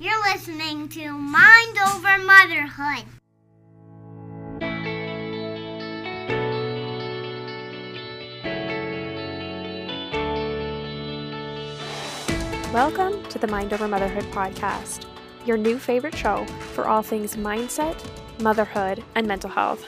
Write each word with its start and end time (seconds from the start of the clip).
You're 0.00 0.32
listening 0.32 0.88
to 0.90 1.10
Mind 1.10 1.76
Over 1.88 2.18
Motherhood. 2.18 3.04
Welcome 12.72 13.24
to 13.24 13.40
the 13.40 13.48
Mind 13.48 13.72
Over 13.72 13.88
Motherhood 13.88 14.22
podcast, 14.26 15.04
your 15.44 15.56
new 15.56 15.80
favorite 15.80 16.14
show 16.14 16.44
for 16.74 16.86
all 16.86 17.02
things 17.02 17.34
mindset, 17.34 18.00
motherhood, 18.40 19.02
and 19.16 19.26
mental 19.26 19.50
health. 19.50 19.84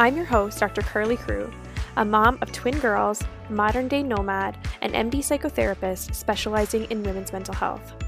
I'm 0.00 0.16
your 0.16 0.24
host, 0.24 0.58
Dr. 0.58 0.82
Curly 0.82 1.16
Crew, 1.16 1.48
a 1.96 2.04
mom 2.04 2.38
of 2.42 2.50
twin 2.50 2.80
girls, 2.80 3.22
modern 3.50 3.86
day 3.86 4.02
nomad, 4.02 4.58
and 4.82 4.94
MD 4.94 5.20
psychotherapist 5.20 6.16
specializing 6.16 6.86
in 6.86 7.04
women's 7.04 7.32
mental 7.32 7.54
health. 7.54 8.07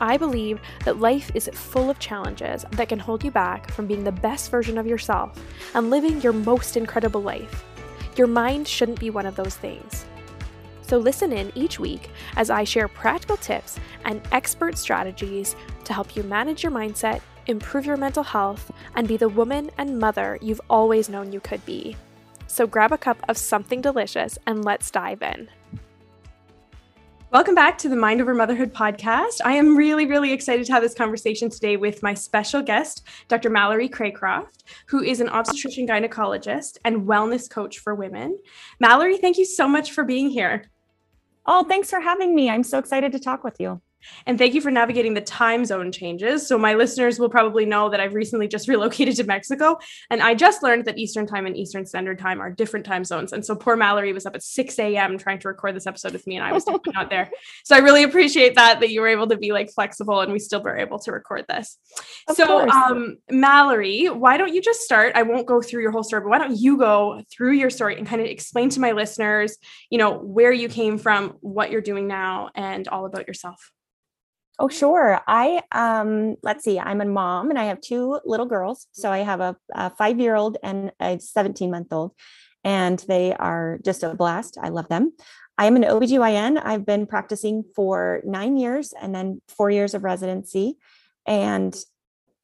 I 0.00 0.16
believe 0.16 0.60
that 0.84 0.98
life 0.98 1.30
is 1.34 1.48
full 1.52 1.90
of 1.90 1.98
challenges 1.98 2.64
that 2.72 2.88
can 2.88 2.98
hold 2.98 3.24
you 3.24 3.30
back 3.30 3.70
from 3.70 3.86
being 3.86 4.04
the 4.04 4.12
best 4.12 4.50
version 4.50 4.78
of 4.78 4.86
yourself 4.86 5.38
and 5.74 5.90
living 5.90 6.20
your 6.20 6.32
most 6.32 6.76
incredible 6.76 7.22
life. 7.22 7.64
Your 8.16 8.26
mind 8.26 8.66
shouldn't 8.68 9.00
be 9.00 9.10
one 9.10 9.26
of 9.26 9.36
those 9.36 9.56
things. 9.56 10.04
So, 10.82 10.98
listen 10.98 11.32
in 11.32 11.50
each 11.54 11.80
week 11.80 12.10
as 12.36 12.50
I 12.50 12.64
share 12.64 12.88
practical 12.88 13.36
tips 13.36 13.80
and 14.04 14.20
expert 14.32 14.76
strategies 14.76 15.56
to 15.84 15.94
help 15.94 16.14
you 16.14 16.22
manage 16.22 16.62
your 16.62 16.72
mindset, 16.72 17.20
improve 17.46 17.86
your 17.86 17.96
mental 17.96 18.22
health, 18.22 18.70
and 18.94 19.08
be 19.08 19.16
the 19.16 19.28
woman 19.28 19.70
and 19.78 19.98
mother 19.98 20.38
you've 20.42 20.60
always 20.68 21.08
known 21.08 21.32
you 21.32 21.40
could 21.40 21.64
be. 21.64 21.96
So, 22.46 22.66
grab 22.66 22.92
a 22.92 22.98
cup 22.98 23.18
of 23.28 23.38
something 23.38 23.80
delicious 23.80 24.38
and 24.46 24.64
let's 24.64 24.90
dive 24.90 25.22
in. 25.22 25.48
Welcome 27.34 27.56
back 27.56 27.78
to 27.78 27.88
the 27.88 27.96
Mind 27.96 28.20
Over 28.20 28.32
Motherhood 28.32 28.72
podcast. 28.72 29.40
I 29.44 29.54
am 29.54 29.76
really, 29.76 30.06
really 30.06 30.32
excited 30.32 30.66
to 30.66 30.72
have 30.72 30.84
this 30.84 30.94
conversation 30.94 31.50
today 31.50 31.76
with 31.76 32.00
my 32.00 32.14
special 32.14 32.62
guest, 32.62 33.08
Dr. 33.26 33.50
Mallorie 33.50 33.90
Cracroft, 33.90 34.62
who 34.86 35.02
is 35.02 35.18
an 35.18 35.28
obstetrician 35.28 35.84
gynecologist 35.84 36.78
and 36.84 37.08
wellness 37.08 37.50
coach 37.50 37.80
for 37.80 37.96
women. 37.96 38.38
Mallorie, 38.80 39.20
thank 39.20 39.36
you 39.36 39.44
so 39.44 39.66
much 39.66 39.90
for 39.90 40.04
being 40.04 40.30
here. 40.30 40.70
Oh, 41.44 41.64
thanks 41.64 41.90
for 41.90 41.98
having 41.98 42.36
me. 42.36 42.48
I'm 42.48 42.62
so 42.62 42.78
excited 42.78 43.10
to 43.10 43.18
talk 43.18 43.42
with 43.42 43.58
you. 43.58 43.82
And 44.26 44.38
thank 44.38 44.54
you 44.54 44.60
for 44.60 44.70
navigating 44.70 45.14
the 45.14 45.20
time 45.20 45.64
zone 45.64 45.92
changes. 45.92 46.46
So, 46.46 46.58
my 46.58 46.74
listeners 46.74 47.18
will 47.18 47.28
probably 47.28 47.66
know 47.66 47.90
that 47.90 48.00
I've 48.00 48.14
recently 48.14 48.48
just 48.48 48.68
relocated 48.74 49.16
to 49.16 49.24
Mexico. 49.24 49.78
And 50.10 50.22
I 50.22 50.34
just 50.34 50.62
learned 50.62 50.84
that 50.86 50.98
Eastern 50.98 51.26
time 51.26 51.46
and 51.46 51.56
Eastern 51.56 51.86
Standard 51.86 52.18
Time 52.18 52.40
are 52.40 52.50
different 52.50 52.86
time 52.86 53.04
zones. 53.04 53.32
And 53.32 53.44
so, 53.44 53.54
poor 53.54 53.76
Mallorie 53.76 54.14
was 54.14 54.26
up 54.26 54.34
at 54.34 54.42
6 54.42 54.78
a.m. 54.78 55.18
trying 55.18 55.38
to 55.40 55.48
record 55.48 55.76
this 55.76 55.86
episode 55.86 56.12
with 56.12 56.26
me, 56.26 56.36
and 56.36 56.44
I 56.44 56.52
was 56.52 56.64
definitely 56.64 56.92
not 56.94 57.10
there. 57.10 57.30
So, 57.64 57.74
I 57.74 57.78
really 57.78 58.02
appreciate 58.02 58.56
that, 58.56 58.80
that 58.80 58.90
you 58.90 59.00
were 59.00 59.08
able 59.08 59.26
to 59.28 59.36
be 59.36 59.52
like 59.52 59.70
flexible 59.70 60.20
and 60.20 60.32
we 60.32 60.38
still 60.38 60.62
were 60.62 60.76
able 60.76 60.98
to 61.00 61.12
record 61.12 61.44
this. 61.48 61.78
Of 62.28 62.36
so, 62.36 62.68
um, 62.68 63.16
Mallorie, 63.30 64.14
why 64.14 64.36
don't 64.36 64.52
you 64.52 64.60
just 64.60 64.80
start? 64.80 65.12
I 65.14 65.22
won't 65.22 65.46
go 65.46 65.62
through 65.62 65.82
your 65.82 65.92
whole 65.92 66.02
story, 66.02 66.22
but 66.22 66.30
why 66.30 66.38
don't 66.38 66.56
you 66.56 66.76
go 66.76 67.22
through 67.30 67.52
your 67.52 67.70
story 67.70 67.96
and 67.96 68.06
kind 68.06 68.20
of 68.20 68.26
explain 68.26 68.68
to 68.70 68.80
my 68.80 68.92
listeners, 68.92 69.56
you 69.90 69.98
know, 69.98 70.18
where 70.18 70.52
you 70.52 70.68
came 70.68 70.98
from, 70.98 71.36
what 71.40 71.70
you're 71.70 71.80
doing 71.80 72.06
now, 72.06 72.50
and 72.54 72.88
all 72.88 73.06
about 73.06 73.26
yourself? 73.26 73.70
Oh, 74.58 74.68
sure. 74.68 75.20
I 75.26 75.62
um 75.72 76.36
let's 76.42 76.64
see, 76.64 76.78
I'm 76.78 77.00
a 77.00 77.04
mom 77.04 77.50
and 77.50 77.58
I 77.58 77.64
have 77.64 77.80
two 77.80 78.20
little 78.24 78.46
girls. 78.46 78.86
So 78.92 79.10
I 79.10 79.18
have 79.18 79.40
a, 79.40 79.56
a 79.74 79.90
five-year-old 79.90 80.58
and 80.62 80.92
a 81.00 81.18
17-month-old, 81.18 82.12
and 82.62 82.98
they 83.08 83.34
are 83.34 83.78
just 83.84 84.04
a 84.04 84.14
blast. 84.14 84.56
I 84.60 84.68
love 84.68 84.88
them. 84.88 85.12
I 85.58 85.66
am 85.66 85.76
an 85.76 85.82
OBGYN. 85.82 86.60
I've 86.64 86.86
been 86.86 87.06
practicing 87.06 87.64
for 87.74 88.20
nine 88.24 88.56
years 88.56 88.92
and 89.00 89.14
then 89.14 89.40
four 89.48 89.70
years 89.70 89.94
of 89.94 90.04
residency. 90.04 90.76
And 91.26 91.76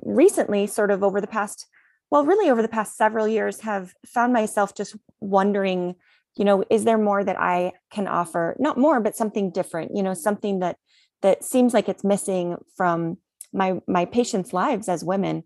recently, 0.01 0.67
sort 0.67 0.91
of 0.91 1.03
over 1.05 1.21
the 1.21 1.27
past, 1.27 1.67
well, 2.11 2.25
really 2.25 2.51
over 2.51 2.63
the 2.63 2.69
past 2.69 2.97
several 2.97 3.29
years, 3.29 3.61
have 3.61 3.95
found 4.07 4.33
myself 4.33 4.75
just 4.75 4.97
wondering, 5.21 5.97
you 6.37 6.45
know, 6.45 6.65
is 6.71 6.85
there 6.85 6.99
more 6.99 7.23
that 7.23 7.41
I 7.41 7.73
can 7.91 8.07
offer? 8.09 8.57
Not 8.59 8.79
more, 8.79 9.01
but 9.01 9.17
something 9.17 9.51
different, 9.51 9.97
you 9.97 10.03
know, 10.03 10.15
something 10.15 10.61
that 10.61 10.77
that 11.23 11.45
seems 11.45 11.75
like 11.75 11.89
it's 11.89 12.05
missing 12.05 12.57
from 12.77 13.19
my 13.53 13.81
my 13.87 14.05
patients' 14.05 14.53
lives 14.53 14.89
as 14.89 15.05
women. 15.05 15.45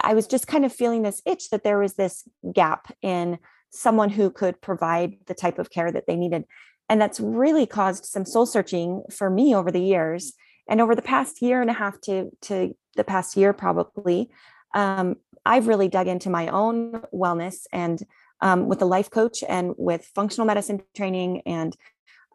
I 0.00 0.14
was 0.14 0.26
just 0.26 0.46
kind 0.46 0.64
of 0.64 0.72
feeling 0.72 1.02
this 1.02 1.22
itch 1.26 1.50
that 1.50 1.64
there 1.64 1.78
was 1.78 1.94
this 1.94 2.24
gap 2.52 2.94
in 3.02 3.38
someone 3.70 4.10
who 4.10 4.30
could 4.30 4.60
provide 4.60 5.16
the 5.26 5.34
type 5.34 5.58
of 5.58 5.70
care 5.70 5.90
that 5.90 6.06
they 6.06 6.16
needed. 6.16 6.44
And 6.88 7.00
that's 7.00 7.20
really 7.20 7.66
caused 7.66 8.04
some 8.04 8.24
soul 8.24 8.46
searching 8.46 9.02
for 9.10 9.30
me 9.30 9.54
over 9.54 9.70
the 9.70 9.80
years. 9.80 10.34
And 10.68 10.80
over 10.80 10.94
the 10.94 11.02
past 11.02 11.42
year 11.42 11.60
and 11.60 11.70
a 11.70 11.74
half 11.74 12.00
to, 12.02 12.30
to 12.42 12.76
the 12.96 13.04
past 13.04 13.36
year, 13.36 13.52
probably, 13.52 14.30
um, 14.74 15.16
I've 15.44 15.66
really 15.66 15.88
dug 15.88 16.06
into 16.06 16.30
my 16.30 16.48
own 16.48 17.02
wellness 17.12 17.62
and 17.72 18.00
um, 18.40 18.68
with 18.68 18.82
a 18.82 18.86
life 18.86 19.10
coach 19.10 19.42
and 19.48 19.74
with 19.76 20.10
functional 20.14 20.46
medicine 20.46 20.82
training 20.94 21.42
and 21.46 21.76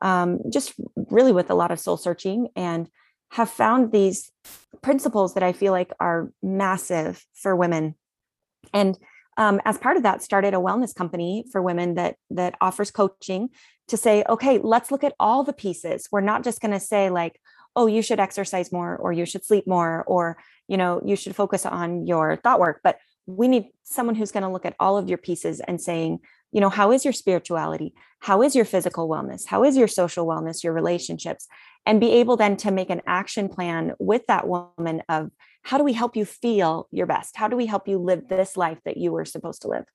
um, 0.02 0.40
just 0.50 0.74
really 0.96 1.32
with 1.32 1.50
a 1.50 1.56
lot 1.56 1.72
of 1.72 1.80
soul 1.80 1.98
searching 1.98 2.50
and 2.56 2.90
have 3.32 3.50
found 3.50 3.92
these 3.92 4.32
principles 4.82 5.34
that 5.34 5.44
I 5.44 5.54
feel 5.54 5.72
like 5.72 5.92
are 6.00 6.32
massive 6.42 7.26
for 7.34 7.56
women. 7.56 7.96
And 8.74 8.98
um, 9.38 9.62
as 9.66 9.78
part 9.78 9.98
of 9.98 10.04
that, 10.04 10.24
started 10.24 10.54
a 10.54 10.58
wellness 10.58 10.96
company 10.96 11.46
for 11.52 11.62
women 11.62 11.96
that 11.96 12.16
that 12.32 12.56
offers 12.60 12.90
coaching 12.90 13.50
to 13.88 13.98
say, 13.98 14.24
okay, 14.28 14.58
let's 14.58 14.92
look 14.92 15.04
at 15.04 15.14
all 15.20 15.44
the 15.44 15.54
pieces. 15.54 16.08
We're 16.12 16.22
not 16.22 16.44
just 16.44 16.60
going 16.60 16.72
to 16.72 16.80
say 16.80 17.10
like, 17.10 17.40
oh, 17.76 17.86
you 17.86 18.02
should 18.02 18.20
exercise 18.20 18.72
more, 18.72 18.96
or 18.96 19.14
you 19.14 19.26
should 19.26 19.46
sleep 19.46 19.68
more, 19.68 20.04
or 20.08 20.38
you 20.68 20.78
know, 20.78 21.02
you 21.06 21.16
should 21.16 21.36
focus 21.36 21.66
on 21.66 22.08
your 22.08 22.36
thought 22.38 22.60
work. 22.60 22.82
But 22.84 22.98
we 23.28 23.48
need 23.48 23.68
someone 23.84 24.16
who's 24.16 24.32
going 24.32 24.44
to 24.44 24.50
look 24.50 24.66
at 24.66 24.76
all 24.80 24.98
of 24.98 25.08
your 25.08 25.18
pieces 25.18 25.60
and 25.60 25.80
saying, 25.80 26.20
you 26.52 26.62
know 26.62 26.70
how 26.70 26.92
is 26.92 27.04
your 27.04 27.14
spirituality? 27.14 27.94
How 28.20 28.42
is 28.42 28.56
your 28.56 28.66
physical 28.66 29.10
wellness? 29.10 29.46
How 29.46 29.64
is 29.64 29.78
your 29.78 29.88
social 29.88 30.26
wellness 30.26 30.64
your 30.64 30.74
relationships? 30.74 31.48
And 31.86 32.00
be 32.00 32.12
able 32.14 32.38
then 32.38 32.58
to 32.58 32.72
make 32.72 32.90
an 32.90 33.02
action 33.06 33.50
plan 33.50 33.94
with 34.00 34.26
that 34.28 34.48
woman 34.48 35.02
of 35.10 35.32
how 35.64 35.78
do 35.78 35.84
we 35.84 35.94
help 35.94 36.16
you 36.16 36.26
feel 36.26 36.88
your 36.92 37.06
best? 37.06 37.36
How 37.36 37.48
do 37.48 37.56
we 37.56 37.66
help 37.66 37.88
you 37.88 37.98
live 37.98 38.28
this 38.28 38.58
life 38.58 38.80
that 38.86 38.98
you 38.98 39.12
were 39.12 39.26
supposed 39.26 39.62
to 39.64 39.68
live 39.68 39.86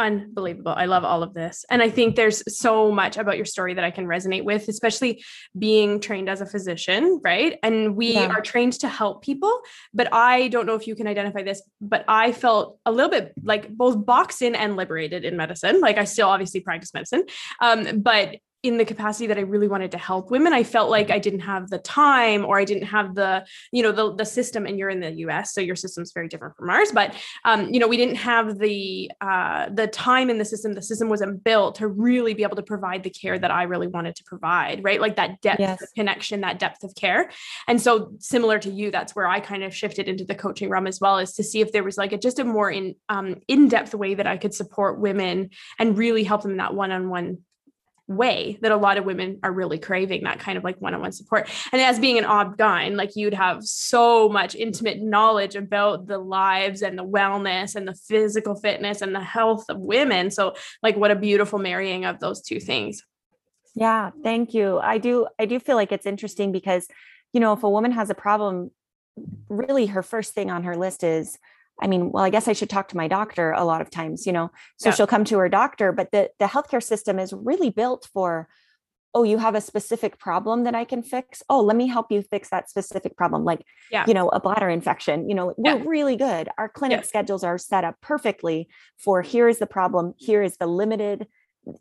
Unbelievable. 0.00 0.72
I 0.74 0.86
love 0.86 1.04
all 1.04 1.22
of 1.22 1.34
this. 1.34 1.66
And 1.68 1.82
I 1.82 1.90
think 1.90 2.16
there's 2.16 2.42
so 2.48 2.90
much 2.90 3.18
about 3.18 3.36
your 3.36 3.44
story 3.44 3.74
that 3.74 3.84
I 3.84 3.90
can 3.90 4.06
resonate 4.06 4.44
with, 4.44 4.66
especially 4.66 5.22
being 5.58 6.00
trained 6.00 6.30
as 6.30 6.40
a 6.40 6.46
physician, 6.46 7.20
right? 7.22 7.58
And 7.62 7.96
we 7.96 8.14
yeah. 8.14 8.28
are 8.28 8.40
trained 8.40 8.72
to 8.80 8.88
help 8.88 9.22
people, 9.22 9.60
but 9.92 10.08
I 10.10 10.48
don't 10.48 10.64
know 10.64 10.74
if 10.74 10.86
you 10.86 10.96
can 10.96 11.06
identify 11.06 11.42
this, 11.42 11.62
but 11.82 12.06
I 12.08 12.32
felt 12.32 12.78
a 12.86 12.92
little 12.92 13.10
bit 13.10 13.34
like 13.44 13.68
both 13.68 14.06
boxed 14.06 14.40
in 14.40 14.54
and 14.54 14.74
liberated 14.74 15.26
in 15.26 15.36
medicine. 15.36 15.80
Like 15.80 15.98
I 15.98 16.04
still 16.04 16.28
obviously 16.28 16.60
practice 16.60 16.94
medicine. 16.94 17.24
Um, 17.60 18.00
but 18.00 18.36
in 18.62 18.76
the 18.76 18.84
capacity 18.84 19.26
that 19.26 19.38
I 19.38 19.42
really 19.42 19.68
wanted 19.68 19.92
to 19.92 19.98
help 19.98 20.30
women, 20.30 20.52
I 20.52 20.62
felt 20.62 20.90
like 20.90 21.10
I 21.10 21.18
didn't 21.18 21.40
have 21.40 21.70
the 21.70 21.78
time 21.78 22.44
or 22.44 22.58
I 22.58 22.64
didn't 22.64 22.88
have 22.88 23.14
the, 23.14 23.46
you 23.72 23.82
know, 23.82 23.92
the, 23.92 24.14
the 24.14 24.24
system 24.26 24.66
and 24.66 24.78
you're 24.78 24.90
in 24.90 25.00
the 25.00 25.12
US, 25.26 25.54
so 25.54 25.60
your 25.60 25.76
system's 25.76 26.12
very 26.12 26.28
different 26.28 26.56
from 26.56 26.68
ours, 26.68 26.92
but, 26.92 27.14
um, 27.44 27.72
you 27.72 27.80
know, 27.80 27.88
we 27.88 27.96
didn't 27.96 28.16
have 28.16 28.58
the, 28.58 29.10
uh, 29.20 29.70
the 29.70 29.86
time 29.86 30.28
in 30.28 30.36
the 30.36 30.44
system, 30.44 30.74
the 30.74 30.82
system 30.82 31.08
wasn't 31.08 31.42
built 31.42 31.76
to 31.76 31.88
really 31.88 32.34
be 32.34 32.42
able 32.42 32.56
to 32.56 32.62
provide 32.62 33.02
the 33.02 33.10
care 33.10 33.38
that 33.38 33.50
I 33.50 33.62
really 33.62 33.86
wanted 33.86 34.14
to 34.16 34.24
provide, 34.24 34.84
right? 34.84 35.00
Like 35.00 35.16
that 35.16 35.40
depth 35.40 35.60
yes. 35.60 35.80
of 35.80 35.88
connection, 35.94 36.42
that 36.42 36.58
depth 36.58 36.84
of 36.84 36.94
care. 36.94 37.30
And 37.66 37.80
so 37.80 38.12
similar 38.18 38.58
to 38.58 38.70
you, 38.70 38.90
that's 38.90 39.16
where 39.16 39.26
I 39.26 39.40
kind 39.40 39.64
of 39.64 39.74
shifted 39.74 40.06
into 40.06 40.24
the 40.24 40.34
coaching 40.34 40.68
realm 40.68 40.86
as 40.86 41.00
well, 41.00 41.18
is 41.18 41.32
to 41.34 41.42
see 41.42 41.60
if 41.62 41.72
there 41.72 41.84
was 41.84 41.96
like 41.96 42.12
a, 42.12 42.18
just 42.18 42.38
a 42.38 42.44
more 42.44 42.70
in, 42.70 42.94
um, 43.08 43.36
in-depth 43.48 43.94
way 43.94 44.14
that 44.14 44.26
I 44.26 44.36
could 44.36 44.52
support 44.52 45.00
women 45.00 45.50
and 45.78 45.96
really 45.96 46.24
help 46.24 46.42
them 46.42 46.52
in 46.52 46.56
that 46.58 46.74
one-on-one 46.74 47.38
way 48.10 48.58
that 48.60 48.72
a 48.72 48.76
lot 48.76 48.98
of 48.98 49.04
women 49.04 49.38
are 49.42 49.52
really 49.52 49.78
craving 49.78 50.24
that 50.24 50.40
kind 50.40 50.58
of 50.58 50.64
like 50.64 50.76
one-on-one 50.80 51.12
support. 51.12 51.48
And 51.72 51.80
as 51.80 52.00
being 52.00 52.18
an 52.18 52.24
ob-gyn 52.24 52.96
like 52.96 53.14
you'd 53.14 53.34
have 53.34 53.64
so 53.64 54.28
much 54.28 54.56
intimate 54.56 55.00
knowledge 55.00 55.54
about 55.54 56.06
the 56.08 56.18
lives 56.18 56.82
and 56.82 56.98
the 56.98 57.04
wellness 57.04 57.76
and 57.76 57.86
the 57.86 57.94
physical 57.94 58.56
fitness 58.56 59.00
and 59.00 59.14
the 59.14 59.22
health 59.22 59.64
of 59.68 59.78
women. 59.78 60.30
So 60.32 60.54
like 60.82 60.96
what 60.96 61.12
a 61.12 61.16
beautiful 61.16 61.60
marrying 61.60 62.04
of 62.04 62.18
those 62.18 62.42
two 62.42 62.58
things. 62.58 63.04
Yeah 63.76 64.10
thank 64.24 64.54
you. 64.54 64.78
I 64.78 64.98
do 64.98 65.28
i 65.38 65.46
do 65.46 65.60
feel 65.60 65.76
like 65.76 65.92
it's 65.92 66.06
interesting 66.06 66.50
because 66.50 66.88
you 67.32 67.38
know 67.38 67.52
if 67.52 67.62
a 67.62 67.70
woman 67.70 67.92
has 67.92 68.10
a 68.10 68.14
problem 68.14 68.72
really 69.48 69.86
her 69.86 70.02
first 70.02 70.34
thing 70.34 70.50
on 70.50 70.64
her 70.64 70.76
list 70.76 71.04
is 71.04 71.38
I 71.80 71.86
mean, 71.86 72.12
well, 72.12 72.24
I 72.24 72.30
guess 72.30 72.48
I 72.48 72.52
should 72.52 72.70
talk 72.70 72.88
to 72.88 72.96
my 72.96 73.08
doctor 73.08 73.52
a 73.52 73.64
lot 73.64 73.80
of 73.80 73.90
times, 73.90 74.26
you 74.26 74.32
know. 74.32 74.50
So 74.78 74.88
yeah. 74.88 74.94
she'll 74.94 75.06
come 75.06 75.24
to 75.24 75.38
her 75.38 75.48
doctor, 75.48 75.92
but 75.92 76.10
the 76.12 76.30
the 76.38 76.46
healthcare 76.46 76.82
system 76.82 77.18
is 77.18 77.32
really 77.32 77.70
built 77.70 78.08
for 78.12 78.48
oh, 79.14 79.24
you 79.24 79.38
have 79.38 79.54
a 79.54 79.60
specific 79.60 80.18
problem 80.18 80.64
that 80.64 80.74
I 80.74 80.84
can 80.84 81.02
fix. 81.02 81.42
Oh, 81.48 81.60
let 81.60 81.76
me 81.76 81.88
help 81.88 82.12
you 82.12 82.22
fix 82.22 82.48
that 82.50 82.70
specific 82.70 83.16
problem. 83.16 83.44
Like, 83.44 83.64
yeah. 83.90 84.04
you 84.06 84.14
know, 84.14 84.28
a 84.28 84.38
bladder 84.38 84.68
infection. 84.68 85.28
You 85.28 85.34
know, 85.34 85.54
we're 85.56 85.78
yeah. 85.78 85.82
really 85.84 86.16
good. 86.16 86.48
Our 86.58 86.68
clinic 86.68 87.04
schedules 87.04 87.42
are 87.42 87.58
set 87.58 87.84
up 87.84 87.96
perfectly 88.00 88.68
for 88.98 89.22
here 89.22 89.48
is 89.48 89.58
the 89.58 89.66
problem, 89.66 90.14
here 90.16 90.42
is 90.42 90.58
the 90.58 90.66
limited, 90.66 91.26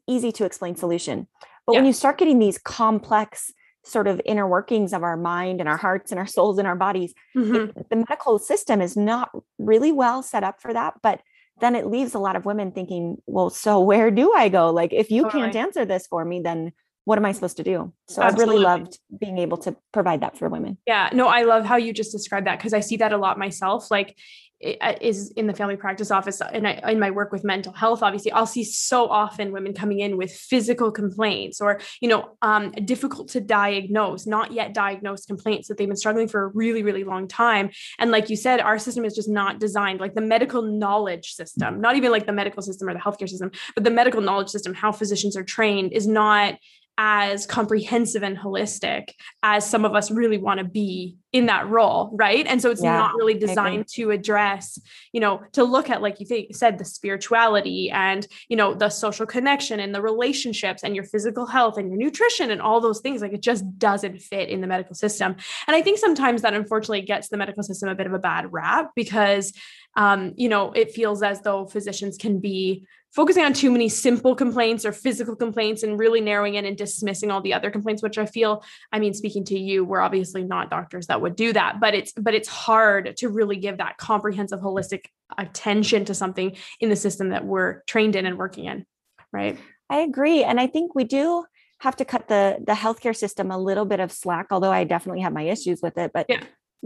easy 0.07 0.31
to 0.34 0.46
explain 0.46 0.75
solution. 0.75 1.28
But 1.68 1.75
when 1.75 1.86
you 1.86 1.94
start 1.94 2.18
getting 2.18 2.40
these 2.40 2.57
complex 2.57 3.54
sort 3.84 4.08
of 4.08 4.22
inner 4.26 4.48
workings 4.48 4.94
of 4.94 5.04
our 5.04 5.18
mind 5.18 5.60
and 5.60 5.70
our 5.70 5.78
hearts 5.78 6.12
and 6.12 6.20
our 6.20 6.28
souls 6.28 6.58
and 6.60 6.68
our 6.68 6.76
bodies. 6.76 7.14
Mhm. 7.36 7.76
It- 7.78 7.90
the 7.90 7.96
medical 7.96 8.38
system 8.40 8.81
is 8.81 8.98
not 8.98 9.30
really 9.58 9.92
well 9.92 10.22
set 10.22 10.44
up 10.44 10.62
for 10.62 10.74
that, 10.74 10.96
but 11.02 11.22
then 11.60 11.76
it 11.76 11.88
leaves 11.88 12.14
a 12.14 12.20
lot 12.20 12.36
of 12.36 12.46
women 12.46 12.72
thinking, 12.72 13.22
well, 13.26 13.50
so 13.50 13.80
where 13.81 14.12
do 14.12 14.34
I 14.34 14.50
go? 14.50 14.70
Like, 14.70 14.94
if 14.94 15.12
you 15.12 15.28
can't 15.30 15.56
answer 15.56 15.86
this 15.86 16.08
for 16.08 16.24
me, 16.24 16.40
then 16.42 16.72
what 17.06 17.18
am 17.18 17.26
I 17.26 17.31
supposed 17.31 17.58
to 17.58 17.64
do? 17.64 17.92
So 18.08 18.22
I've 18.22 18.38
really 18.38 18.60
loved 18.60 19.00
being 19.18 19.38
able 19.40 19.58
to 19.60 19.76
provide 19.92 20.22
that 20.22 20.38
for 20.38 20.48
women. 20.48 20.78
Yeah, 20.86 21.10
no, 21.12 21.28
I 21.28 21.44
love 21.44 21.66
how 21.66 21.75
you 21.78 21.92
just 21.92 22.12
described 22.12 22.48
that 22.48 22.60
because 22.60 22.74
I 22.74 22.82
see 22.82 22.98
that 22.98 23.12
a 23.14 23.18
lot 23.18 23.40
myself. 23.40 23.90
Like, 23.90 24.16
is 24.62 25.32
in 25.32 25.48
the 25.48 25.54
family 25.54 25.78
practice 25.78 26.12
office 26.12 26.42
and 26.42 26.68
I, 26.68 26.82
in 26.92 27.00
my 27.00 27.12
work 27.12 27.32
with 27.32 27.44
mental 27.44 27.72
health, 27.72 28.04
obviously, 28.04 28.32
I'll 28.32 28.46
see 28.46 28.64
so 28.64 29.08
often 29.08 29.52
women 29.52 29.74
coming 29.74 30.00
in 30.00 30.18
with 30.18 30.32
physical 30.32 30.92
complaints 30.92 31.62
or, 31.62 31.80
you 32.02 32.10
know, 32.10 32.38
um, 32.42 32.72
difficult 32.72 33.30
to 33.30 33.42
diagnose, 33.42 34.26
not 34.26 34.52
yet 34.52 34.74
diagnosed 34.74 35.28
complaints 35.28 35.68
that 35.68 35.78
they've 35.78 35.88
been 35.88 35.98
struggling 35.98 36.28
for 36.28 36.44
a 36.44 36.48
really, 36.48 36.84
really 36.84 37.04
long 37.04 37.28
time. 37.28 37.70
And 38.00 38.12
like 38.12 38.30
you 38.30 38.36
said, 38.36 38.60
our 38.60 38.78
system 38.78 39.06
is 39.06 39.16
just 39.16 39.30
not 39.30 39.60
designed 39.60 40.00
like 40.00 40.14
the 40.14 40.22
medical 40.22 40.62
knowledge 40.62 41.34
system, 41.34 41.80
not 41.80 41.96
even 41.96 42.12
like 42.12 42.26
the 42.26 42.34
medical 42.34 42.62
system 42.62 42.90
or 42.90 42.94
the 42.94 43.00
healthcare 43.00 43.30
system, 43.30 43.52
but 43.76 43.84
the 43.84 43.92
medical 43.92 44.22
knowledge 44.22 44.50
system, 44.50 44.74
how 44.74 44.92
physicians 44.92 45.38
are 45.38 45.44
trained 45.44 45.94
is 45.94 46.06
not 46.06 46.56
as 47.02 47.46
comprehensive 47.46 48.24
and 48.24 48.38
holistic 48.38 49.14
as 49.42 49.68
some 49.68 49.86
of 49.86 49.96
us 49.96 50.12
really 50.12 50.38
want 50.38 50.58
to 50.58 50.66
be 50.66 51.16
in 51.31 51.46
that 51.46 51.68
role 51.70 52.10
right? 52.14 52.46
And 52.48 52.62
so 52.62 52.72
it's 52.72 52.84
Yeah, 52.84 52.98
not 52.98 53.16
really 53.16 53.36
designed 53.36 53.88
to 53.96 54.12
address 54.12 54.80
you 55.14 55.20
know 55.20 55.42
to 55.54 55.64
look 55.64 55.90
at 55.90 56.02
like 56.02 56.20
you 56.20 56.26
think, 56.26 56.56
said 56.56 56.78
the 56.78 56.86
spirituality 56.86 57.90
and 57.92 58.26
you 58.48 58.58
know 58.58 58.74
the 58.74 58.90
social 58.90 59.26
connection 59.26 59.80
and 59.80 59.94
the 59.94 60.02
relationships 60.02 60.84
and 60.84 60.96
your 60.96 61.04
physical 61.06 61.46
health 61.46 61.78
and 61.78 61.90
your 61.90 61.98
nutrition 61.98 62.52
and 62.52 62.62
all 62.62 62.81
those 62.81 63.02
things. 63.02 63.22
Like 63.22 63.34
it 63.34 63.42
just 63.42 63.64
doesn't 63.78 64.20
fit 64.22 64.50
in 64.50 64.62
the 64.62 64.68
medical 64.68 64.96
system. 64.96 65.36
And 65.68 65.76
i 65.76 65.81
think 65.81 65.98
sometimes 66.00 66.42
that 66.42 66.54
unfortunately 66.54 67.02
gets 67.02 67.30
the 67.30 67.38
medical 67.38 67.64
system 67.64 67.90
a 67.90 67.96
bit 67.96 68.08
of 68.08 68.14
a 68.14 68.20
bad 68.20 68.52
rap 68.52 68.92
because 68.96 69.54
um, 69.96 70.34
you 70.38 70.50
know 70.50 70.72
it 70.72 70.92
feels 70.92 71.24
as 71.24 71.42
though 71.42 71.66
physicians 71.66 72.18
can 72.18 72.40
be 72.40 72.86
focusing 73.12 73.44
on 73.44 73.54
too 73.54 73.72
many 73.72 73.90
simple 73.90 74.36
complaints 74.36 74.86
or 74.86 74.92
physical 74.92 75.36
complaints 75.36 75.82
and 75.82 75.98
really 75.98 76.22
narrowing 76.22 76.56
in 76.56 76.66
and 76.66 76.78
dismissing 76.78 77.32
all 77.32 77.42
the 77.42 77.54
other 77.54 77.72
complaints 77.72 78.04
which 78.04 78.18
i 78.18 78.25
feel 78.25 78.64
i 78.92 79.00
mean 79.00 79.14
speaking 79.14 79.44
to 79.44 79.58
you 79.58 79.84
we're 79.84 80.00
obviously 80.00 80.44
not 80.44 80.70
doctors 80.70 81.08
that 81.08 81.19
would 81.21 81.36
do 81.36 81.54
that 81.54 81.80
but 81.80 81.94
it's 81.94 82.12
but 82.13 82.33
it's 82.33 82.48
hard 82.48 83.16
to 83.18 83.30
really 83.30 83.57
give 83.57 83.77
that 83.77 83.98
comprehensive 83.98 84.60
holistic 84.60 85.06
attention 85.38 86.06
to 86.06 86.13
something 86.13 86.56
in 86.80 86.89
the 86.89 86.95
system 86.95 87.30
that 87.30 87.45
we're 87.45 87.81
trained 87.83 88.16
in 88.16 88.25
and 88.25 88.38
working 88.38 88.66
in 88.66 88.86
right 89.31 89.60
I 89.89 90.00
agree. 90.00 90.44
And 90.44 90.60
I 90.60 90.68
think 90.68 90.94
we 90.94 91.04
do 91.04 91.45
have 91.80 91.95
to 91.98 92.06
cut 92.06 92.27
the 92.27 92.57
the 92.66 92.74
healthcare 92.74 93.16
system 93.16 93.51
a 93.51 93.57
little 93.57 93.86
bit 93.86 94.00
of 94.00 94.12
slack, 94.12 94.48
although 94.51 94.71
I 94.71 94.83
definitely 94.83 95.21
have 95.21 95.33
my 95.33 95.44
issues 95.44 95.81
with 95.81 95.98
it. 95.98 96.12
But 96.13 96.27
Yeah. 96.30 96.44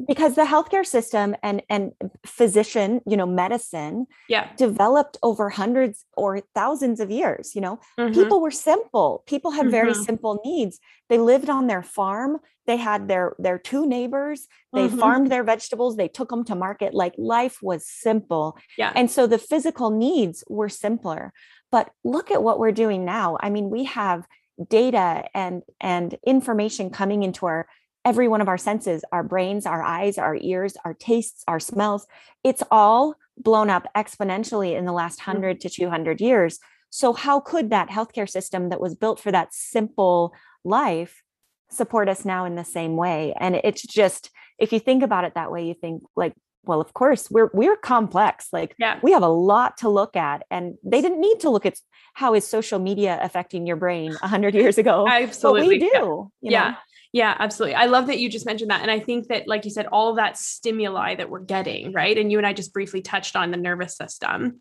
Because 0.08 0.36
the 0.36 0.44
healthcare 0.44 0.86
system 0.86 1.36
and 1.44 1.62
and 1.70 1.92
physician, 2.26 3.02
you 3.06 3.16
know, 3.16 3.26
medicine 3.26 4.08
yeah. 4.28 4.50
developed 4.58 5.18
over 5.22 5.50
hundreds 5.50 6.06
or 6.18 6.42
thousands 6.56 7.00
of 7.00 7.12
years, 7.12 7.54
you 7.56 7.62
know, 7.62 7.80
Mhm. 8.00 8.14
people 8.14 8.42
were 8.42 8.52
simple. 8.52 9.24
People 9.28 9.52
had 9.52 9.70
very 9.70 9.92
Mhm. 9.94 10.06
simple 10.06 10.42
needs. 10.44 10.80
They 11.10 11.18
lived 11.20 11.50
on 11.50 11.68
their 11.68 11.84
farm. 11.84 12.40
They 12.66 12.78
had 12.78 13.08
their 13.08 13.36
their 13.38 13.60
two 13.60 13.86
neighbors. 13.86 14.48
They 14.74 14.88
Mhm. 14.88 15.00
farmed 15.00 15.32
their 15.32 15.44
vegetables. 15.44 15.96
They 15.96 16.08
took 16.08 16.30
them 16.30 16.44
to 16.46 16.56
market. 16.56 16.94
Like 16.94 17.14
life 17.18 17.62
was 17.62 17.86
simple. 17.88 18.58
Yeah. 18.78 18.92
And 18.96 19.12
so 19.12 19.28
the 19.28 19.38
physical 19.38 19.92
needs 19.92 20.44
were 20.50 20.70
simpler. 20.70 21.34
But 21.72 21.92
look 22.04 22.32
at 22.32 22.42
what 22.44 22.58
we're 22.60 22.72
doing 22.72 23.06
now. 23.06 23.38
I 23.42 23.50
mean 23.50 23.70
we 23.70 23.84
have 23.84 24.28
data 24.70 25.26
and 25.34 25.62
and 25.82 26.18
information 26.26 26.90
coming 26.90 27.24
into 27.24 27.46
our 27.46 27.68
every 28.06 28.28
one 28.28 28.42
of 28.42 28.48
our 28.48 28.58
senses 28.58 29.04
our 29.12 29.24
brains 29.24 29.66
our 29.66 29.82
eyes 29.82 30.18
our 30.18 30.38
ears 30.42 30.76
our 30.84 30.94
tastes 30.94 31.44
our 31.48 31.60
smells 31.60 32.06
it's 32.44 32.64
all 32.70 33.16
blown 33.38 33.70
up 33.70 33.88
exponentially 33.96 34.78
in 34.78 34.86
the 34.86 34.92
last 34.92 35.20
mm. 35.20 35.28
100 35.28 35.62
to 35.62 35.70
200 35.70 36.22
years. 36.22 36.60
So 36.90 37.14
how 37.14 37.40
could 37.40 37.72
that 37.72 37.90
healthcare 37.90 38.30
system 38.30 38.70
that 38.70 38.80
was 38.80 38.96
built 38.96 39.20
for 39.20 39.32
that 39.32 39.54
simple 39.54 40.34
life 40.64 41.24
support 41.70 42.08
us 42.08 42.24
now 42.24 42.46
in 42.46 42.56
the 42.56 42.64
same 42.64 42.96
way? 42.96 43.34
And 43.40 43.56
it's 43.64 43.82
just 43.82 44.30
if 44.60 44.72
you 44.72 44.80
think 44.80 45.02
about 45.02 45.24
it 45.24 45.34
that 45.36 45.52
way 45.52 45.66
you 45.66 45.74
think 45.74 46.04
like 46.16 46.34
well 46.66 46.80
of 46.80 46.94
course 46.94 47.32
we're 47.32 47.50
we're 47.54 47.76
complex. 47.76 48.50
Like 48.54 48.76
yeah. 48.78 49.00
we 49.02 49.12
have 49.12 49.24
a 49.24 49.28
lot 49.28 49.78
to 49.78 49.90
look 49.90 50.16
at 50.16 50.44
and 50.52 50.76
they 50.84 51.02
didn't 51.02 51.20
need 51.20 51.40
to 51.40 51.50
look 51.50 51.66
at 51.66 51.80
how 52.14 52.36
is 52.36 52.46
social 52.46 52.78
media 52.78 53.18
affecting 53.24 53.66
your 53.66 53.76
brain 53.76 54.12
100 54.12 54.54
years 54.54 54.78
ago 54.78 55.08
absolutely 55.08 55.62
but 55.62 55.68
we 55.68 55.80
do 55.80 56.32
yeah. 56.42 56.50
you 56.50 56.52
yeah. 56.52 56.70
know? 56.70 56.78
Yeah 57.14 57.36
absolutely 57.40 57.76
i 57.76 57.86
love 57.86 58.08
that 58.08 58.20
you 58.20 58.30
just 58.30 58.46
mentioned 58.46 58.70
that 58.70 58.82
and 58.82 58.92
i 58.92 59.00
think 59.00 59.30
that 59.30 59.48
like 59.48 59.64
you 59.64 59.72
said 59.72 59.86
all 59.88 60.16
that 60.16 60.38
stimuli 60.38 61.16
that 61.16 61.30
we're 61.30 61.40
getting 61.40 61.94
right 61.94 62.18
and 62.18 62.32
you 62.32 62.38
and 62.38 62.46
i 62.46 62.52
just 62.52 62.74
briefly 62.74 63.02
touched 63.02 63.38
on 63.38 63.50
the 63.50 63.58
nervous 63.58 63.96
system 63.96 64.60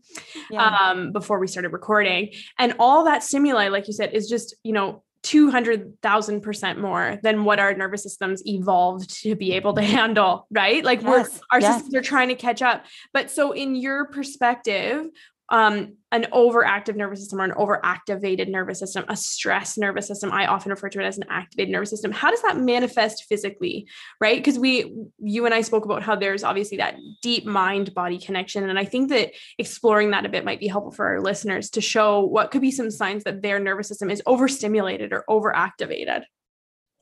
yeah. 0.51 0.91
um, 0.91 1.13
before 1.13 1.39
we 1.39 1.47
started 1.47 1.73
recording. 1.73 2.33
And 2.59 2.75
all 2.79 3.05
that 3.05 3.23
stimuli, 3.23 3.69
like 3.69 3.87
you 3.87 3.93
said, 3.93 4.13
is 4.13 4.29
just, 4.29 4.55
you 4.63 4.73
know, 4.73 5.03
200,000% 5.23 6.79
more 6.79 7.19
than 7.23 7.45
what 7.45 7.61
our 7.61 7.75
nervous 7.75 8.03
systems 8.03 8.45
evolved 8.45 9.09
to 9.23 9.37
be 9.37 9.53
able 9.53 9.73
to 9.75 9.83
handle, 9.83 10.49
right? 10.51 10.85
Like 10.85 11.01
we're, 11.03 11.25
our 11.53 11.61
yes. 11.61 11.75
systems 11.75 11.95
are 11.95 12.03
trying 12.03 12.29
to 12.29 12.35
catch 12.35 12.61
up. 12.61 12.85
But 13.13 13.31
so 13.31 13.53
in 13.53 13.77
your 13.77 14.07
perspective, 14.07 15.07
um, 15.53 15.99
an 16.13 16.27
overactive 16.33 16.97
nervous 16.97 17.21
system 17.21 17.41
or 17.41 17.45
an 17.45 17.53
overactivated 17.53 18.49
nervous 18.49 18.79
system, 18.79 19.05
a 19.09 19.17
stress 19.17 19.77
nervous 19.77 20.09
system. 20.09 20.33
I 20.33 20.47
often 20.47 20.71
refer 20.71 20.89
to 20.89 21.01
it 21.01 21.05
as 21.05 21.19
an 21.19 21.25
activated 21.29 21.71
nervous 21.71 21.91
system. 21.91 22.11
How 22.11 22.31
does 22.31 22.41
that 22.41 22.57
manifest 22.57 23.27
physically? 23.29 23.87
Right. 24.19 24.39
Because 24.39 24.59
we, 24.59 24.95
you 25.19 25.45
and 25.45 25.55
I 25.55 25.61
spoke 25.61 25.85
about 25.85 26.03
how 26.03 26.17
there's 26.17 26.43
obviously 26.43 26.79
that 26.79 26.97
deep 27.21 27.45
mind 27.45 27.95
body 27.95 28.19
connection. 28.19 28.69
And 28.69 28.79
I 28.79 28.87
think 28.87 29.11
that 29.11 29.33
exploring 29.59 30.11
that 30.13 30.25
a 30.25 30.31
bit 30.31 30.45
might 30.45 30.59
be 30.59 30.69
helpful 30.69 30.93
for 30.93 31.07
our 31.07 31.21
listeners 31.21 31.69
to 31.71 31.83
show 31.83 32.21
what 32.21 32.51
could 32.51 32.63
be 32.63 32.71
some 32.71 32.91
signs 32.91 33.25
that 33.25 33.43
their 33.43 33.61
nervous 33.61 33.89
system 33.89 34.11
is 34.11 34.23
overstimulated 34.25 35.13
or 35.13 35.25
overactivated. 35.29 36.23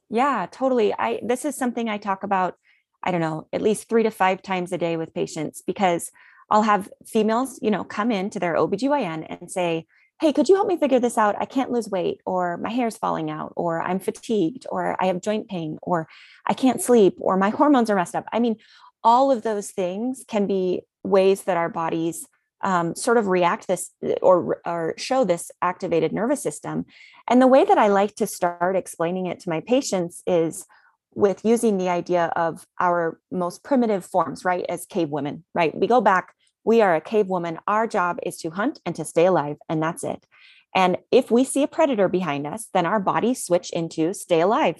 Yeah, 0.08 0.48
totally. 0.50 0.92
I 0.92 1.20
this 1.22 1.44
is 1.44 1.54
something 1.54 1.88
I 1.88 1.98
talk 1.98 2.24
about, 2.24 2.56
I 3.00 3.12
don't 3.12 3.20
know, 3.20 3.46
at 3.52 3.62
least 3.62 3.88
3 3.88 4.02
to 4.02 4.10
5 4.10 4.42
times 4.42 4.72
a 4.72 4.78
day 4.78 4.96
with 4.96 5.14
patients 5.14 5.62
because 5.64 6.10
I'll 6.50 6.62
have 6.62 6.90
females, 7.06 7.58
you 7.62 7.70
know, 7.70 7.84
come 7.84 8.10
in 8.10 8.30
to 8.30 8.40
their 8.40 8.54
OBGYN 8.54 9.26
and 9.28 9.50
say, 9.50 9.86
"Hey, 10.20 10.32
could 10.32 10.48
you 10.48 10.56
help 10.56 10.68
me 10.68 10.76
figure 10.76 11.00
this 11.00 11.18
out? 11.18 11.36
I 11.38 11.44
can't 11.44 11.70
lose 11.70 11.88
weight 11.88 12.20
or 12.26 12.56
my 12.58 12.70
hair's 12.70 12.96
falling 12.96 13.30
out 13.30 13.52
or 13.56 13.80
I'm 13.80 14.00
fatigued 14.00 14.66
or 14.70 14.96
I 15.00 15.06
have 15.06 15.20
joint 15.20 15.48
pain 15.48 15.78
or 15.82 16.08
I 16.46 16.54
can't 16.54 16.82
sleep 16.82 17.16
or 17.18 17.36
my 17.36 17.50
hormones 17.58 17.90
are 17.90 17.96
messed 17.96 18.16
up." 18.16 18.26
I 18.32 18.40
mean, 18.40 18.56
all 19.02 19.30
of 19.30 19.42
those 19.42 19.70
things 19.70 20.24
can 20.28 20.46
be 20.46 20.82
ways 21.02 21.44
that 21.44 21.56
our 21.56 21.68
bodies 21.68 22.26
um, 22.62 22.94
sort 22.94 23.16
of 23.16 23.26
react 23.28 23.66
this 23.68 23.90
or 24.20 24.60
or 24.66 24.94
show 24.98 25.24
this 25.24 25.50
activated 25.62 26.12
nervous 26.12 26.42
system 26.42 26.84
and 27.30 27.40
the 27.40 27.46
way 27.46 27.64
that 27.64 27.78
I 27.78 27.86
like 27.86 28.16
to 28.16 28.26
start 28.26 28.76
explaining 28.76 29.26
it 29.26 29.40
to 29.40 29.48
my 29.48 29.60
patients 29.60 30.22
is 30.26 30.66
with 31.14 31.44
using 31.44 31.78
the 31.78 31.88
idea 31.88 32.32
of 32.36 32.66
our 32.78 33.20
most 33.30 33.62
primitive 33.62 34.04
forms, 34.04 34.44
right? 34.44 34.64
As 34.68 34.86
cave 34.86 35.10
women, 35.10 35.44
right? 35.54 35.74
We 35.74 35.86
go 35.86 36.00
back, 36.00 36.34
we 36.64 36.82
are 36.82 36.94
a 36.94 37.00
cave 37.00 37.28
woman. 37.28 37.58
Our 37.66 37.86
job 37.86 38.18
is 38.24 38.36
to 38.38 38.50
hunt 38.50 38.80
and 38.84 38.94
to 38.96 39.04
stay 39.04 39.26
alive, 39.26 39.56
and 39.68 39.82
that's 39.82 40.04
it. 40.04 40.26
And 40.74 40.98
if 41.10 41.30
we 41.30 41.44
see 41.44 41.62
a 41.62 41.68
predator 41.68 42.08
behind 42.08 42.46
us, 42.46 42.68
then 42.72 42.86
our 42.86 43.00
bodies 43.00 43.44
switch 43.44 43.70
into 43.70 44.14
stay 44.14 44.40
alive 44.40 44.76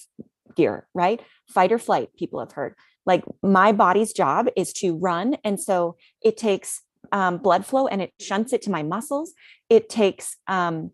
gear, 0.57 0.87
right? 0.95 1.21
Fight 1.49 1.73
or 1.73 1.79
flight, 1.79 2.11
people 2.17 2.41
have 2.41 2.53
heard. 2.53 2.75
Like 3.07 3.25
my 3.43 3.73
body's 3.73 4.13
job 4.13 4.49
is 4.57 4.73
to 4.75 4.97
run. 4.97 5.37
And 5.43 5.61
so 5.61 5.97
it 6.23 6.37
takes 6.37 6.83
um, 7.13 7.39
blood 7.39 7.67
flow 7.67 7.87
and 7.87 8.03
it 8.03 8.13
shunts 8.21 8.53
it 8.53 8.63
to 8.63 8.71
my 8.71 8.83
muscles. 8.83 9.33
It 9.69 9.89
takes 9.89 10.37
um, 10.47 10.91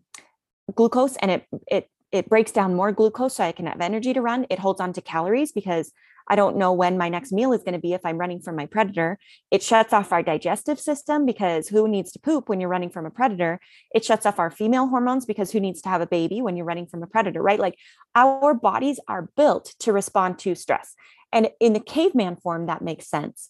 glucose 0.73 1.15
and 1.17 1.31
it 1.31 1.45
it 1.67 1.89
it 2.11 2.29
breaks 2.29 2.51
down 2.51 2.73
more 2.73 2.91
glucose 2.91 3.35
so 3.35 3.43
I 3.43 3.51
can 3.51 3.67
have 3.67 3.81
energy 3.81 4.13
to 4.13 4.21
run. 4.21 4.45
It 4.49 4.59
holds 4.59 4.79
on 4.79 4.93
to 4.93 5.01
calories 5.01 5.51
because 5.51 5.91
I 6.29 6.35
don't 6.35 6.57
know 6.57 6.73
when 6.73 6.97
my 6.97 7.09
next 7.09 7.31
meal 7.31 7.53
is 7.53 7.63
going 7.63 7.73
to 7.73 7.79
be 7.79 7.93
if 7.93 8.05
I'm 8.05 8.17
running 8.17 8.41
from 8.41 8.55
my 8.55 8.65
predator. 8.65 9.17
It 9.49 9.63
shuts 9.63 9.93
off 9.93 10.11
our 10.11 10.23
digestive 10.23 10.79
system 10.79 11.25
because 11.25 11.67
who 11.67 11.87
needs 11.87 12.11
to 12.11 12.19
poop 12.19 12.49
when 12.49 12.59
you're 12.59 12.69
running 12.69 12.89
from 12.89 13.05
a 13.05 13.11
predator? 13.11 13.59
It 13.93 14.03
shuts 14.03 14.25
off 14.25 14.39
our 14.39 14.51
female 14.51 14.87
hormones 14.87 15.25
because 15.25 15.51
who 15.51 15.59
needs 15.59 15.81
to 15.83 15.89
have 15.89 16.01
a 16.01 16.07
baby 16.07 16.41
when 16.41 16.57
you're 16.57 16.65
running 16.65 16.87
from 16.87 17.03
a 17.03 17.07
predator, 17.07 17.41
right? 17.41 17.59
Like 17.59 17.77
our 18.15 18.53
bodies 18.53 18.99
are 19.07 19.29
built 19.35 19.73
to 19.79 19.93
respond 19.93 20.39
to 20.39 20.55
stress. 20.55 20.95
And 21.31 21.49
in 21.59 21.73
the 21.73 21.79
caveman 21.79 22.35
form, 22.35 22.67
that 22.67 22.81
makes 22.81 23.07
sense. 23.07 23.49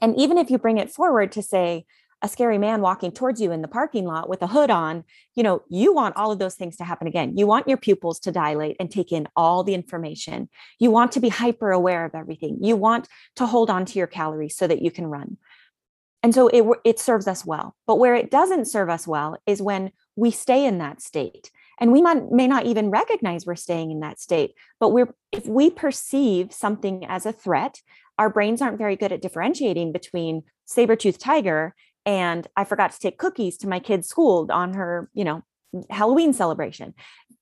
And 0.00 0.16
even 0.18 0.38
if 0.38 0.50
you 0.50 0.58
bring 0.58 0.78
it 0.78 0.90
forward 0.90 1.32
to 1.32 1.42
say, 1.42 1.86
a 2.24 2.28
scary 2.28 2.56
man 2.56 2.80
walking 2.80 3.12
towards 3.12 3.38
you 3.38 3.52
in 3.52 3.60
the 3.60 3.68
parking 3.68 4.06
lot 4.06 4.30
with 4.30 4.40
a 4.40 4.46
hood 4.46 4.70
on, 4.70 5.04
you 5.34 5.42
know, 5.42 5.62
you 5.68 5.92
want 5.92 6.16
all 6.16 6.32
of 6.32 6.38
those 6.38 6.54
things 6.54 6.76
to 6.78 6.84
happen 6.84 7.06
again. 7.06 7.36
You 7.36 7.46
want 7.46 7.68
your 7.68 7.76
pupils 7.76 8.18
to 8.20 8.32
dilate 8.32 8.76
and 8.80 8.90
take 8.90 9.12
in 9.12 9.28
all 9.36 9.62
the 9.62 9.74
information. 9.74 10.48
You 10.78 10.90
want 10.90 11.12
to 11.12 11.20
be 11.20 11.28
hyper 11.28 11.70
aware 11.70 12.06
of 12.06 12.14
everything. 12.14 12.58
You 12.62 12.76
want 12.76 13.08
to 13.36 13.44
hold 13.44 13.68
on 13.68 13.84
to 13.84 13.98
your 13.98 14.06
calories 14.06 14.56
so 14.56 14.66
that 14.66 14.80
you 14.80 14.90
can 14.90 15.06
run. 15.06 15.36
And 16.22 16.34
so 16.34 16.48
it, 16.48 16.64
it 16.84 16.98
serves 16.98 17.28
us 17.28 17.44
well. 17.44 17.76
But 17.86 17.96
where 17.96 18.14
it 18.14 18.30
doesn't 18.30 18.68
serve 18.68 18.88
us 18.88 19.06
well 19.06 19.36
is 19.46 19.60
when 19.60 19.92
we 20.16 20.30
stay 20.30 20.64
in 20.64 20.78
that 20.78 21.02
state. 21.02 21.50
and 21.78 21.92
we 21.92 22.02
might, 22.02 22.30
may 22.30 22.46
not 22.46 22.66
even 22.66 22.90
recognize 22.90 23.44
we're 23.44 23.54
staying 23.56 23.90
in 23.90 24.00
that 24.00 24.20
state 24.20 24.54
but 24.80 24.90
we're 24.90 25.14
if 25.32 25.46
we 25.46 25.70
perceive 25.70 26.52
something 26.52 27.04
as 27.06 27.26
a 27.26 27.32
threat 27.32 27.80
our 28.18 28.30
brains 28.30 28.62
aren't 28.62 28.78
very 28.78 28.96
good 28.96 29.12
at 29.12 29.22
differentiating 29.22 29.92
between 29.92 30.42
saber-toothed 30.66 31.20
tiger 31.20 31.74
and 32.06 32.46
i 32.56 32.64
forgot 32.64 32.92
to 32.92 32.98
take 32.98 33.18
cookies 33.18 33.56
to 33.56 33.68
my 33.68 33.78
kid's 33.78 34.08
school 34.08 34.46
on 34.50 34.74
her 34.74 35.08
you 35.14 35.24
know 35.24 35.42
halloween 35.90 36.32
celebration 36.32 36.94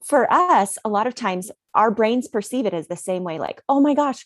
for 0.04 0.30
us 0.32 0.78
a 0.84 0.88
lot 0.88 1.06
of 1.06 1.14
times 1.14 1.50
our 1.74 1.90
brains 1.90 2.28
perceive 2.28 2.66
it 2.66 2.74
as 2.74 2.88
the 2.88 2.96
same 2.96 3.24
way 3.24 3.38
like 3.38 3.62
oh 3.68 3.80
my 3.80 3.94
gosh 3.94 4.24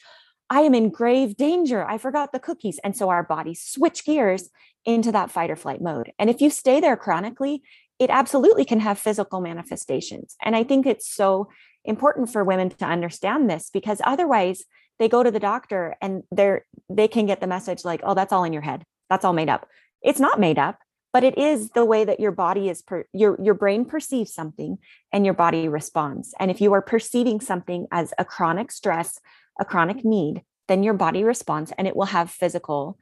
i 0.48 0.60
am 0.60 0.74
in 0.74 0.90
grave 0.90 1.36
danger 1.36 1.84
i 1.86 1.98
forgot 1.98 2.32
the 2.32 2.38
cookies 2.38 2.78
and 2.84 2.96
so 2.96 3.08
our 3.08 3.22
bodies 3.22 3.62
switch 3.62 4.04
gears 4.04 4.48
into 4.84 5.10
that 5.10 5.30
fight 5.30 5.50
or 5.50 5.56
flight 5.56 5.80
mode 5.80 6.12
and 6.18 6.30
if 6.30 6.40
you 6.40 6.48
stay 6.48 6.80
there 6.80 6.96
chronically 6.96 7.62
it 7.98 8.10
absolutely 8.10 8.64
can 8.64 8.80
have 8.80 8.98
physical 8.98 9.40
manifestations. 9.40 10.36
And 10.42 10.54
I 10.54 10.64
think 10.64 10.86
it's 10.86 11.10
so 11.10 11.48
important 11.84 12.30
for 12.30 12.44
women 12.44 12.70
to 12.70 12.84
understand 12.84 13.48
this 13.48 13.70
because 13.72 14.00
otherwise 14.04 14.64
they 14.98 15.08
go 15.08 15.22
to 15.22 15.30
the 15.30 15.40
doctor 15.40 15.96
and 16.02 16.22
they're 16.30 16.66
they 16.90 17.08
can 17.08 17.26
get 17.26 17.40
the 17.40 17.46
message 17.46 17.84
like, 17.84 18.00
oh, 18.02 18.14
that's 18.14 18.32
all 18.32 18.44
in 18.44 18.52
your 18.52 18.62
head. 18.62 18.84
That's 19.08 19.24
all 19.24 19.32
made 19.32 19.48
up. 19.48 19.68
It's 20.02 20.20
not 20.20 20.40
made 20.40 20.58
up, 20.58 20.78
but 21.12 21.24
it 21.24 21.38
is 21.38 21.70
the 21.70 21.84
way 21.84 22.04
that 22.04 22.20
your 22.20 22.32
body 22.32 22.68
is 22.68 22.82
per, 22.82 23.06
your 23.12 23.38
your 23.42 23.54
brain 23.54 23.84
perceives 23.84 24.32
something 24.32 24.78
and 25.12 25.24
your 25.24 25.34
body 25.34 25.68
responds. 25.68 26.34
And 26.38 26.50
if 26.50 26.60
you 26.60 26.72
are 26.72 26.82
perceiving 26.82 27.40
something 27.40 27.86
as 27.90 28.12
a 28.18 28.24
chronic 28.24 28.70
stress, 28.70 29.20
a 29.58 29.64
chronic 29.64 30.04
need, 30.04 30.42
then 30.68 30.82
your 30.82 30.94
body 30.94 31.24
responds 31.24 31.72
and 31.78 31.86
it 31.86 31.96
will 31.96 32.06
have 32.06 32.30
physical 32.30 32.98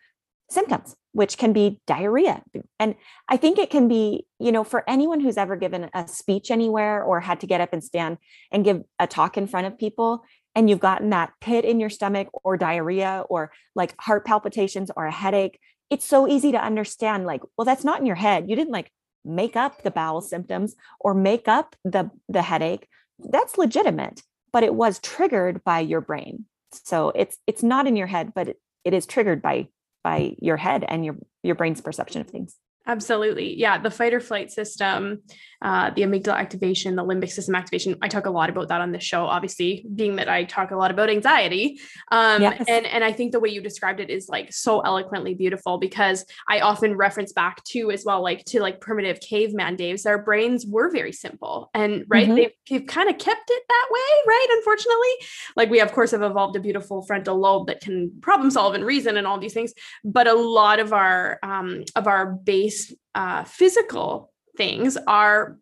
symptoms 0.51 0.95
which 1.13 1.39
can 1.39 1.53
be 1.53 1.81
diarrhea 1.87 2.43
and 2.79 2.95
i 3.29 3.37
think 3.37 3.59
it 3.59 3.71
can 3.71 3.89
be 3.89 4.27
you 4.39 4.53
know 4.53 4.63
for 4.63 4.85
anyone 4.89 5.21
who's 5.21 5.39
ever 5.39 5.57
given 5.57 5.89
a 5.95 6.07
speech 6.07 6.51
anywhere 6.51 7.03
or 7.03 7.19
had 7.21 7.41
to 7.41 7.47
get 7.47 7.63
up 7.63 7.73
and 7.73 7.83
stand 7.83 8.19
and 8.53 8.65
give 8.65 8.83
a 8.99 9.07
talk 9.07 9.39
in 9.39 9.47
front 9.47 9.67
of 9.67 9.79
people 9.79 10.23
and 10.55 10.69
you've 10.69 10.81
gotten 10.81 11.11
that 11.11 11.33
pit 11.41 11.65
in 11.65 11.81
your 11.81 11.91
stomach 11.91 12.29
or 12.45 12.57
diarrhea 12.57 13.25
or 13.31 13.51
like 13.75 13.95
heart 14.01 14.27
palpitations 14.27 14.91
or 14.95 15.07
a 15.07 15.13
headache 15.13 15.59
it's 15.91 16.05
so 16.05 16.27
easy 16.27 16.53
to 16.53 16.63
understand 16.63 17.27
like 17.27 17.43
well 17.57 17.65
that's 17.65 17.85
not 17.85 18.01
in 18.01 18.07
your 18.07 18.17
head. 18.17 18.49
You 18.49 18.57
didn't 18.57 18.73
like 18.73 18.91
make 19.25 19.57
up 19.57 19.83
the 19.83 19.91
bowel 19.91 20.21
symptoms 20.21 20.77
or 21.01 21.15
make 21.15 21.49
up 21.49 21.77
the 21.85 22.11
the 22.29 22.43
headache. 22.43 22.89
That's 23.19 23.59
legitimate 23.59 24.23
but 24.53 24.63
it 24.63 24.75
was 24.75 25.01
triggered 25.01 25.65
by 25.65 25.81
your 25.81 26.01
brain. 26.01 26.47
So 26.73 27.11
it's 27.15 27.39
it's 27.47 27.63
not 27.63 27.87
in 27.87 27.97
your 27.97 28.07
head 28.07 28.33
but 28.35 28.49
it, 28.49 28.61
it 28.85 28.95
is 28.95 29.07
triggered 29.07 29.43
by 29.43 29.69
by 30.03 30.37
your 30.41 30.57
head 30.57 30.85
and 30.87 31.05
your 31.05 31.17
your 31.43 31.55
brain's 31.55 31.81
perception 31.81 32.21
of 32.21 32.29
things 32.29 32.57
Absolutely. 32.87 33.59
Yeah. 33.59 33.79
The 33.79 33.91
fight 33.91 34.13
or 34.13 34.21
flight 34.21 34.51
system, 34.53 35.23
uh, 35.63 35.91
the 35.91 36.03
amygdala 36.03 36.35
activation, 36.35 36.97
the 36.97 37.05
limbic 37.05 37.31
system 37.31 37.55
activation. 37.55 37.97
I 38.03 38.09
talk 38.09 38.27
a 38.27 38.31
lot 38.31 38.51
about 38.51 38.69
that 38.69 38.83
on 38.83 38.93
this 38.93 39.03
show, 39.03 39.25
obviously, 39.25 39.87
being 39.95 40.17
that 40.17 40.29
I 40.29 40.45
talk 40.45 40.71
a 40.71 40.77
lot 40.77 40.91
about 40.91 41.09
anxiety. 41.09 41.81
Um, 42.13 42.43
yes. 42.43 42.63
and, 42.69 42.85
and 42.85 43.03
I 43.03 43.13
think 43.13 43.33
the 43.33 43.41
way 43.41 43.49
you 43.49 43.63
described 43.63 44.01
it 44.01 44.11
is 44.11 44.29
like 44.29 44.53
so 44.53 44.81
eloquently 44.81 45.33
beautiful 45.35 45.79
because 45.79 46.27
I 46.47 46.61
often 46.61 46.95
reference 46.95 47.33
back 47.33 47.65
to 47.65 47.91
as 47.91 48.05
well, 48.05 48.23
like 48.23 48.45
to 48.47 48.61
like 48.61 48.83
primitive 48.83 49.19
caveman 49.21 49.77
days, 49.77 50.03
their 50.03 50.19
brains 50.19 50.67
were 50.67 50.91
very 50.91 51.13
simple 51.13 51.71
and 51.73 52.05
right. 52.07 52.27
Mm-hmm. 52.27 52.37
They've, 52.37 52.53
they've 52.69 52.87
kind 52.87 53.09
of 53.09 53.17
kept 53.17 53.49
it 53.49 53.63
that 53.67 53.87
way, 53.91 54.01
right? 54.29 54.47
Unfortunately, 54.51 55.27
like 55.57 55.71
we, 55.71 55.81
of 55.81 55.91
course, 55.93 56.11
have 56.11 56.23
evolved 56.23 56.57
a 56.57 56.61
beautiful 56.61 57.01
frontal 57.07 57.39
lobe 57.39 57.69
that 57.69 57.81
can 57.81 58.13
problem 58.21 58.51
solve 58.51 58.75
and 58.75 58.85
reason 58.85 59.17
and 59.17 59.27
all 59.27 59.39
these 59.39 59.55
things. 59.55 59.73
But 60.05 60.27
a 60.27 60.35
lot 60.35 60.81
of 60.81 60.93
our, 60.93 61.39
um, 61.43 61.85
of 61.97 62.07
our 62.07 62.27
base 62.27 62.74
these 62.75 62.97
uh, 63.15 63.45
physical 63.45 64.33
things 64.57 64.97
are 65.07 65.59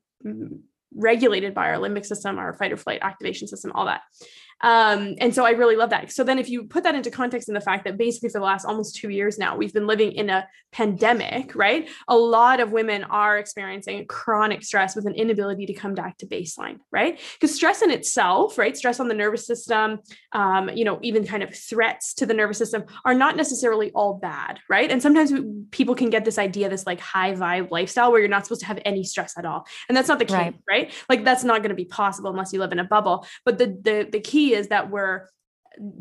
regulated 0.94 1.54
by 1.54 1.68
our 1.68 1.76
limbic 1.76 2.06
system, 2.06 2.38
our 2.38 2.54
fight 2.54 2.72
or 2.72 2.76
flight 2.76 3.00
activation 3.02 3.48
system, 3.48 3.72
all 3.74 3.86
that. 3.86 4.02
Um, 4.62 5.16
and 5.18 5.34
so 5.34 5.44
I 5.44 5.50
really 5.50 5.76
love 5.76 5.90
that. 5.90 6.12
So 6.12 6.24
then, 6.24 6.38
if 6.38 6.48
you 6.48 6.64
put 6.64 6.84
that 6.84 6.94
into 6.94 7.10
context 7.10 7.48
in 7.48 7.54
the 7.54 7.60
fact 7.60 7.84
that 7.84 7.98
basically 7.98 8.28
for 8.28 8.38
the 8.38 8.44
last 8.44 8.64
almost 8.64 8.96
two 8.96 9.10
years 9.10 9.38
now, 9.38 9.56
we've 9.56 9.72
been 9.72 9.86
living 9.86 10.12
in 10.12 10.30
a 10.30 10.46
pandemic, 10.72 11.54
right? 11.54 11.88
A 12.08 12.16
lot 12.16 12.60
of 12.60 12.72
women 12.72 13.04
are 13.04 13.38
experiencing 13.38 14.06
chronic 14.06 14.62
stress 14.62 14.94
with 14.96 15.06
an 15.06 15.14
inability 15.14 15.66
to 15.66 15.74
come 15.74 15.94
back 15.94 16.16
to 16.18 16.26
baseline, 16.26 16.78
right? 16.90 17.20
Because 17.34 17.54
stress 17.54 17.82
in 17.82 17.90
itself, 17.90 18.56
right? 18.56 18.76
Stress 18.76 19.00
on 19.00 19.08
the 19.08 19.14
nervous 19.14 19.46
system, 19.46 20.00
um, 20.32 20.70
you 20.70 20.84
know, 20.84 20.98
even 21.02 21.26
kind 21.26 21.42
of 21.42 21.54
threats 21.54 22.14
to 22.14 22.26
the 22.26 22.34
nervous 22.34 22.58
system 22.58 22.84
are 23.04 23.14
not 23.14 23.36
necessarily 23.36 23.90
all 23.92 24.14
bad, 24.14 24.60
right? 24.70 24.90
And 24.90 25.02
sometimes 25.02 25.32
we, 25.32 25.42
people 25.70 25.94
can 25.94 26.10
get 26.10 26.24
this 26.24 26.38
idea, 26.38 26.68
this 26.68 26.86
like 26.86 27.00
high 27.00 27.32
vibe 27.32 27.70
lifestyle 27.70 28.10
where 28.10 28.20
you're 28.20 28.28
not 28.28 28.46
supposed 28.46 28.60
to 28.62 28.66
have 28.66 28.78
any 28.84 29.04
stress 29.04 29.36
at 29.36 29.44
all. 29.44 29.66
And 29.88 29.96
that's 29.96 30.08
not 30.08 30.18
the 30.18 30.24
case, 30.24 30.34
right? 30.34 30.54
right? 30.68 30.92
Like 31.08 31.24
that's 31.24 31.44
not 31.44 31.58
going 31.58 31.70
to 31.70 31.74
be 31.74 31.84
possible 31.84 32.30
unless 32.30 32.52
you 32.52 32.60
live 32.60 32.72
in 32.72 32.78
a 32.78 32.84
bubble. 32.84 33.26
But 33.44 33.58
the, 33.58 33.66
the, 33.66 34.08
the 34.10 34.20
key 34.20 34.51
is 34.52 34.68
that 34.68 34.90
we're 34.90 35.26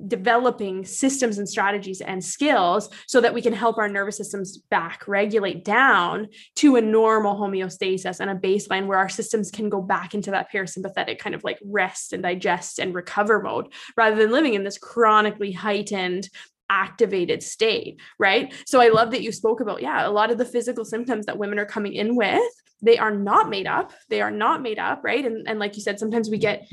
developing 0.07 0.85
systems 0.85 1.37
and 1.37 1.47
strategies 1.47 2.01
and 2.01 2.23
skills 2.23 2.89
so 3.07 3.21
that 3.21 3.33
we 3.33 3.41
can 3.41 3.53
help 3.53 3.77
our 3.77 3.87
nervous 3.87 4.17
systems 4.17 4.57
back 4.69 5.07
regulate 5.07 5.63
down 5.63 6.27
to 6.55 6.75
a 6.75 6.81
normal 6.81 7.35
homeostasis 7.35 8.19
and 8.19 8.29
a 8.29 8.35
baseline 8.35 8.87
where 8.87 8.97
our 8.97 9.09
systems 9.09 9.51
can 9.51 9.69
go 9.69 9.81
back 9.81 10.13
into 10.13 10.31
that 10.31 10.51
parasympathetic 10.51 11.19
kind 11.19 11.35
of 11.35 11.43
like 11.43 11.59
rest 11.63 12.13
and 12.13 12.23
digest 12.23 12.79
and 12.79 12.93
recover 12.93 13.41
mode 13.41 13.71
rather 13.95 14.15
than 14.15 14.31
living 14.31 14.53
in 14.53 14.63
this 14.63 14.77
chronically 14.77 15.51
heightened 15.51 16.29
activated 16.69 17.43
state 17.43 17.99
right? 18.17 18.53
So 18.65 18.79
i 18.79 18.89
love 18.89 19.11
that 19.11 19.21
you 19.21 19.31
spoke 19.31 19.61
about 19.61 19.81
yeah 19.81 20.07
a 20.07 20.09
lot 20.09 20.31
of 20.31 20.37
the 20.37 20.45
physical 20.45 20.85
symptoms 20.85 21.25
that 21.25 21.37
women 21.37 21.59
are 21.59 21.65
coming 21.65 21.93
in 21.93 22.15
with 22.15 22.41
they 22.81 22.97
are 22.97 23.11
not 23.11 23.49
made 23.49 23.67
up 23.67 23.91
they 24.09 24.21
are 24.21 24.31
not 24.31 24.61
made 24.61 24.79
up 24.79 25.01
right? 25.03 25.25
And, 25.25 25.47
and 25.47 25.59
like 25.59 25.75
you 25.75 25.81
said 25.81 25.99
sometimes 25.99 26.29
we 26.29 26.37
get 26.37 26.67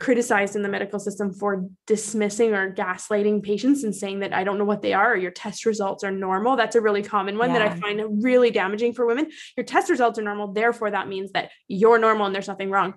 criticized 0.00 0.56
in 0.56 0.62
the 0.62 0.68
medical 0.68 0.98
system 0.98 1.32
for 1.32 1.68
dismissing 1.86 2.54
or 2.54 2.74
gaslighting 2.74 3.42
patients 3.42 3.84
and 3.84 3.94
saying 3.94 4.20
that 4.20 4.32
I 4.32 4.42
don't 4.42 4.58
know 4.58 4.64
what 4.64 4.82
they 4.82 4.94
are 4.94 5.12
or 5.12 5.16
your 5.16 5.30
test 5.30 5.66
results 5.66 6.02
are 6.02 6.10
normal. 6.10 6.56
That's 6.56 6.74
a 6.74 6.80
really 6.80 7.02
common 7.02 7.38
one 7.38 7.50
yeah. 7.50 7.58
that 7.58 7.72
I 7.72 7.78
find 7.78 8.24
really 8.24 8.50
damaging 8.50 8.94
for 8.94 9.06
women. 9.06 9.30
Your 9.56 9.64
test 9.64 9.90
results 9.90 10.18
are 10.18 10.22
normal, 10.22 10.52
therefore 10.52 10.90
that 10.90 11.06
means 11.06 11.32
that 11.32 11.50
you're 11.68 11.98
normal 11.98 12.26
and 12.26 12.34
there's 12.34 12.48
nothing 12.48 12.70
wrong 12.70 12.94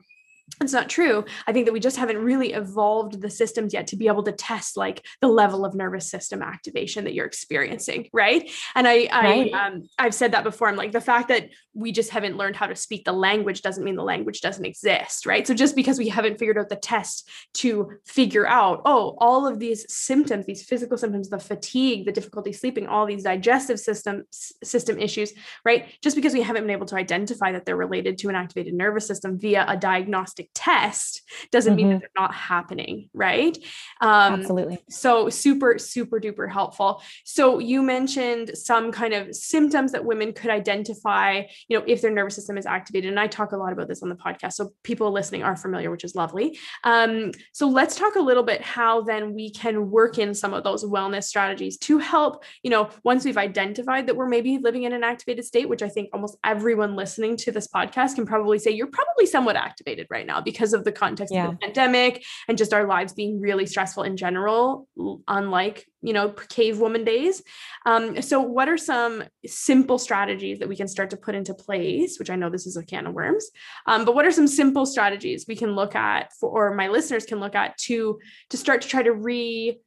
it's 0.62 0.74
not 0.74 0.90
true. 0.90 1.26
I 1.48 1.52
think 1.52 1.66
that 1.66 1.74
we 1.74 1.80
just 1.80 1.98
haven't 1.98 2.18
really 2.18 2.54
evolved 2.54 3.22
the 3.22 3.30
systems 3.30 3.74
yet 3.74 3.88
to 3.88 3.96
be 3.96 4.08
able 4.08 4.24
to 4.24 4.32
test 4.32 4.78
like 4.78 5.06
the 5.20 5.28
level 5.28 5.66
of 5.66 5.74
nervous 5.74 6.10
system 6.10 6.42
activation 6.42 7.06
that 7.06 7.14
you're 7.14 7.26
experiencing, 7.26 8.10
right? 8.14 8.50
And 8.76 8.88
I, 8.88 9.10
right. 9.12 9.54
I, 9.54 9.68
um, 9.68 9.84
I've 9.98 10.14
said 10.14 10.34
that 10.34 10.44
before. 10.44 10.70
I'm 10.70 10.76
like 10.76 10.92
the 10.92 11.02
fact 11.02 11.30
that 11.30 11.50
we 11.74 11.92
just 11.92 12.12
haven't 12.12 12.38
learned 12.38 12.56
how 12.56 12.68
to 12.68 12.76
speak 12.76 13.04
the 13.04 13.14
language 13.14 13.62
doesn't 13.62 13.84
mean 13.84 13.96
the 13.96 14.04
language 14.04 14.42
doesn't 14.42 14.64
exist, 14.64 15.26
right? 15.26 15.46
So 15.48 15.54
just 15.54 15.76
because 15.76 15.98
we 15.98 16.08
haven't 16.08 16.38
figured 16.38 16.58
out 16.58 16.70
the 16.70 16.76
test 16.76 17.30
to 17.56 17.94
figure 18.06 18.48
out, 18.48 18.82
oh, 18.86 19.16
all 19.18 19.48
of 19.48 19.60
these 19.60 19.92
symptoms, 19.92 20.46
these 20.46 20.64
physical 20.64 20.98
symptoms, 20.98 21.30
the 21.30 21.40
fatigue, 21.40 22.06
the 22.06 22.12
difficulty 22.12 22.54
sleeping, 22.54 22.88
all 22.88 23.06
these 23.06 23.24
digestive 23.24 23.80
system 23.80 24.24
system 24.32 25.00
issues, 25.00 25.34
right? 25.66 25.88
Just 26.02 26.16
because 26.16 26.34
we 26.34 26.42
haven't 26.42 26.64
been 26.64 26.72
able 26.72 26.86
to 26.88 26.96
identify 26.96 27.52
that 27.52 27.66
they're 27.66 27.76
related 27.76 28.18
to 28.20 28.30
an 28.30 28.36
activated 28.36 28.74
nervous 28.74 29.08
system 29.08 29.40
via 29.40 29.66
a 29.68 29.76
diagnostic 29.76 30.33
diagnostic 30.34 30.50
test 30.54 31.22
doesn't 31.52 31.72
mm-hmm. 31.72 31.78
mean 31.78 31.88
that 31.90 31.96
mm-hmm. 31.96 32.00
they're 32.02 32.24
not 32.24 32.34
happening, 32.34 33.10
right? 33.13 33.58
Um, 34.02 34.34
Absolutely. 34.34 34.80
So 34.90 35.30
super, 35.30 35.78
super 35.78 36.20
duper 36.20 36.52
helpful. 36.52 37.02
So 37.24 37.60
you 37.60 37.82
mentioned 37.82 38.52
some 38.56 38.92
kind 38.92 39.13
of 39.13 39.36
symptoms 39.36 39.92
that 39.92 40.06
women 40.06 40.34
could 40.34 40.50
identify, 40.50 41.44
you 41.68 41.78
know, 41.78 41.84
if 41.88 42.02
their 42.02 42.12
nervous 42.12 42.36
system 42.36 42.58
is 42.58 42.66
activated. 42.66 43.10
And 43.10 43.20
I 43.20 43.28
talk 43.28 43.52
a 43.52 43.58
lot 43.58 43.74
about 43.74 43.88
this 43.88 44.04
on 44.04 44.10
the 44.10 44.16
podcast, 44.16 44.54
so 44.54 44.74
people 44.84 45.12
listening 45.12 45.44
are 45.44 45.56
familiar, 45.56 45.92
which 45.92 46.04
is 46.04 46.16
lovely. 46.16 46.58
Um, 46.84 47.32
so 47.52 47.68
let's 47.68 47.96
talk 47.96 48.16
a 48.16 48.22
little 48.22 48.44
bit 48.44 48.62
how 48.62 49.02
then 49.02 49.34
we 49.34 49.52
can 49.52 49.90
work 49.90 50.18
in 50.18 50.34
some 50.34 50.54
of 50.54 50.63
those 50.63 50.84
wellness 50.84 51.24
strategies 51.25 51.78
to 51.78 51.98
help, 51.98 52.44
you 52.63 52.70
know, 52.70 52.90
once 53.04 53.25
we've 53.25 53.38
identified 53.38 54.08
that 54.08 54.16
we're 54.16 54.28
maybe 54.28 54.58
living 54.58 54.84
in 54.84 54.94
an 54.94 55.04
activated 55.04 55.46
state, 55.46 55.70
which 55.70 55.82
I 55.82 55.90
think 55.90 56.10
almost 56.13 56.38
everyone 56.44 56.96
listening 56.96 57.38
to 57.38 57.52
this 57.52 57.68
podcast 57.68 58.16
can 58.16 58.25
probably 58.25 58.60
say 58.60 58.72
you're 58.72 58.88
probably 58.88 59.25
somewhat 59.25 59.56
activated 59.56 60.08
right 60.10 60.23
now 60.25 60.42
because 60.42 60.74
of 60.74 60.84
the 60.84 60.92
context 60.92 61.34
yeah. 61.34 61.46
of 61.46 61.51
the 61.51 61.58
pandemic 61.58 62.24
and 62.48 62.58
just 62.58 62.74
our 62.74 62.86
lives 62.86 63.13
being 63.13 63.39
really 63.39 63.65
stressful 63.65 64.03
in 64.03 64.18
general, 64.18 64.88
unlike, 65.27 65.86
you 66.01 66.13
know, 66.13 66.30
cave 66.30 66.80
woman 66.80 67.03
days. 67.03 67.44
Um, 67.86 68.22
so, 68.22 68.42
what 68.42 68.70
are 68.70 68.77
some 68.77 69.24
simple 69.46 69.98
strategies 69.98 70.60
that 70.60 70.70
we 70.70 70.75
can 70.75 70.88
start 70.88 71.10
to 71.12 71.18
put 71.18 71.36
into 71.36 71.53
place? 71.53 72.18
Which 72.20 72.30
I 72.30 72.36
know 72.36 72.50
this 72.50 72.68
is 72.68 72.77
a 72.77 72.84
can 72.84 73.08
of 73.08 73.13
worms, 73.13 73.50
um, 73.86 74.06
but 74.06 74.15
what 74.15 74.25
are 74.25 74.32
some 74.32 74.48
simple 74.48 74.86
strategies 74.86 75.46
we 75.48 75.56
can 75.56 75.75
look 75.75 75.96
at 75.96 76.32
for, 76.39 76.50
or 76.50 76.75
my 76.75 76.88
listeners 76.88 77.25
can 77.25 77.39
look 77.39 77.56
at 77.56 77.77
to 77.80 78.20
to 78.50 78.58
start 78.58 78.82
to 78.82 78.88
try 78.88 79.03
to 79.03 79.13
re 79.13 79.80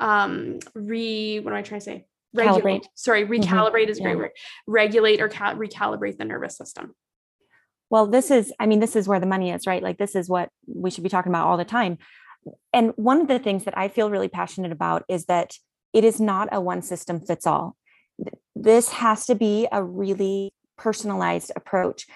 um 0.00 0.58
re 0.74 1.40
what 1.40 1.52
am 1.52 1.58
i 1.58 1.62
trying 1.62 1.80
to 1.80 1.84
say 1.84 2.04
regulate 2.34 2.82
Calibrate. 2.82 2.88
sorry 2.94 3.22
mm-hmm. 3.22 3.32
recalibrate 3.32 3.82
mm-hmm. 3.82 3.90
is 3.90 3.98
a 3.98 4.02
great 4.02 4.12
yeah. 4.12 4.16
word 4.16 4.30
regulate 4.66 5.20
or 5.20 5.28
cal- 5.28 5.56
recalibrate 5.56 6.18
the 6.18 6.24
nervous 6.24 6.56
system 6.56 6.94
well 7.94 8.08
this 8.08 8.28
is 8.28 8.52
i 8.58 8.66
mean 8.66 8.80
this 8.80 8.96
is 8.96 9.06
where 9.06 9.20
the 9.20 9.32
money 9.34 9.52
is 9.52 9.68
right 9.68 9.82
like 9.82 9.98
this 9.98 10.16
is 10.16 10.28
what 10.28 10.48
we 10.66 10.90
should 10.90 11.04
be 11.04 11.08
talking 11.08 11.30
about 11.30 11.46
all 11.46 11.56
the 11.56 11.64
time 11.64 11.96
and 12.72 12.92
one 12.96 13.20
of 13.20 13.28
the 13.28 13.38
things 13.38 13.62
that 13.64 13.78
i 13.78 13.86
feel 13.86 14.10
really 14.10 14.26
passionate 14.26 14.72
about 14.72 15.04
is 15.08 15.26
that 15.26 15.54
it 15.92 16.02
is 16.02 16.20
not 16.20 16.48
a 16.50 16.60
one 16.60 16.82
system 16.82 17.20
fits 17.20 17.46
all 17.46 17.76
this 18.56 18.88
has 18.90 19.26
to 19.26 19.36
be 19.36 19.68
a 19.70 19.80
really 19.82 20.52
personalized 20.76 21.52
approach 21.54 22.06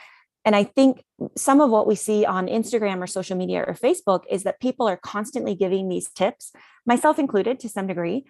and 0.45 0.57
I 0.57 0.65
think 0.65 1.05
some 1.37 1.61
of 1.61 1.69
what 1.69 1.87
we 1.87 1.95
see 1.95 2.25
on 2.25 2.47
Instagram 2.47 3.03
or 3.03 3.07
social 3.07 3.37
media 3.37 3.65
or 3.67 3.75
Facebook 3.75 4.23
is 4.31 4.45
that 4.45 4.61
people 4.61 4.89
are 4.89 4.97
constantly 4.97 5.55
giving 5.55 5.89
these 5.89 6.09
tips, 6.09 6.53
myself 6.87 7.19
included 7.19 7.61
to 7.61 7.69
some 7.69 7.87
degree. 7.87 8.25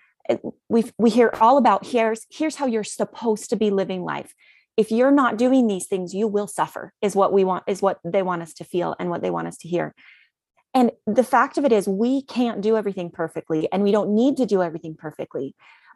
We 0.68 0.90
we 0.98 1.10
hear 1.10 1.30
all 1.40 1.58
about 1.58 1.86
here's 1.86 2.26
here's 2.28 2.56
how 2.56 2.66
you're 2.66 2.82
supposed 2.82 3.50
to 3.50 3.56
be 3.56 3.70
living 3.70 4.02
life. 4.02 4.34
If 4.78 4.90
you're 4.90 5.10
not 5.10 5.36
doing 5.36 5.66
these 5.66 5.86
things, 5.86 6.14
you 6.14 6.26
will 6.26 6.46
suffer. 6.46 6.94
Is 7.02 7.14
what 7.14 7.32
we 7.32 7.44
want 7.44 7.64
is 7.66 7.82
what 7.82 7.98
they 8.04 8.22
want 8.22 8.40
us 8.40 8.54
to 8.54 8.64
feel 8.64 8.96
and 8.98 9.10
what 9.10 9.20
they 9.20 9.30
want 9.30 9.48
us 9.48 9.58
to 9.58 9.68
hear. 9.68 9.94
And 10.72 10.92
the 11.06 11.24
fact 11.24 11.58
of 11.58 11.66
it 11.66 11.72
is 11.72 11.86
we 11.86 12.22
can't 12.22 12.62
do 12.62 12.76
everything 12.76 13.10
perfectly 13.10 13.68
and 13.70 13.82
we 13.82 13.92
don't 13.92 14.14
need 14.14 14.38
to 14.38 14.46
do 14.46 14.62
everything 14.62 14.94
perfectly. 14.94 15.54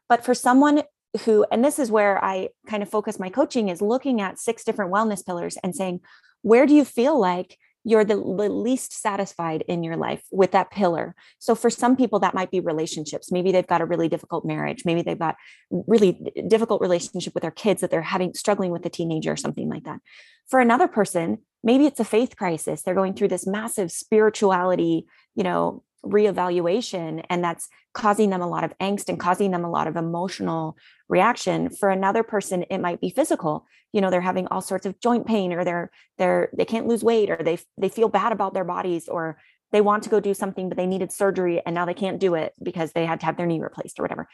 But 0.09 0.25
for 0.25 0.35
someone 0.35 0.83
who 1.25 1.45
and 1.53 1.65
this 1.65 1.79
is 1.79 1.91
where 1.91 2.23
i 2.25 2.49
kind 2.67 2.83
of 2.83 2.89
focus 2.89 3.19
my 3.19 3.29
coaching 3.29 3.69
is 3.69 3.83
looking 3.83 4.21
at 4.21 4.39
six 4.39 4.65
different 4.65 4.91
wellness 4.91 5.25
pillars 5.25 5.59
and 5.63 5.77
saying 5.77 6.01
where 6.41 6.67
do 6.67 6.75
you 6.75 6.85
feel 6.85 7.19
like 7.21 7.59
you're 7.85 8.05
the, 8.05 8.15
the, 8.15 8.49
least 8.49 8.93
satisfied 8.93 9.65
in 9.67 9.83
your 9.83 9.97
life 9.97 10.23
with 10.31 10.53
that 10.53 10.71
pillar. 10.71 11.15
So 11.39 11.55
for 11.55 11.71
some 11.71 11.97
people 11.97 12.21
that 12.21 12.35
might 12.35 12.51
be 12.51 12.61
relationships. 12.61 13.33
Maybe 13.33 13.51
they've 13.51 13.67
got 13.67 13.81
a 13.81 13.87
really 13.87 14.09
difficult 14.09 14.45
marriage. 14.45 14.85
Maybe 14.85 15.03
they've 15.03 15.19
got 15.19 15.37
really 15.71 16.13
difficult 16.49 16.81
relationship 16.81 17.35
with 17.35 17.43
their 17.43 17.51
kids 17.51 17.81
that 17.81 17.91
they're 17.91 18.03
having 18.03 18.35
struggling 18.35 18.71
with 18.71 18.87
a 18.87 18.91
teenager 18.91 19.33
or 19.33 19.37
something 19.37 19.69
like 19.69 19.85
that. 19.85 20.01
For 20.49 20.61
another 20.61 20.89
person 20.89 21.39
maybe 21.65 21.87
it's 21.87 22.01
a 22.01 22.05
faith 22.05 22.37
crisis. 22.37 22.83
They're 22.83 22.95
going 22.95 23.15
through 23.15 23.29
this 23.29 23.47
massive 23.47 23.91
spirituality 23.93 25.07
you 25.35 25.45
know 25.45 25.83
reevaluation 26.05 27.25
and 27.31 27.43
that's 27.45 27.69
causing 27.95 28.31
them 28.31 28.41
a 28.41 28.49
lot 28.49 28.65
of 28.65 28.77
angst 28.79 29.09
and 29.09 29.21
causing 29.21 29.51
them 29.51 29.65
a 29.65 29.71
lot 29.71 29.87
of 29.87 29.97
emotional 29.97 30.77
reaction. 31.09 31.71
For 31.71 31.91
another 31.91 32.23
person 32.23 32.65
it 32.71 32.79
might 32.79 33.01
be 33.01 33.11
physical. 33.11 33.67
You 33.93 34.01
know 34.01 34.11
they're 34.11 34.21
having 34.21 34.47
all 34.49 34.61
sorts 34.61 34.87
of 34.87 34.99
joint 35.01 35.27
pain 35.27 35.53
or 35.53 35.65
they're 35.65 35.91
they're 36.19 36.51
they 36.57 36.65
can't 36.65 36.87
lose 36.87 37.05
weight 37.05 37.31
or 37.31 37.39
they 37.43 37.59
they 37.79 37.89
feel 37.89 38.09
bad 38.09 38.33
about 38.33 38.55
their 38.55 38.65
bodies 38.65 39.09
or 39.09 39.39
they 39.71 39.81
want 39.81 40.03
to 40.03 40.11
go 40.11 40.21
do 40.21 40.35
something 40.35 40.69
but 40.69 40.77
they 40.77 40.87
needed 40.87 41.13
surgery 41.13 41.63
and 41.65 41.75
now 41.75 41.85
they 41.85 41.95
can't 41.95 42.21
do 42.21 42.35
it 42.35 42.53
because 42.63 42.93
they 42.93 43.07
had 43.07 43.21
to 43.21 43.27
have 43.27 43.37
their 43.37 43.47
knee 43.47 43.61
replaced 43.61 43.99
or 43.99 44.03
whatever. 44.03 44.29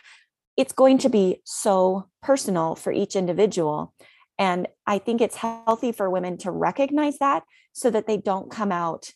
It's 0.57 0.73
going 0.73 0.99
to 0.99 1.09
be 1.09 1.41
so 1.45 2.09
personal 2.23 2.75
for 2.75 2.93
each 2.93 3.15
individual 3.15 3.95
and 4.39 4.69
i 4.87 4.99
think 4.99 5.21
it's 5.21 5.37
healthy 5.37 5.93
for 5.93 6.09
women 6.09 6.39
to 6.39 6.51
recognize 6.51 7.19
that 7.19 7.43
so 7.73 7.91
that 7.91 8.07
they 8.07 8.17
don't 8.17 8.51
come 8.51 8.73
out 8.73 9.13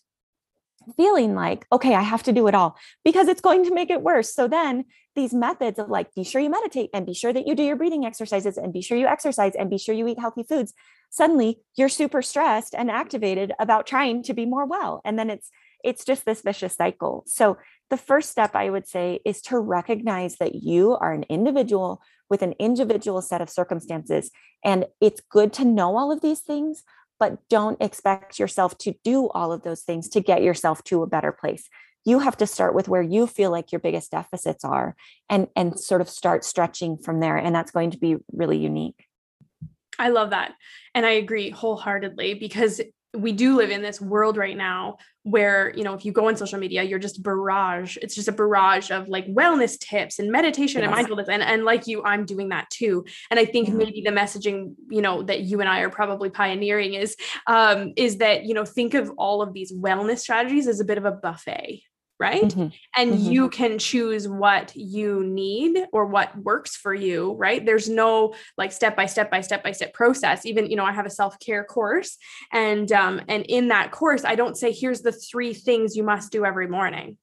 feeling 0.97 1.35
like, 1.35 1.67
okay, 1.73 1.95
I 1.95 2.03
have 2.03 2.23
to 2.25 2.33
do 2.33 2.47
it 2.47 2.55
all 2.55 2.77
because 3.05 3.29
it's 3.29 3.41
going 3.41 3.65
to 3.65 3.75
make 3.75 3.91
it 3.91 4.03
worse. 4.03 4.35
So 4.35 4.49
then 4.49 4.85
these 5.15 5.35
methods 5.35 5.79
of 5.79 5.89
like, 5.89 6.15
be 6.15 6.25
sure 6.25 6.41
you 6.41 6.51
meditate 6.51 6.91
and 6.95 7.05
be 7.05 7.15
sure 7.15 7.33
that 7.33 7.47
you 7.47 7.55
do 7.55 7.63
your 7.63 7.77
breathing 7.77 8.05
exercises 8.05 8.57
and 8.57 8.73
be 8.73 8.81
sure 8.81 8.97
you 8.97 9.07
exercise 9.07 9.55
and 9.55 9.69
be 9.71 9.79
sure 9.79 9.95
you 9.95 10.09
eat 10.09 10.19
healthy 10.19 10.43
foods. 10.43 10.73
Suddenly 11.11 11.59
you're 11.77 11.89
super 11.89 12.23
stressed 12.23 12.75
and 12.75 12.91
activated 12.91 13.53
about 13.59 13.87
trying 13.87 14.23
to 14.25 14.35
be 14.35 14.47
more 14.47 14.65
well. 14.67 15.01
And 15.05 15.19
then 15.19 15.29
it's, 15.29 15.51
it's 15.85 16.05
just 16.05 16.25
this 16.25 16.43
vicious 16.43 16.77
cycle. 16.77 17.25
So 17.27 17.59
the 17.91 17.97
first 17.97 18.31
step 18.31 18.55
I 18.55 18.71
would 18.71 18.87
say 18.87 19.21
is 19.25 19.43
to 19.43 19.59
recognize 19.59 20.37
that 20.37 20.55
you 20.55 20.97
are 20.97 21.13
an 21.13 21.25
individual 21.29 22.01
with 22.31 22.41
an 22.41 22.55
individual 22.59 23.21
set 23.21 23.43
of 23.43 23.51
circumstances. 23.51 24.31
And 24.65 24.87
it's 25.01 25.21
good 25.31 25.53
to 25.55 25.65
know 25.67 25.97
all 25.99 26.11
of 26.11 26.23
these 26.23 26.41
things, 26.41 26.83
but 27.23 27.39
don't 27.49 27.81
expect 27.81 28.41
yourself 28.41 28.77
to 28.79 28.95
do 29.05 29.29
all 29.29 29.53
of 29.53 29.63
those 29.63 29.83
things 29.83 30.09
to 30.09 30.21
get 30.21 30.43
yourself 30.43 30.83
to 30.83 31.05
a 31.05 31.07
better 31.07 31.31
place. 31.31 31.69
You 32.05 32.19
have 32.19 32.37
to 32.39 32.49
start 32.49 32.75
with 32.75 32.89
where 32.89 33.01
you 33.01 33.29
feel 33.29 33.53
like 33.53 33.71
your 33.71 33.79
biggest 33.79 34.11
deficits 34.11 34.65
are 34.65 34.97
and 35.31 35.47
and 35.55 35.79
sort 35.79 36.01
of 36.01 36.09
start 36.09 36.45
stretching 36.45 36.99
from 36.99 37.21
there 37.21 37.37
and 37.37 37.55
that's 37.55 37.71
going 37.71 37.93
to 37.93 37.99
be 37.99 38.17
really 38.33 38.59
unique. 38.59 39.07
I 40.01 40.09
love 40.09 40.31
that 40.31 40.55
and 40.97 41.07
i 41.07 41.11
agree 41.11 41.51
wholeheartedly 41.51 42.35
because 42.35 42.81
we 43.15 43.33
do 43.33 43.57
live 43.57 43.71
in 43.71 43.83
this 43.83 44.01
world 44.01 44.37
right 44.37 44.57
now 44.57 44.97
where 45.25 45.73
you 45.77 45.85
know 45.85 45.95
if 45.95 46.05
you 46.05 46.13
go 46.13 46.29
on 46.29 46.37
social 46.37 46.59
media 46.59 46.83
you're 46.83 46.99
just 46.99 47.23
barrage 47.23 47.97
it's 48.01 48.15
just 48.15 48.29
a 48.29 48.33
barrage 48.33 48.91
of 48.91 49.09
like 49.09 49.27
wellness 49.29 49.79
tips 49.79 50.19
and 50.19 50.33
meditation 50.33 50.81
yes. 50.81 50.87
and 50.87 50.97
mindfulness 50.97 51.29
and, 51.29 51.43
and 51.43 51.65
like 51.65 51.87
you 51.87 52.03
i'm 52.05 52.25
doing 52.25 52.49
that 52.49 52.69
too 52.71 53.05
and 53.31 53.39
i 53.39 53.45
think 53.45 53.69
mm-hmm. 53.69 53.79
maybe 53.79 54.03
the 54.03 54.11
messaging 54.11 54.75
you 54.91 55.03
know 55.03 55.23
that 55.23 55.43
you 55.43 55.61
and 55.61 55.69
i 55.69 55.81
are 55.81 55.91
probably 55.91 56.31
pioneering 56.31 56.95
is 56.95 57.17
um 57.47 57.93
is 57.97 58.17
that 58.19 58.45
you 58.45 58.55
know 58.55 58.65
think 58.65 58.95
of 58.95 59.11
all 59.17 59.43
of 59.43 59.53
these 59.53 59.73
wellness 59.73 60.19
strategies 60.19 60.67
as 60.67 60.81
a 60.81 60.85
bit 60.85 60.99
of 60.99 61.05
a 61.05 61.13
buffet 61.13 61.83
right 62.23 62.45
mm-hmm. 62.45 62.69
and 62.97 63.13
mm-hmm. 63.15 63.33
you 63.33 63.49
can 63.49 63.81
choose 63.81 64.29
what 64.29 64.73
you 64.77 65.25
need 65.25 65.77
or 65.93 66.07
what 66.07 66.35
works 66.39 66.77
for 66.77 66.95
you 66.95 67.35
right 67.35 67.67
there's 67.67 67.89
no 67.89 68.33
like 68.57 68.71
step 68.71 68.95
by 68.95 69.07
step 69.07 69.29
by 69.29 69.41
step 69.41 69.65
by 69.65 69.73
step 69.73 69.93
process 69.93 70.47
even 70.47 70.71
you 70.71 70.77
know 70.77 70.85
i 70.85 70.93
have 70.93 71.05
a 71.05 71.11
self-care 71.11 71.65
course 71.65 72.17
and 72.53 72.93
um 72.93 73.21
and 73.29 73.45
in 73.47 73.69
that 73.69 73.91
course 73.91 74.25
i 74.25 74.37
don't 74.37 74.57
say 74.57 74.71
here's 74.71 75.03
the 75.03 75.11
three 75.11 75.53
things 75.53 75.97
you 75.97 76.05
must 76.05 76.31
do 76.31 76.45
every 76.45 76.69
morning 76.69 77.17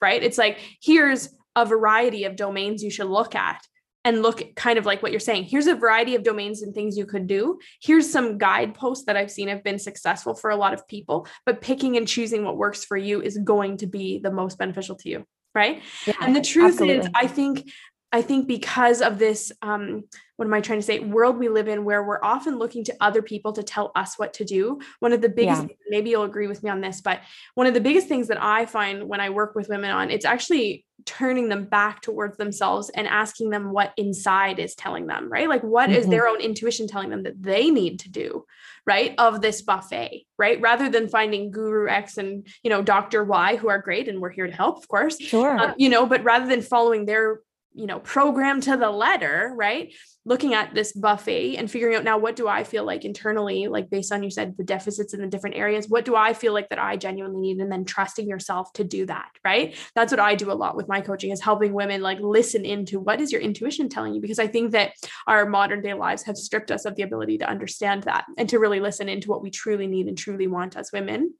right 0.00 0.24
it's 0.24 0.38
like 0.38 0.58
here's 0.82 1.32
a 1.54 1.64
variety 1.64 2.24
of 2.24 2.34
domains 2.34 2.82
you 2.82 2.90
should 2.90 3.06
look 3.06 3.36
at 3.36 3.60
and 4.04 4.22
look 4.22 4.54
kind 4.56 4.78
of 4.78 4.86
like 4.86 5.02
what 5.02 5.12
you're 5.12 5.20
saying. 5.20 5.44
Here's 5.44 5.66
a 5.66 5.74
variety 5.74 6.14
of 6.14 6.22
domains 6.22 6.62
and 6.62 6.74
things 6.74 6.96
you 6.96 7.06
could 7.06 7.26
do. 7.26 7.58
Here's 7.82 8.10
some 8.10 8.38
guideposts 8.38 9.04
that 9.06 9.16
I've 9.16 9.30
seen 9.30 9.48
have 9.48 9.62
been 9.62 9.78
successful 9.78 10.34
for 10.34 10.50
a 10.50 10.56
lot 10.56 10.72
of 10.72 10.88
people, 10.88 11.26
but 11.44 11.60
picking 11.60 11.96
and 11.96 12.08
choosing 12.08 12.44
what 12.44 12.56
works 12.56 12.84
for 12.84 12.96
you 12.96 13.20
is 13.20 13.38
going 13.38 13.76
to 13.78 13.86
be 13.86 14.18
the 14.18 14.30
most 14.30 14.58
beneficial 14.58 14.96
to 14.96 15.08
you. 15.08 15.24
Right. 15.52 15.82
Yeah, 16.06 16.14
and 16.20 16.36
the 16.36 16.40
truth 16.40 16.74
absolutely. 16.74 16.98
is, 16.98 17.08
I 17.12 17.26
think 17.26 17.72
I 18.12 18.22
think 18.22 18.48
because 18.48 19.02
of 19.02 19.18
this, 19.18 19.52
um, 19.62 20.04
what 20.36 20.46
am 20.46 20.54
I 20.54 20.60
trying 20.60 20.80
to 20.80 20.84
say? 20.84 20.98
World 20.98 21.38
we 21.38 21.48
live 21.48 21.68
in 21.68 21.84
where 21.84 22.02
we're 22.02 22.22
often 22.22 22.58
looking 22.58 22.82
to 22.84 22.96
other 23.00 23.22
people 23.22 23.52
to 23.52 23.62
tell 23.62 23.92
us 23.94 24.18
what 24.18 24.34
to 24.34 24.44
do. 24.44 24.80
One 24.98 25.12
of 25.12 25.20
the 25.20 25.28
biggest, 25.28 25.62
yeah. 25.62 25.74
maybe 25.88 26.10
you'll 26.10 26.24
agree 26.24 26.48
with 26.48 26.62
me 26.62 26.70
on 26.70 26.80
this, 26.80 27.00
but 27.00 27.20
one 27.54 27.66
of 27.66 27.74
the 27.74 27.80
biggest 27.80 28.08
things 28.08 28.28
that 28.28 28.42
I 28.42 28.66
find 28.66 29.08
when 29.08 29.20
I 29.20 29.30
work 29.30 29.54
with 29.54 29.68
women 29.68 29.90
on, 29.90 30.10
it's 30.10 30.24
actually 30.24 30.84
turning 31.06 31.48
them 31.48 31.64
back 31.66 32.02
towards 32.02 32.36
themselves 32.36 32.90
and 32.90 33.06
asking 33.06 33.50
them 33.50 33.72
what 33.72 33.92
inside 33.96 34.58
is 34.58 34.74
telling 34.74 35.06
them, 35.06 35.30
right? 35.30 35.48
Like 35.48 35.62
what 35.62 35.88
mm-hmm. 35.88 35.98
is 35.98 36.08
their 36.08 36.26
own 36.26 36.40
intuition 36.40 36.88
telling 36.88 37.10
them 37.10 37.22
that 37.22 37.40
they 37.40 37.70
need 37.70 38.00
to 38.00 38.10
do, 38.10 38.44
right? 38.86 39.14
Of 39.18 39.40
this 39.40 39.62
buffet, 39.62 40.26
right? 40.38 40.60
Rather 40.60 40.88
than 40.88 41.08
finding 41.08 41.50
Guru 41.50 41.88
X 41.88 42.18
and, 42.18 42.46
you 42.62 42.70
know, 42.70 42.82
Dr. 42.82 43.24
Y, 43.24 43.56
who 43.56 43.68
are 43.68 43.78
great 43.78 44.08
and 44.08 44.20
we're 44.20 44.30
here 44.30 44.46
to 44.46 44.52
help, 44.52 44.78
of 44.78 44.88
course. 44.88 45.18
Sure. 45.20 45.58
Um, 45.58 45.74
you 45.76 45.88
know, 45.88 46.06
but 46.06 46.24
rather 46.24 46.46
than 46.46 46.60
following 46.60 47.06
their 47.06 47.40
you 47.74 47.86
know 47.86 48.00
program 48.00 48.60
to 48.60 48.76
the 48.76 48.90
letter 48.90 49.52
right? 49.56 49.94
Looking 50.24 50.54
at 50.54 50.74
this 50.74 50.92
buffet 50.92 51.56
and 51.56 51.70
figuring 51.70 51.96
out 51.96 52.04
now 52.04 52.18
what 52.18 52.36
do 52.36 52.46
i 52.46 52.62
feel 52.62 52.84
like 52.84 53.04
internally 53.04 53.68
like 53.68 53.88
based 53.88 54.12
on 54.12 54.22
you 54.22 54.30
said 54.30 54.54
the 54.56 54.64
deficits 54.64 55.14
in 55.14 55.20
the 55.20 55.26
different 55.26 55.56
areas 55.56 55.88
what 55.88 56.04
do 56.04 56.14
i 56.14 56.34
feel 56.34 56.52
like 56.52 56.68
that 56.68 56.78
i 56.78 56.96
genuinely 56.96 57.40
need? 57.40 57.58
And 57.58 57.72
then 57.72 57.84
trusting 57.84 58.28
yourself 58.28 58.72
to 58.74 58.84
do 58.84 59.06
that 59.06 59.30
right? 59.44 59.76
That's 59.94 60.12
what 60.12 60.20
i 60.20 60.34
do 60.34 60.52
a 60.52 60.54
lot 60.54 60.76
with 60.76 60.88
my 60.88 61.00
coaching 61.00 61.30
is 61.30 61.40
helping 61.40 61.72
women 61.72 62.02
like 62.02 62.20
listen 62.20 62.64
into 62.64 63.00
what 63.00 63.20
is 63.20 63.32
your 63.32 63.40
intuition 63.40 63.88
telling 63.88 64.14
you? 64.14 64.20
Because 64.20 64.38
i 64.38 64.46
think 64.46 64.72
that 64.72 64.92
our 65.26 65.46
modern 65.46 65.82
day 65.82 65.94
lives 65.94 66.22
have 66.24 66.36
stripped 66.36 66.70
us 66.70 66.84
of 66.84 66.96
the 66.96 67.02
ability 67.02 67.38
to 67.38 67.48
understand 67.48 68.02
that 68.04 68.24
and 68.36 68.48
to 68.48 68.58
really 68.58 68.80
listen 68.80 69.08
into 69.08 69.28
what 69.28 69.42
we 69.42 69.50
truly 69.50 69.86
need 69.86 70.06
and 70.06 70.18
truly 70.18 70.46
want 70.46 70.76
as 70.76 70.92
women. 70.92 71.34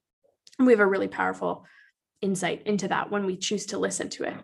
And 0.58 0.66
we 0.66 0.72
have 0.72 0.80
a 0.80 0.86
really 0.86 1.08
powerful 1.08 1.64
insight 2.22 2.62
into 2.66 2.88
that 2.88 3.10
when 3.10 3.24
we 3.24 3.36
choose 3.36 3.66
to 3.66 3.78
listen 3.78 4.08
to 4.08 4.24
it 4.24 4.34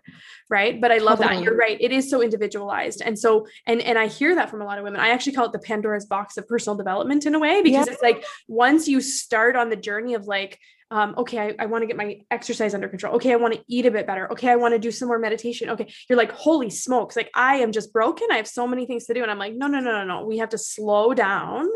right 0.49 0.81
but 0.81 0.91
i 0.91 0.97
love 0.97 1.19
totally. 1.19 1.37
that 1.37 1.43
you're 1.43 1.55
right 1.55 1.77
it 1.79 1.91
is 1.91 2.09
so 2.09 2.21
individualized 2.21 3.01
and 3.03 3.17
so 3.17 3.45
and 3.65 3.81
and 3.81 3.97
i 3.97 4.07
hear 4.07 4.33
that 4.35 4.49
from 4.49 4.61
a 4.61 4.65
lot 4.65 4.77
of 4.77 4.83
women 4.83 4.99
i 4.99 5.09
actually 5.09 5.33
call 5.33 5.45
it 5.45 5.51
the 5.51 5.59
pandora's 5.59 6.05
box 6.05 6.37
of 6.37 6.47
personal 6.47 6.75
development 6.75 7.25
in 7.25 7.35
a 7.35 7.39
way 7.39 7.61
because 7.61 7.85
yeah. 7.87 7.93
it's 7.93 8.01
like 8.01 8.23
once 8.47 8.87
you 8.87 8.99
start 9.01 9.55
on 9.55 9.69
the 9.69 9.75
journey 9.75 10.13
of 10.13 10.25
like 10.25 10.59
um, 10.89 11.15
okay, 11.17 11.39
I, 11.39 11.55
I 11.59 11.65
want 11.65 11.81
to 11.81 11.85
get 11.85 11.97
my 11.97 12.21
exercise 12.31 12.73
under 12.73 12.87
control. 12.87 13.15
Okay, 13.15 13.33
I 13.33 13.35
want 13.35 13.53
to 13.53 13.63
eat 13.67 13.85
a 13.85 13.91
bit 13.91 14.07
better. 14.07 14.31
Okay, 14.31 14.49
I 14.49 14.55
want 14.55 14.73
to 14.73 14.79
do 14.79 14.89
some 14.89 15.09
more 15.09 15.19
meditation. 15.19 15.69
Okay, 15.71 15.91
you're 16.07 16.17
like, 16.17 16.31
holy 16.31 16.69
smokes, 16.69 17.17
like 17.17 17.29
I 17.33 17.57
am 17.57 17.73
just 17.73 17.91
broken. 17.91 18.27
I 18.31 18.37
have 18.37 18.47
so 18.47 18.65
many 18.65 18.85
things 18.85 19.05
to 19.07 19.13
do. 19.13 19.21
And 19.21 19.29
I'm 19.29 19.37
like, 19.37 19.53
no, 19.53 19.67
no, 19.67 19.81
no, 19.81 19.91
no, 19.91 20.05
no. 20.05 20.25
We 20.25 20.37
have 20.37 20.49
to 20.49 20.57
slow 20.57 21.13
down 21.13 21.67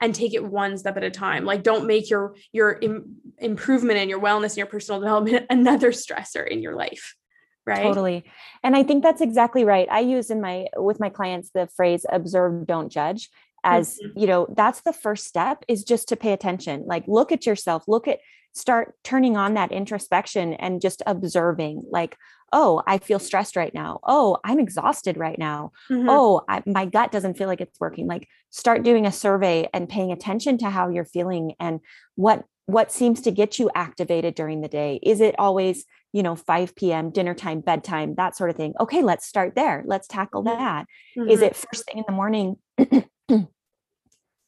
and 0.00 0.14
take 0.14 0.34
it 0.34 0.44
one 0.44 0.76
step 0.76 0.96
at 0.96 1.04
a 1.04 1.10
time. 1.10 1.44
Like, 1.44 1.62
don't 1.62 1.86
make 1.86 2.10
your 2.10 2.34
your 2.52 2.78
Im- 2.80 3.16
improvement 3.38 3.98
and 3.98 4.10
your 4.10 4.20
wellness 4.20 4.50
and 4.50 4.58
your 4.58 4.66
personal 4.66 5.00
development 5.00 5.46
another 5.50 5.92
stressor 5.92 6.46
in 6.46 6.62
your 6.62 6.74
life. 6.74 7.14
Right. 7.66 7.82
Totally. 7.82 8.24
And 8.62 8.76
I 8.76 8.84
think 8.84 9.02
that's 9.02 9.20
exactly 9.20 9.64
right. 9.64 9.88
I 9.90 10.00
use 10.00 10.30
in 10.30 10.40
my 10.40 10.66
with 10.76 11.00
my 11.00 11.08
clients 11.08 11.50
the 11.52 11.68
phrase 11.76 12.06
observe, 12.08 12.66
don't 12.66 12.90
judge 12.90 13.28
as 13.66 13.98
mm-hmm. 13.98 14.18
you 14.18 14.26
know 14.26 14.46
that's 14.56 14.80
the 14.82 14.92
first 14.92 15.26
step 15.26 15.64
is 15.68 15.84
just 15.84 16.08
to 16.08 16.16
pay 16.16 16.32
attention 16.32 16.84
like 16.86 17.04
look 17.08 17.32
at 17.32 17.44
yourself 17.44 17.84
look 17.88 18.06
at 18.06 18.20
start 18.56 18.94
turning 19.04 19.36
on 19.36 19.54
that 19.54 19.70
introspection 19.70 20.54
and 20.54 20.80
just 20.80 21.02
observing 21.06 21.82
like 21.90 22.16
oh 22.52 22.82
i 22.86 22.96
feel 22.96 23.18
stressed 23.18 23.54
right 23.54 23.74
now 23.74 24.00
oh 24.04 24.38
i'm 24.44 24.58
exhausted 24.58 25.18
right 25.18 25.38
now 25.38 25.72
mm-hmm. 25.90 26.08
oh 26.08 26.42
I, 26.48 26.62
my 26.64 26.86
gut 26.86 27.12
doesn't 27.12 27.36
feel 27.36 27.48
like 27.48 27.60
it's 27.60 27.78
working 27.78 28.06
like 28.06 28.28
start 28.50 28.82
doing 28.82 29.04
a 29.04 29.12
survey 29.12 29.68
and 29.74 29.88
paying 29.88 30.10
attention 30.10 30.56
to 30.58 30.70
how 30.70 30.88
you're 30.88 31.04
feeling 31.04 31.54
and 31.60 31.80
what 32.14 32.44
what 32.64 32.90
seems 32.90 33.20
to 33.22 33.30
get 33.30 33.58
you 33.58 33.70
activated 33.74 34.34
during 34.34 34.62
the 34.62 34.68
day 34.68 34.98
is 35.02 35.20
it 35.20 35.34
always 35.38 35.84
you 36.12 36.22
know 36.22 36.34
5 36.34 36.74
p.m 36.74 37.10
dinner 37.10 37.34
time 37.34 37.60
bedtime 37.60 38.14
that 38.16 38.36
sort 38.36 38.48
of 38.48 38.56
thing 38.56 38.72
okay 38.80 39.02
let's 39.02 39.26
start 39.26 39.54
there 39.54 39.84
let's 39.86 40.08
tackle 40.08 40.42
mm-hmm. 40.42 40.58
that. 40.58 40.86
Mm-hmm. 41.18 41.30
Is 41.30 41.42
it 41.42 41.56
first 41.56 41.84
thing 41.84 41.98
in 41.98 42.04
the 42.06 42.12
morning 42.12 42.56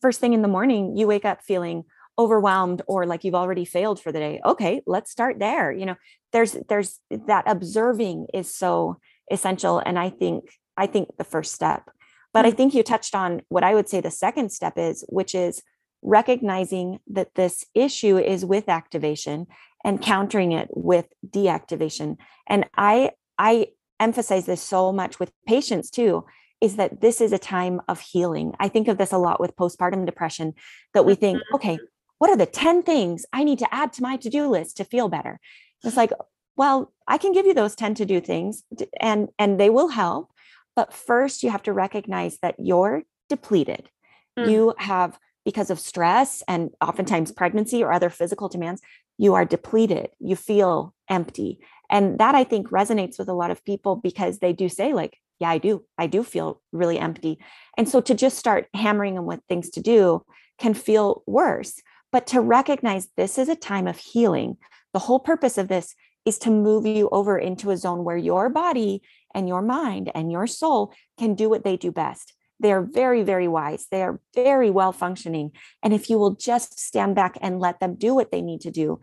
first 0.00 0.20
thing 0.20 0.32
in 0.32 0.40
the 0.40 0.48
morning 0.48 0.96
you 0.96 1.06
wake 1.06 1.26
up 1.26 1.42
feeling 1.42 1.84
overwhelmed 2.18 2.82
or 2.86 3.06
like 3.06 3.22
you've 3.22 3.34
already 3.34 3.64
failed 3.64 4.00
for 4.00 4.10
the 4.10 4.18
day 4.18 4.40
okay 4.44 4.82
let's 4.86 5.10
start 5.10 5.38
there 5.38 5.70
you 5.70 5.86
know 5.86 5.94
there's 6.32 6.56
there's 6.68 7.00
that 7.10 7.44
observing 7.46 8.26
is 8.34 8.52
so 8.52 8.98
essential 9.30 9.78
and 9.78 9.98
i 9.98 10.10
think 10.10 10.50
i 10.76 10.86
think 10.86 11.08
the 11.16 11.24
first 11.24 11.54
step 11.54 11.90
but 12.34 12.44
i 12.44 12.50
mm. 12.50 12.56
think 12.56 12.74
you 12.74 12.82
touched 12.82 13.14
on 13.14 13.40
what 13.48 13.62
i 13.62 13.72
would 13.72 13.88
say 13.88 14.00
the 14.00 14.10
second 14.10 14.50
step 14.50 14.76
is 14.76 15.04
which 15.08 15.34
is 15.34 15.62
recognizing 16.02 16.98
that 17.06 17.34
this 17.34 17.64
issue 17.74 18.18
is 18.18 18.44
with 18.44 18.68
activation 18.68 19.46
and 19.84 20.02
countering 20.02 20.52
it 20.52 20.68
with 20.72 21.06
deactivation 21.28 22.16
and 22.48 22.64
i 22.76 23.10
i 23.38 23.68
emphasize 24.00 24.46
this 24.46 24.62
so 24.62 24.92
much 24.92 25.20
with 25.20 25.30
patients 25.46 25.88
too 25.88 26.24
is 26.60 26.74
that 26.74 27.00
this 27.00 27.20
is 27.20 27.32
a 27.32 27.38
time 27.38 27.80
of 27.86 28.00
healing 28.00 28.52
i 28.58 28.66
think 28.66 28.88
of 28.88 28.98
this 28.98 29.12
a 29.12 29.18
lot 29.18 29.38
with 29.38 29.56
postpartum 29.56 30.04
depression 30.04 30.52
that 30.94 31.04
we 31.04 31.14
think 31.14 31.38
mm-hmm. 31.38 31.54
okay 31.54 31.78
what 32.18 32.30
are 32.30 32.36
the 32.36 32.46
10 32.46 32.82
things 32.82 33.24
i 33.32 33.44
need 33.44 33.58
to 33.58 33.74
add 33.74 33.92
to 33.92 34.02
my 34.02 34.16
to-do 34.16 34.48
list 34.48 34.76
to 34.76 34.84
feel 34.84 35.08
better 35.08 35.40
it's 35.84 35.96
like 35.96 36.12
well 36.56 36.92
i 37.06 37.18
can 37.18 37.32
give 37.32 37.46
you 37.46 37.54
those 37.54 37.74
10 37.74 37.94
to 37.94 38.04
do 38.04 38.20
things 38.20 38.64
and 39.00 39.28
and 39.38 39.58
they 39.58 39.70
will 39.70 39.88
help 39.88 40.30
but 40.76 40.92
first 40.92 41.42
you 41.42 41.50
have 41.50 41.62
to 41.62 41.72
recognize 41.72 42.38
that 42.42 42.54
you're 42.58 43.02
depleted 43.28 43.90
mm. 44.38 44.50
you 44.50 44.74
have 44.78 45.18
because 45.48 45.70
of 45.70 45.80
stress 45.80 46.42
and 46.46 46.72
oftentimes 46.82 47.32
pregnancy 47.32 47.82
or 47.82 47.90
other 47.90 48.10
physical 48.10 48.50
demands, 48.50 48.82
you 49.16 49.32
are 49.32 49.46
depleted, 49.46 50.10
you 50.18 50.36
feel 50.36 50.94
empty. 51.08 51.58
And 51.88 52.18
that 52.18 52.34
I 52.34 52.44
think 52.44 52.68
resonates 52.68 53.18
with 53.18 53.30
a 53.30 53.32
lot 53.32 53.50
of 53.50 53.64
people 53.64 53.96
because 53.96 54.40
they 54.40 54.52
do 54.52 54.68
say, 54.68 54.92
like, 54.92 55.16
yeah, 55.40 55.48
I 55.48 55.56
do. 55.56 55.86
I 55.96 56.06
do 56.06 56.22
feel 56.22 56.60
really 56.70 56.98
empty. 56.98 57.38
And 57.78 57.88
so 57.88 58.02
to 58.02 58.14
just 58.14 58.36
start 58.36 58.68
hammering 58.74 59.14
them 59.14 59.24
with 59.24 59.40
things 59.48 59.70
to 59.70 59.80
do 59.80 60.22
can 60.58 60.74
feel 60.74 61.22
worse. 61.26 61.80
But 62.10 62.26
to 62.28 62.40
recognize 62.40 63.08
this 63.16 63.38
is 63.38 63.48
a 63.48 63.56
time 63.56 63.86
of 63.86 63.98
healing, 63.98 64.56
the 64.92 65.00
whole 65.00 65.20
purpose 65.20 65.58
of 65.58 65.68
this 65.68 65.94
is 66.24 66.38
to 66.40 66.50
move 66.50 66.86
you 66.86 67.08
over 67.10 67.38
into 67.38 67.70
a 67.70 67.76
zone 67.76 68.04
where 68.04 68.16
your 68.16 68.48
body 68.48 69.02
and 69.34 69.46
your 69.48 69.62
mind 69.62 70.10
and 70.14 70.32
your 70.32 70.46
soul 70.46 70.92
can 71.18 71.34
do 71.34 71.48
what 71.48 71.64
they 71.64 71.76
do 71.76 71.92
best 71.92 72.34
they 72.60 72.72
are 72.72 72.82
very, 72.82 73.22
very 73.22 73.48
wise. 73.48 73.86
They 73.90 74.02
are 74.02 74.20
very 74.34 74.70
well 74.70 74.92
functioning. 74.92 75.52
And 75.82 75.92
if 75.92 76.10
you 76.10 76.18
will 76.18 76.32
just 76.32 76.78
stand 76.78 77.14
back 77.14 77.38
and 77.40 77.60
let 77.60 77.80
them 77.80 77.94
do 77.94 78.14
what 78.14 78.30
they 78.30 78.42
need 78.42 78.62
to 78.62 78.70
do, 78.70 79.00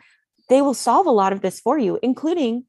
they 0.49 0.61
will 0.61 0.73
solve 0.73 1.07
a 1.07 1.11
lot 1.11 1.33
of 1.33 1.41
this 1.41 1.59
for 1.59 1.77
you, 1.77 1.97
including 2.03 2.65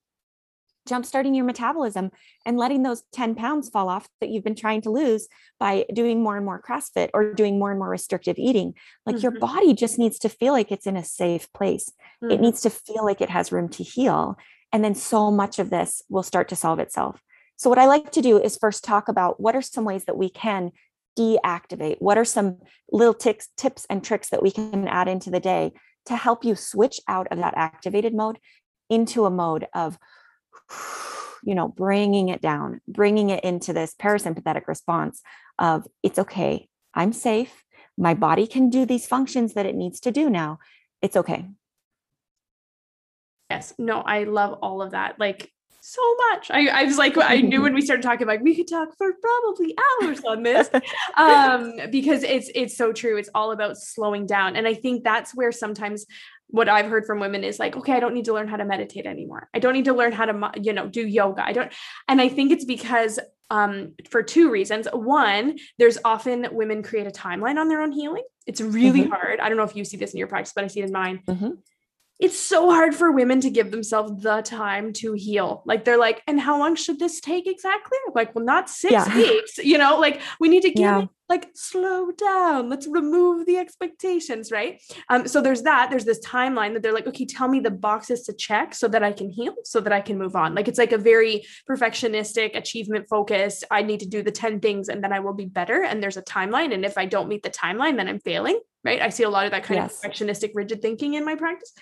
jumpstarting 0.86 1.36
your 1.36 1.44
metabolism 1.44 2.10
and 2.44 2.56
letting 2.56 2.82
those 2.82 3.02
10 3.12 3.34
pounds 3.34 3.68
fall 3.68 3.88
off 3.88 4.08
that 4.20 4.30
you've 4.30 4.44
been 4.44 4.54
trying 4.54 4.80
to 4.82 4.90
lose 4.90 5.28
by 5.60 5.84
doing 5.92 6.22
more 6.22 6.36
and 6.36 6.44
more 6.44 6.62
CrossFit 6.62 7.10
or 7.12 7.34
doing 7.34 7.58
more 7.58 7.70
and 7.70 7.78
more 7.78 7.88
restrictive 7.88 8.38
eating. 8.38 8.74
Like 9.04 9.16
mm-hmm. 9.16 9.22
your 9.22 9.32
body 9.32 9.74
just 9.74 9.98
needs 9.98 10.18
to 10.20 10.28
feel 10.28 10.52
like 10.52 10.72
it's 10.72 10.86
in 10.86 10.96
a 10.96 11.04
safe 11.04 11.52
place. 11.52 11.90
Mm-hmm. 12.22 12.32
It 12.32 12.40
needs 12.40 12.60
to 12.62 12.70
feel 12.70 13.04
like 13.04 13.20
it 13.20 13.30
has 13.30 13.52
room 13.52 13.68
to 13.70 13.82
heal. 13.82 14.38
And 14.72 14.82
then 14.82 14.94
so 14.94 15.30
much 15.30 15.58
of 15.58 15.70
this 15.70 16.02
will 16.08 16.22
start 16.22 16.48
to 16.48 16.56
solve 16.56 16.78
itself. 16.78 17.20
So, 17.56 17.70
what 17.70 17.78
I 17.78 17.86
like 17.86 18.12
to 18.12 18.20
do 18.20 18.38
is 18.38 18.56
first 18.56 18.84
talk 18.84 19.08
about 19.08 19.40
what 19.40 19.56
are 19.56 19.62
some 19.62 19.84
ways 19.84 20.04
that 20.04 20.18
we 20.18 20.28
can 20.28 20.72
deactivate? 21.18 21.96
What 22.00 22.18
are 22.18 22.24
some 22.24 22.58
little 22.92 23.14
tips, 23.14 23.48
tips 23.56 23.86
and 23.88 24.04
tricks 24.04 24.28
that 24.28 24.42
we 24.42 24.50
can 24.50 24.86
add 24.86 25.08
into 25.08 25.30
the 25.30 25.40
day 25.40 25.72
to 26.06 26.16
help 26.16 26.44
you 26.44 26.54
switch 26.54 27.00
out 27.08 27.26
of 27.30 27.38
that 27.38 27.54
activated 27.56 28.14
mode 28.14 28.38
into 28.88 29.24
a 29.24 29.30
mode 29.30 29.66
of, 29.74 29.98
you 31.44 31.54
know, 31.54 31.68
bringing 31.68 32.28
it 32.28 32.40
down, 32.40 32.80
bringing 32.88 33.30
it 33.30 33.44
into 33.44 33.72
this 33.72 33.94
parasympathetic 33.94 34.66
response 34.66 35.22
of 35.58 35.86
it's 36.02 36.18
okay, 36.18 36.68
I'm 36.94 37.12
safe, 37.12 37.64
my 37.98 38.14
body 38.14 38.46
can 38.46 38.68
do 38.68 38.84
these 38.84 39.06
functions 39.06 39.54
that 39.54 39.66
it 39.66 39.74
needs 39.74 40.00
to 40.00 40.10
do 40.10 40.28
now. 40.28 40.58
It's 41.00 41.16
okay. 41.16 41.46
Yes, 43.50 43.74
no, 43.78 44.00
I 44.00 44.24
love 44.24 44.58
all 44.60 44.82
of 44.82 44.90
that. 44.90 45.18
Like 45.20 45.50
so 45.80 46.02
much. 46.30 46.50
I, 46.50 46.66
I 46.66 46.82
was 46.82 46.98
like, 46.98 47.16
I 47.16 47.40
knew 47.40 47.62
when 47.62 47.72
we 47.72 47.80
started 47.80 48.02
talking, 48.02 48.26
like 48.26 48.42
we 48.42 48.56
could 48.56 48.66
talk 48.66 48.88
for 48.98 49.12
probably 49.12 49.76
hours 50.02 50.20
on 50.24 50.42
this, 50.42 50.68
um, 51.16 51.74
because 51.90 52.24
it's 52.24 52.50
it's 52.56 52.76
so 52.76 52.92
true. 52.92 53.16
It's 53.16 53.30
all 53.34 53.52
about 53.52 53.76
slowing 53.76 54.26
down, 54.26 54.56
and 54.56 54.66
I 54.66 54.74
think 54.74 55.04
that's 55.04 55.32
where 55.32 55.52
sometimes 55.52 56.04
what 56.48 56.68
I've 56.68 56.86
heard 56.86 57.06
from 57.06 57.20
women 57.20 57.44
is 57.44 57.58
like, 57.58 57.76
okay, 57.76 57.92
I 57.92 58.00
don't 58.00 58.14
need 58.14 58.26
to 58.26 58.32
learn 58.34 58.48
how 58.48 58.56
to 58.56 58.64
meditate 58.64 59.06
anymore. 59.06 59.48
I 59.54 59.58
don't 59.58 59.72
need 59.72 59.86
to 59.86 59.94
learn 59.94 60.12
how 60.12 60.26
to, 60.26 60.52
you 60.60 60.72
know, 60.72 60.88
do 60.88 61.06
yoga. 61.06 61.44
I 61.44 61.52
don't, 61.52 61.72
and 62.08 62.20
I 62.20 62.28
think 62.28 62.52
it's 62.52 62.64
because 62.64 63.18
um, 63.50 63.94
for 64.10 64.22
two 64.22 64.50
reasons. 64.50 64.88
One, 64.92 65.58
there's 65.78 65.98
often 66.04 66.48
women 66.50 66.82
create 66.82 67.06
a 67.06 67.10
timeline 67.10 67.58
on 67.58 67.68
their 67.68 67.80
own 67.80 67.92
healing. 67.92 68.24
It's 68.44 68.60
really 68.60 69.02
mm-hmm. 69.02 69.12
hard. 69.12 69.40
I 69.40 69.48
don't 69.48 69.56
know 69.56 69.64
if 69.64 69.76
you 69.76 69.84
see 69.84 69.96
this 69.96 70.12
in 70.12 70.18
your 70.18 70.26
practice, 70.26 70.52
but 70.54 70.64
I 70.64 70.66
see 70.66 70.80
it 70.80 70.86
in 70.86 70.92
mine. 70.92 71.22
Mm-hmm 71.28 71.50
it's 72.18 72.38
so 72.38 72.70
hard 72.70 72.94
for 72.94 73.12
women 73.12 73.40
to 73.42 73.50
give 73.50 73.70
themselves 73.70 74.22
the 74.22 74.40
time 74.40 74.92
to 74.94 75.12
heal. 75.12 75.62
Like 75.66 75.84
they're 75.84 75.98
like, 75.98 76.22
and 76.26 76.40
how 76.40 76.58
long 76.58 76.74
should 76.74 76.98
this 76.98 77.20
take 77.20 77.46
exactly? 77.46 77.98
Like, 78.14 78.34
well, 78.34 78.44
not 78.44 78.70
six 78.70 78.92
yeah. 78.92 79.14
weeks, 79.14 79.58
you 79.58 79.76
know, 79.76 79.98
like 79.98 80.22
we 80.40 80.48
need 80.48 80.62
to 80.62 80.70
get 80.70 80.80
yeah. 80.80 81.06
Like 81.28 81.48
slow 81.54 82.10
down. 82.12 82.68
Let's 82.68 82.86
remove 82.86 83.46
the 83.46 83.56
expectations, 83.56 84.52
right? 84.52 84.80
Um, 85.08 85.26
so 85.26 85.40
there's 85.40 85.62
that. 85.62 85.90
There's 85.90 86.04
this 86.04 86.24
timeline 86.24 86.72
that 86.74 86.82
they're 86.82 86.92
like, 86.92 87.06
okay, 87.06 87.26
tell 87.26 87.48
me 87.48 87.60
the 87.60 87.70
boxes 87.70 88.22
to 88.24 88.32
check 88.32 88.74
so 88.74 88.88
that 88.88 89.02
I 89.02 89.12
can 89.12 89.30
heal, 89.30 89.54
so 89.64 89.80
that 89.80 89.92
I 89.92 90.00
can 90.00 90.18
move 90.18 90.36
on. 90.36 90.54
Like 90.54 90.68
it's 90.68 90.78
like 90.78 90.92
a 90.92 90.98
very 90.98 91.44
perfectionistic, 91.68 92.56
achievement 92.56 93.08
focused. 93.08 93.64
I 93.70 93.82
need 93.82 94.00
to 94.00 94.06
do 94.06 94.22
the 94.22 94.30
10 94.30 94.60
things 94.60 94.88
and 94.88 95.02
then 95.02 95.12
I 95.12 95.20
will 95.20 95.34
be 95.34 95.46
better. 95.46 95.82
And 95.82 96.02
there's 96.02 96.16
a 96.16 96.22
timeline. 96.22 96.72
And 96.72 96.84
if 96.84 96.96
I 96.96 97.06
don't 97.06 97.28
meet 97.28 97.42
the 97.42 97.50
timeline, 97.50 97.96
then 97.96 98.08
I'm 98.08 98.20
failing 98.20 98.60
right? 98.84 99.02
I 99.02 99.08
see 99.08 99.24
a 99.24 99.28
lot 99.28 99.46
of 99.46 99.50
that 99.50 99.64
kind 99.64 99.78
yes. 99.78 100.00
of 100.02 100.10
perfectionistic, 100.10 100.52
rigid 100.54 100.80
thinking 100.80 101.14
in 101.14 101.24
my 101.24 101.34
practice. 101.34 101.72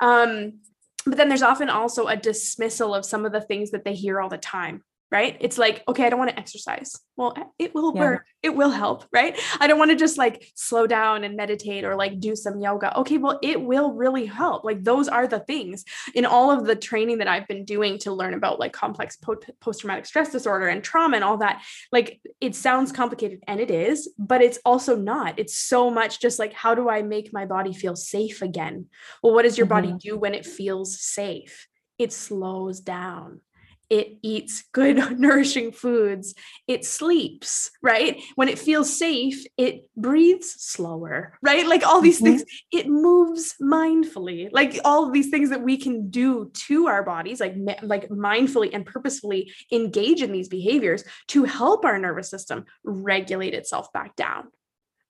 Um, 0.00 0.60
but 1.04 1.16
then 1.16 1.28
there's 1.28 1.42
often 1.42 1.68
also 1.68 2.06
a 2.06 2.16
dismissal 2.16 2.94
of 2.94 3.04
some 3.04 3.24
of 3.24 3.32
the 3.32 3.40
things 3.40 3.70
that 3.70 3.84
they 3.84 3.94
hear 3.94 4.20
all 4.20 4.28
the 4.28 4.38
time 4.38 4.82
right? 5.10 5.36
It's 5.40 5.56
like, 5.56 5.82
okay, 5.88 6.04
I 6.04 6.10
don't 6.10 6.18
want 6.18 6.30
to 6.30 6.38
exercise. 6.38 6.98
Well, 7.16 7.34
it 7.58 7.74
will 7.74 7.92
yeah. 7.94 8.00
work. 8.00 8.26
It 8.42 8.54
will 8.54 8.70
help, 8.70 9.06
right? 9.12 9.38
I 9.58 9.66
don't 9.66 9.78
want 9.78 9.90
to 9.90 9.96
just 9.96 10.18
like 10.18 10.46
slow 10.54 10.86
down 10.86 11.24
and 11.24 11.34
meditate 11.34 11.84
or 11.84 11.96
like 11.96 12.20
do 12.20 12.36
some 12.36 12.60
yoga. 12.60 12.96
Okay, 12.98 13.16
well, 13.16 13.38
it 13.42 13.60
will 13.60 13.94
really 13.94 14.26
help. 14.26 14.64
Like 14.64 14.84
those 14.84 15.08
are 15.08 15.26
the 15.26 15.40
things 15.40 15.84
in 16.14 16.26
all 16.26 16.50
of 16.50 16.66
the 16.66 16.76
training 16.76 17.18
that 17.18 17.28
I've 17.28 17.48
been 17.48 17.64
doing 17.64 17.98
to 18.00 18.12
learn 18.12 18.34
about 18.34 18.60
like 18.60 18.72
complex 18.72 19.16
post 19.60 19.80
traumatic 19.80 20.06
stress 20.06 20.30
disorder 20.30 20.68
and 20.68 20.84
trauma 20.84 21.16
and 21.16 21.24
all 21.24 21.38
that. 21.38 21.62
Like 21.90 22.20
it 22.40 22.54
sounds 22.54 22.92
complicated 22.92 23.42
and 23.48 23.60
it 23.60 23.70
is, 23.70 24.12
but 24.18 24.42
it's 24.42 24.58
also 24.64 24.94
not. 24.94 25.38
It's 25.38 25.58
so 25.58 25.90
much 25.90 26.20
just 26.20 26.38
like 26.38 26.52
how 26.52 26.74
do 26.74 26.88
I 26.88 27.02
make 27.02 27.32
my 27.32 27.46
body 27.46 27.72
feel 27.72 27.96
safe 27.96 28.42
again? 28.42 28.86
Well, 29.22 29.34
what 29.34 29.42
does 29.42 29.56
your 29.56 29.66
mm-hmm. 29.66 29.92
body 29.92 29.94
do 29.98 30.18
when 30.18 30.34
it 30.34 30.44
feels 30.44 31.00
safe? 31.00 31.66
It 31.98 32.12
slows 32.12 32.78
down 32.80 33.40
it 33.90 34.18
eats 34.22 34.64
good 34.72 34.96
nourishing 35.18 35.72
foods. 35.72 36.34
It 36.66 36.84
sleeps 36.84 37.70
right? 37.82 38.20
When 38.34 38.48
it 38.48 38.58
feels 38.58 38.96
safe 38.96 39.44
it 39.56 39.88
breathes 39.96 40.54
slower 40.58 41.38
right? 41.42 41.66
Like 41.66 41.86
all 41.86 42.00
these 42.00 42.20
mm-hmm. 42.20 42.36
things 42.38 42.44
it 42.72 42.88
moves 42.88 43.54
mindfully. 43.60 44.48
Like 44.52 44.78
all 44.84 45.10
these 45.10 45.30
things 45.30 45.50
that 45.50 45.62
we 45.62 45.76
can 45.76 46.10
do 46.10 46.50
to 46.66 46.86
our 46.86 47.02
bodies 47.02 47.40
like 47.40 47.54
like 47.82 48.08
mindfully 48.08 48.70
and 48.72 48.86
purposefully 48.86 49.52
engage 49.72 50.22
in 50.22 50.32
these 50.32 50.48
behaviors 50.48 51.04
to 51.28 51.44
help 51.44 51.84
our 51.84 51.98
nervous 51.98 52.30
system 52.30 52.64
regulate 52.84 53.54
itself 53.54 53.92
back 53.92 54.16
down 54.16 54.48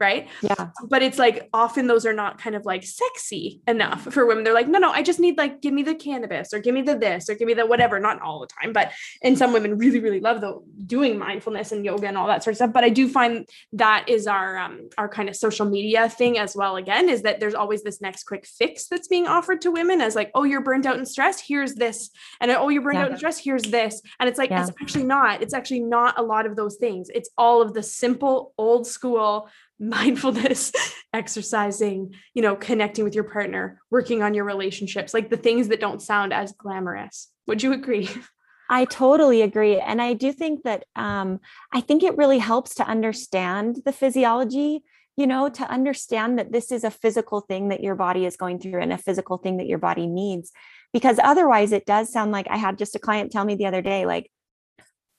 right? 0.01 0.29
Yeah. 0.43 0.69
But 0.89 1.03
it's 1.03 1.19
like 1.19 1.49
often 1.53 1.87
those 1.87 2.07
are 2.07 2.13
not 2.13 2.39
kind 2.39 2.55
of 2.55 2.65
like 2.65 2.85
sexy 2.85 3.61
enough 3.67 4.03
for 4.13 4.27
women. 4.27 4.45
They're 4.45 4.55
like 4.55 4.69
no 4.69 4.79
no 4.79 4.91
i 4.91 5.03
just 5.03 5.21
need 5.21 5.37
like 5.39 5.61
give 5.61 5.75
me 5.75 5.83
the 5.83 5.95
cannabis 5.95 6.53
or 6.53 6.61
give 6.61 6.75
me 6.75 6.83
the 6.83 6.97
this 6.97 7.29
or 7.29 7.35
give 7.35 7.47
me 7.47 7.55
the 7.55 7.67
whatever. 7.67 7.99
Not 7.99 8.21
all 8.23 8.41
the 8.41 8.47
time 8.47 8.73
but 8.73 8.93
and 9.23 9.37
some 9.37 9.53
women 9.53 9.79
really 9.79 10.01
really 10.01 10.21
love 10.21 10.41
the 10.41 10.59
doing 10.87 11.19
mindfulness 11.19 11.73
and 11.73 11.85
yoga 11.85 12.07
and 12.07 12.17
all 12.17 12.27
that 12.29 12.45
sort 12.45 12.53
of 12.53 12.57
stuff. 12.57 12.73
But 12.73 12.85
i 12.85 12.89
do 12.89 13.09
find 13.09 13.49
that 13.73 14.09
is 14.09 14.27
our 14.27 14.57
um 14.59 14.89
our 14.97 15.09
kind 15.09 15.29
of 15.29 15.37
social 15.37 15.67
media 15.67 16.09
thing 16.09 16.39
as 16.39 16.55
well 16.55 16.77
again 16.77 17.09
is 17.09 17.23
that 17.23 17.41
there's 17.41 17.55
always 17.55 17.83
this 17.83 18.01
next 18.01 18.25
quick 18.25 18.47
fix 18.47 18.87
that's 18.87 19.09
being 19.09 19.27
offered 19.27 19.61
to 19.63 19.71
women 19.71 20.01
as 20.01 20.15
like 20.15 20.31
oh 20.35 20.45
you're 20.45 20.61
burnt 20.61 20.87
out 20.87 20.97
and 20.97 21.09
stressed 21.09 21.45
here's 21.47 21.75
this. 21.75 22.11
And 22.41 22.51
oh 22.51 22.69
you're 22.69 22.83
burnt 22.83 22.97
yeah. 22.97 23.05
out 23.05 23.11
and 23.11 23.19
stressed 23.19 23.43
here's 23.43 23.63
this. 23.63 24.03
And 24.21 24.29
it's 24.29 24.39
like 24.39 24.51
yeah. 24.51 24.63
it's 24.63 24.73
actually 24.81 25.05
not 25.05 25.43
it's 25.43 25.55
actually 25.55 25.81
not 25.81 26.19
a 26.19 26.23
lot 26.23 26.47
of 26.47 26.57
those 26.57 26.77
things. 26.77 27.09
It's 27.15 27.31
all 27.37 27.63
of 27.63 27.75
the 27.75 27.83
simple 27.83 28.53
old 28.59 28.87
school 28.87 29.49
mindfulness, 29.79 30.73
exercising, 31.12 32.14
you 32.35 32.43
know, 32.43 32.57
connecting 32.57 33.05
with 33.05 33.14
your 33.14 33.25
partner, 33.25 33.81
working 33.91 34.23
on 34.23 34.35
your 34.35 34.45
relationships, 34.45 35.14
like 35.14 35.31
the 35.31 35.37
things 35.37 35.69
that 35.69 35.81
don't 35.81 36.03
sound 36.03 36.33
as 36.33 36.53
glamorous. 36.53 37.29
Would 37.47 37.62
you 37.62 37.73
agree? 37.73 38.09
I 38.71 38.85
totally 38.85 39.41
agree. 39.43 39.81
And 39.81 40.03
I 40.03 40.12
do 40.12 40.33
think 40.33 40.64
that 40.64 40.85
um, 40.95 41.41
I 41.73 41.81
think 41.81 42.03
it 42.03 42.19
really 42.19 42.38
helps 42.38 42.75
to 42.77 42.87
understand 42.87 43.81
the 43.85 43.93
physiology, 43.93 44.83
you 45.17 45.27
know, 45.27 45.49
to 45.49 45.71
understand 45.71 46.38
that 46.38 46.53
this 46.53 46.71
is 46.71 46.85
a 46.85 46.91
physical 46.91 47.41
thing 47.41 47.69
that 47.69 47.83
your 47.83 47.95
body 47.95 48.27
is 48.27 48.37
going 48.37 48.59
through 48.59 48.83
and 48.83 48.93
a 48.93 48.99
physical 48.99 49.38
thing 49.38 49.57
that 49.57 49.67
your 49.67 49.79
body 49.79 50.07
needs. 50.07 50.53
Because 50.93 51.19
otherwise, 51.23 51.73
it 51.73 51.87
does 51.87 52.12
sound 52.12 52.31
like 52.31 52.47
I 52.51 52.57
had 52.57 52.79
just 52.79 52.95
a 52.95 52.99
client 52.99 53.33
tell 53.33 53.45
me 53.45 53.55
the 53.55 53.67
other 53.67 53.83
day, 53.83 54.05
like, 54.05 54.31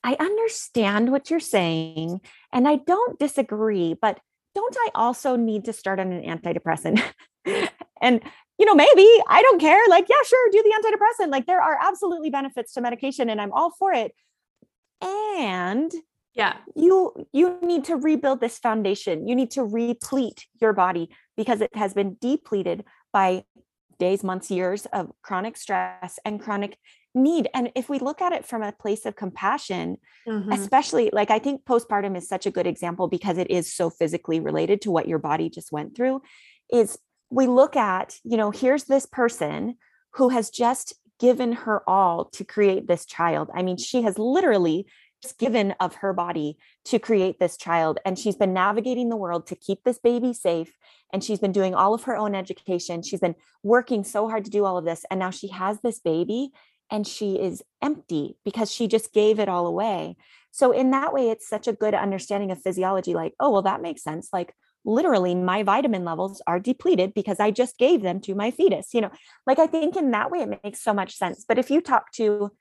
I 0.04 0.15
understand 0.19 1.12
what 1.12 1.30
you're 1.30 1.39
saying 1.39 2.22
and 2.54 2.67
I 2.67 2.78
don't 2.78 3.19
disagree, 3.19 3.95
but 4.00 4.19
don't 4.60 4.78
I 4.88 4.89
also 4.95 5.36
need 5.36 5.65
to 5.65 5.74
start 5.74 6.00
on 6.00 6.12
an 6.12 6.24
antidepressant? 6.24 7.02
and 8.02 8.22
you 8.58 8.65
know, 8.65 8.76
maybe 8.76 9.08
I 9.28 9.41
don't 9.41 9.60
care. 9.60 9.82
Like, 9.89 10.08
yeah, 10.10 10.22
sure, 10.26 10.50
do 10.52 10.62
the 10.62 10.74
antidepressant. 10.78 11.32
Like, 11.32 11.45
there 11.45 11.62
are 11.62 11.78
absolutely 11.82 12.30
benefits 12.30 12.74
to 12.74 12.82
medication, 12.82 13.30
and 13.30 13.39
I'm 13.39 13.54
all 13.54 13.72
for 13.80 13.93
it. 13.93 14.12
And 15.02 15.91
yeah, 16.36 16.58
you 16.76 17.26
you 17.32 17.58
need 17.62 17.86
to 17.86 17.95
rebuild 17.95 18.41
this 18.41 18.60
foundation. 18.60 19.28
You 19.28 19.36
need 19.36 19.52
to 19.52 19.63
replete 19.63 20.45
your 20.62 20.74
body 20.74 21.10
because 21.38 21.62
it 21.62 21.74
has 21.76 21.93
been 21.93 22.17
depleted 22.19 22.84
by 23.13 23.43
days, 23.98 24.24
months, 24.24 24.52
years 24.52 24.86
of 24.88 25.12
chronic 25.22 25.58
stress 25.58 26.19
and 26.26 26.41
chronic 26.41 26.78
need. 27.15 27.48
And 27.54 27.72
if 27.76 27.89
we 27.89 28.00
look 28.00 28.22
at 28.22 28.34
it 28.34 28.45
from 28.45 28.62
a 28.62 28.72
place 28.72 29.06
of 29.06 29.15
compassion, 29.15 29.98
mm-hmm. 30.28 30.52
especially 30.52 31.10
like 31.12 31.32
I 31.32 31.39
think 31.39 31.65
postpartum 31.65 32.15
is 32.15 32.28
such 32.28 32.45
a 32.45 32.52
good 32.52 32.67
example 32.67 33.08
because 33.08 33.38
it 33.38 33.50
is 33.50 33.74
so 33.74 33.89
physically 33.89 34.39
related 34.39 34.82
to 34.82 34.91
what 34.91 35.08
your 35.08 35.19
body 35.19 35.50
just 35.50 35.72
went 35.72 35.95
through, 35.95 36.22
is 36.72 36.98
we 37.30 37.48
look 37.48 37.76
at, 37.76 38.17
you 38.24 38.38
know, 38.38 38.52
here's 38.52 38.86
this 38.86 39.06
person 39.06 39.76
who 40.13 40.30
has 40.30 40.50
just 40.50 40.93
given 41.19 41.52
her 41.52 41.88
all 41.88 42.26
to 42.26 42.43
create 42.43 42.88
this 42.88 43.06
child. 43.06 43.50
I 43.54 43.62
mean, 43.62 43.78
she 43.78 44.02
has 44.04 44.17
literally 44.17 44.88
just 45.22 45.38
given 45.38 45.76
of 45.80 45.95
her 45.95 46.13
body 46.13 46.58
to 46.86 46.98
create 46.98 47.39
this 47.39 47.58
child. 47.58 48.00
And 48.06 48.17
she's 48.17 48.38
been 48.38 48.54
navigating 48.54 49.10
the 49.10 49.17
world 49.17 49.48
to 49.48 49.56
keep 49.56 49.84
this 49.84 50.00
baby 50.00 50.34
safe. 50.34 50.72
And 51.12 51.24
she's 51.24 51.39
been 51.39 51.52
doing 51.52 51.76
all 51.76 51.93
of 51.93 52.04
her 52.04 52.15
own 52.15 52.36
education. 52.36 53.02
She's 53.02 53.19
been 53.19 53.36
working 53.63 54.04
so 54.04 54.30
hard 54.30 54.45
to 54.45 54.52
do 54.52 54.63
all 54.63 54.78
of 54.78 54.86
this. 54.86 55.06
And 55.12 55.19
now 55.19 55.30
she 55.30 55.50
has 55.50 55.82
this 55.82 56.00
baby 56.00 56.52
and 56.91 57.06
she 57.08 57.39
is 57.39 57.63
empty 57.82 58.38
because 58.43 58.71
she 58.71 58.88
just 58.88 59.13
gave 59.13 59.39
it 59.39 59.49
all 59.49 59.67
away. 59.67 60.15
So, 60.52 60.71
in 60.71 60.91
that 60.91 61.13
way, 61.13 61.30
it's 61.30 61.47
such 61.47 61.67
a 61.67 61.73
good 61.73 61.93
understanding 61.93 62.52
of 62.52 62.62
physiology 62.62 63.13
like, 63.13 63.34
oh, 63.39 63.52
well, 63.52 63.62
that 63.63 63.82
makes 63.82 64.04
sense. 64.04 64.30
Like, 64.34 64.54
literally 64.86 65.36
my 65.36 65.63
vitamin 65.63 66.06
levels 66.06 66.41
are 66.47 66.60
depleted 66.60 67.13
because 67.13 67.39
I 67.39 67.52
just 67.52 67.78
gave 67.78 68.02
them 68.02 68.19
to 68.21 68.36
my 68.36 68.52
fetus. 68.52 68.93
You 68.93 69.02
know, 69.02 69.12
like 69.45 69.60
I 69.60 69.67
think 69.67 69.95
in 69.95 70.12
that 70.12 70.32
way 70.32 70.39
it 70.39 70.60
makes 70.63 70.82
so 70.82 70.93
much 70.93 71.15
sense. 71.15 71.45
But 71.47 71.60
if 71.60 71.69
you 71.69 71.82
talk 71.82 72.12
to, 72.13 72.52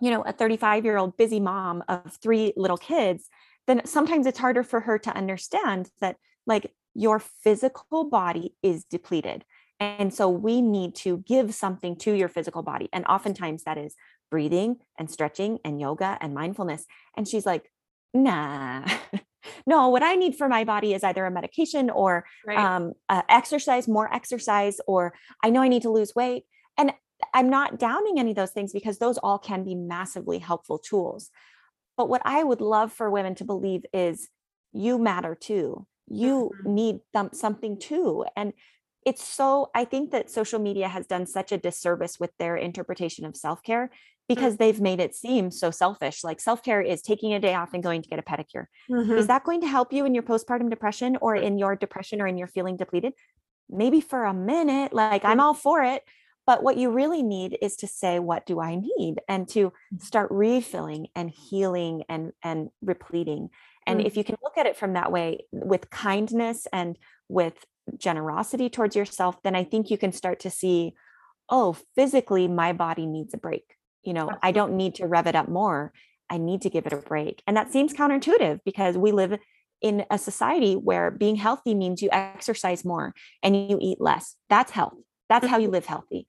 you 0.00 0.10
know, 0.10 0.22
a 0.22 0.32
35 0.32 0.84
year 0.84 0.96
old 0.96 1.16
busy 1.16 1.40
mom 1.40 1.84
of 1.88 2.18
three 2.22 2.52
little 2.56 2.78
kids, 2.78 3.28
then 3.66 3.84
sometimes 3.84 4.26
it's 4.26 4.38
harder 4.38 4.62
for 4.62 4.80
her 4.80 4.98
to 4.98 5.16
understand 5.16 5.90
that 6.00 6.16
like 6.46 6.72
your 6.94 7.18
physical 7.18 8.04
body 8.04 8.54
is 8.62 8.84
depleted. 8.84 9.44
And 9.78 10.12
so 10.12 10.28
we 10.28 10.62
need 10.62 10.94
to 10.96 11.18
give 11.18 11.54
something 11.54 11.96
to 11.96 12.12
your 12.12 12.28
physical 12.28 12.62
body. 12.62 12.88
And 12.92 13.04
oftentimes 13.06 13.64
that 13.64 13.76
is 13.76 13.94
breathing 14.30 14.76
and 14.98 15.10
stretching 15.10 15.58
and 15.64 15.80
yoga 15.80 16.18
and 16.20 16.34
mindfulness. 16.34 16.86
And 17.16 17.28
she's 17.28 17.46
like, 17.46 17.70
nah, 18.14 18.86
no, 19.66 19.88
what 19.88 20.02
I 20.02 20.14
need 20.14 20.36
for 20.36 20.48
my 20.48 20.64
body 20.64 20.94
is 20.94 21.04
either 21.04 21.24
a 21.24 21.30
medication 21.30 21.90
or 21.90 22.24
right. 22.46 22.58
um, 22.58 22.94
uh, 23.08 23.22
exercise, 23.28 23.86
more 23.86 24.12
exercise, 24.12 24.80
or 24.86 25.14
I 25.42 25.50
know 25.50 25.62
I 25.62 25.68
need 25.68 25.82
to 25.82 25.90
lose 25.90 26.14
weight. 26.14 26.44
And 26.78 26.92
I'm 27.34 27.50
not 27.50 27.78
downing 27.78 28.18
any 28.18 28.30
of 28.30 28.36
those 28.36 28.50
things 28.50 28.72
because 28.72 28.98
those 28.98 29.18
all 29.18 29.38
can 29.38 29.64
be 29.64 29.74
massively 29.74 30.38
helpful 30.38 30.78
tools. 30.78 31.30
But 31.96 32.08
what 32.08 32.22
I 32.24 32.42
would 32.42 32.60
love 32.60 32.92
for 32.92 33.10
women 33.10 33.34
to 33.36 33.44
believe 33.44 33.84
is 33.92 34.28
you 34.72 34.98
matter 34.98 35.34
too. 35.34 35.86
You 36.08 36.52
mm-hmm. 36.54 36.74
need 36.74 37.00
th- 37.14 37.32
something 37.32 37.78
too. 37.78 38.24
And 38.36 38.52
it's 39.06 39.24
so, 39.24 39.70
I 39.72 39.84
think 39.84 40.10
that 40.10 40.30
social 40.30 40.58
media 40.58 40.88
has 40.88 41.06
done 41.06 41.26
such 41.26 41.52
a 41.52 41.56
disservice 41.56 42.18
with 42.18 42.32
their 42.38 42.56
interpretation 42.56 43.24
of 43.24 43.36
self 43.36 43.62
care 43.62 43.88
because 44.28 44.54
mm-hmm. 44.54 44.64
they've 44.64 44.80
made 44.80 44.98
it 44.98 45.14
seem 45.14 45.52
so 45.52 45.70
selfish. 45.70 46.24
Like 46.24 46.40
self 46.40 46.60
care 46.62 46.82
is 46.82 47.02
taking 47.02 47.32
a 47.32 47.38
day 47.38 47.54
off 47.54 47.72
and 47.72 47.84
going 47.84 48.02
to 48.02 48.08
get 48.08 48.18
a 48.18 48.22
pedicure. 48.22 48.66
Mm-hmm. 48.90 49.12
Is 49.12 49.28
that 49.28 49.44
going 49.44 49.60
to 49.60 49.68
help 49.68 49.92
you 49.92 50.04
in 50.04 50.12
your 50.12 50.24
postpartum 50.24 50.68
depression 50.68 51.16
or 51.20 51.36
in 51.36 51.56
your 51.56 51.76
depression 51.76 52.20
or 52.20 52.26
in 52.26 52.36
your 52.36 52.48
feeling 52.48 52.76
depleted? 52.76 53.12
Maybe 53.70 54.00
for 54.00 54.24
a 54.24 54.34
minute, 54.34 54.92
like 54.92 55.24
I'm 55.24 55.38
all 55.38 55.54
for 55.54 55.84
it. 55.84 56.02
But 56.44 56.64
what 56.64 56.76
you 56.76 56.90
really 56.90 57.22
need 57.22 57.58
is 57.60 57.76
to 57.76 57.88
say, 57.88 58.18
what 58.18 58.44
do 58.44 58.60
I 58.60 58.76
need? 58.76 59.20
And 59.28 59.48
to 59.50 59.72
mm. 59.94 60.02
start 60.02 60.28
refilling 60.30 61.08
and 61.14 61.30
healing 61.30 62.04
and, 62.08 62.32
and 62.42 62.70
repleting. 62.82 63.50
And 63.84 64.00
if 64.00 64.16
you 64.16 64.24
can 64.24 64.36
look 64.42 64.58
at 64.58 64.66
it 64.66 64.76
from 64.76 64.94
that 64.94 65.12
way 65.12 65.46
with 65.52 65.90
kindness 65.90 66.66
and 66.72 66.98
with 67.28 67.54
generosity 67.98 68.68
towards 68.68 68.96
yourself, 68.96 69.42
then 69.42 69.54
I 69.54 69.64
think 69.64 69.90
you 69.90 69.98
can 69.98 70.12
start 70.12 70.40
to 70.40 70.50
see, 70.50 70.94
oh, 71.48 71.76
physically, 71.94 72.48
my 72.48 72.72
body 72.72 73.06
needs 73.06 73.34
a 73.34 73.38
break 73.38 73.64
you 74.02 74.12
know 74.12 74.30
i 74.40 74.52
don't 74.52 74.76
need 74.76 74.94
to 74.94 75.04
rev 75.04 75.26
it 75.26 75.34
up 75.34 75.48
more 75.48 75.92
i 76.30 76.38
need 76.38 76.62
to 76.62 76.70
give 76.70 76.86
it 76.86 76.92
a 76.92 76.96
break. 76.96 77.42
And 77.46 77.56
that 77.56 77.72
seems 77.72 77.92
counterintuitive 77.92 78.60
because 78.64 78.96
we 78.96 79.12
live 79.12 79.38
in 79.82 80.04
a 80.10 80.18
society 80.18 80.74
where 80.74 81.10
being 81.10 81.36
healthy 81.36 81.74
means 81.74 82.02
you 82.02 82.08
exercise 82.12 82.84
more 82.84 83.14
and 83.42 83.54
you 83.54 83.78
eat 83.80 84.00
less. 84.00 84.34
That's 84.48 84.72
health. 84.72 84.94
That's 85.28 85.46
how 85.46 85.58
you 85.58 85.66
mm-hmm. 85.66 85.74
live 85.74 85.86
healthy. 85.86 86.26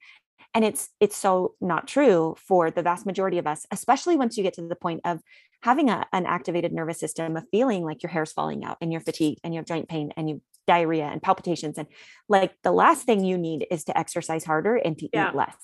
And 0.53 0.65
it's 0.65 0.89
it's 0.99 1.15
so 1.15 1.53
not 1.61 1.87
true 1.87 2.35
for 2.37 2.71
the 2.71 2.81
vast 2.81 3.05
majority 3.05 3.37
of 3.37 3.47
us 3.47 3.65
especially 3.71 4.15
once 4.15 4.37
you 4.37 4.43
get 4.43 4.53
to 4.53 4.67
the 4.67 4.75
point 4.75 5.01
of 5.05 5.19
having 5.61 5.89
a, 5.89 6.05
an 6.13 6.25
activated 6.25 6.71
nervous 6.71 6.99
system 6.99 7.35
of 7.35 7.43
feeling 7.51 7.83
like 7.83 8.01
your 8.01 8.09
hair's 8.09 8.31
falling 8.31 8.63
out 8.63 8.77
and 8.81 8.91
you're 8.91 9.01
fatigued 9.01 9.39
and 9.43 9.53
you 9.53 9.59
have 9.59 9.65
joint 9.65 9.89
pain 9.89 10.11
and 10.17 10.29
you 10.29 10.41
diarrhea 10.67 11.05
and 11.05 11.21
palpitations 11.21 11.77
and 11.77 11.87
like 12.27 12.53
the 12.63 12.71
last 12.71 13.05
thing 13.05 13.23
you 13.23 13.37
need 13.37 13.65
is 13.71 13.85
to 13.85 13.97
exercise 13.97 14.43
harder 14.43 14.75
and 14.75 14.97
to 14.97 15.09
yeah. 15.13 15.29
eat 15.29 15.35
less 15.35 15.55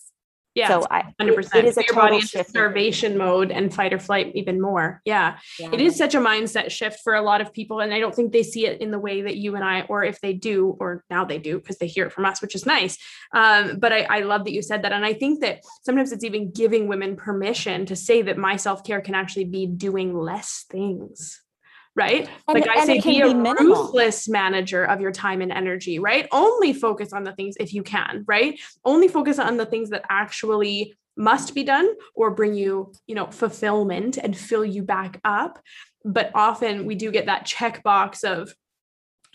yeah. 0.56 0.68
So 0.68 0.86
I, 0.90 1.14
100%. 1.20 1.56
It, 1.56 1.56
it 1.56 1.66
is 1.66 1.78
a 1.78 1.84
your 1.84 1.96
body 1.96 2.18
into 2.18 2.44
starvation 2.44 3.18
mode 3.18 3.52
and 3.52 3.74
fight 3.74 3.92
or 3.92 4.00
flight 4.00 4.32
even 4.36 4.62
more. 4.62 5.02
Yeah. 5.04 5.38
yeah. 5.60 5.70
It 5.72 5.82
is 5.82 5.96
such 5.96 6.14
a 6.14 6.20
mindset 6.20 6.70
shift 6.70 7.00
for 7.04 7.16
a 7.16 7.22
lot 7.22 7.42
of 7.42 7.54
people. 7.54 7.80
And 7.80 7.94
I 7.94 8.00
don't 8.00 8.14
think 8.14 8.32
they 8.32 8.44
see 8.44 8.68
it 8.68 8.80
in 8.80 8.92
the 8.92 9.00
way 9.00 9.24
that 9.24 9.38
you 9.38 9.56
and 9.56 9.64
I, 9.64 9.82
or 9.82 10.04
if 10.04 10.22
they 10.22 10.34
do, 10.34 10.78
or 10.80 11.04
now 11.10 11.26
they 11.26 11.40
do, 11.40 11.58
because 11.58 11.78
they 11.80 11.88
hear 11.88 12.06
it 12.06 12.12
from 12.12 12.26
us, 12.26 12.42
which 12.42 12.54
is 12.54 12.66
nice. 12.66 12.98
Um, 13.34 13.80
but 13.80 13.92
I, 13.92 14.04
I 14.04 14.20
love 14.20 14.44
that 14.44 14.54
you 14.54 14.62
said 14.62 14.84
that. 14.84 14.92
And 14.92 15.06
I 15.06 15.14
think 15.14 15.42
that 15.42 15.62
sometimes 15.84 16.12
it's 16.12 16.24
even 16.24 16.52
giving 16.52 16.88
women 16.88 17.16
permission 17.16 17.88
to 17.88 17.96
say 17.96 18.22
that 18.22 18.38
my 18.38 18.56
self 18.56 18.84
care 18.84 19.02
can 19.02 19.16
actually 19.16 19.46
be 19.46 19.66
doing 19.66 20.16
less 20.16 20.66
things 20.70 21.43
right? 21.96 22.28
And, 22.48 22.60
like 22.60 22.68
I 22.68 22.86
say, 22.86 23.00
be 23.02 23.22
a 23.22 23.34
be 23.34 23.34
ruthless 23.34 24.28
manager 24.28 24.84
of 24.84 25.00
your 25.00 25.12
time 25.12 25.42
and 25.42 25.52
energy, 25.52 26.00
right? 26.00 26.28
Only 26.32 26.74
focus 26.74 27.14
on 27.14 27.24
the 27.24 27.34
things 27.34 27.56
if 27.60 27.74
you 27.74 27.84
can, 27.84 28.24
right? 28.28 28.60
Only 28.84 29.08
focus 29.08 29.40
on 29.40 29.58
the 29.58 29.66
things 29.66 29.90
that 29.92 30.06
actually 30.10 30.96
must 31.16 31.54
be 31.54 31.64
done 31.64 31.88
or 32.16 32.32
bring 32.32 32.56
you, 32.56 32.92
you 33.06 33.16
know, 33.16 33.28
fulfillment 33.28 34.18
and 34.18 34.36
fill 34.36 34.66
you 34.66 34.82
back 34.82 35.20
up. 35.24 35.60
But 36.04 36.32
often 36.34 36.86
we 36.86 36.96
do 36.96 37.12
get 37.12 37.28
that 37.28 37.46
checkbox 37.46 38.24
of 38.24 38.54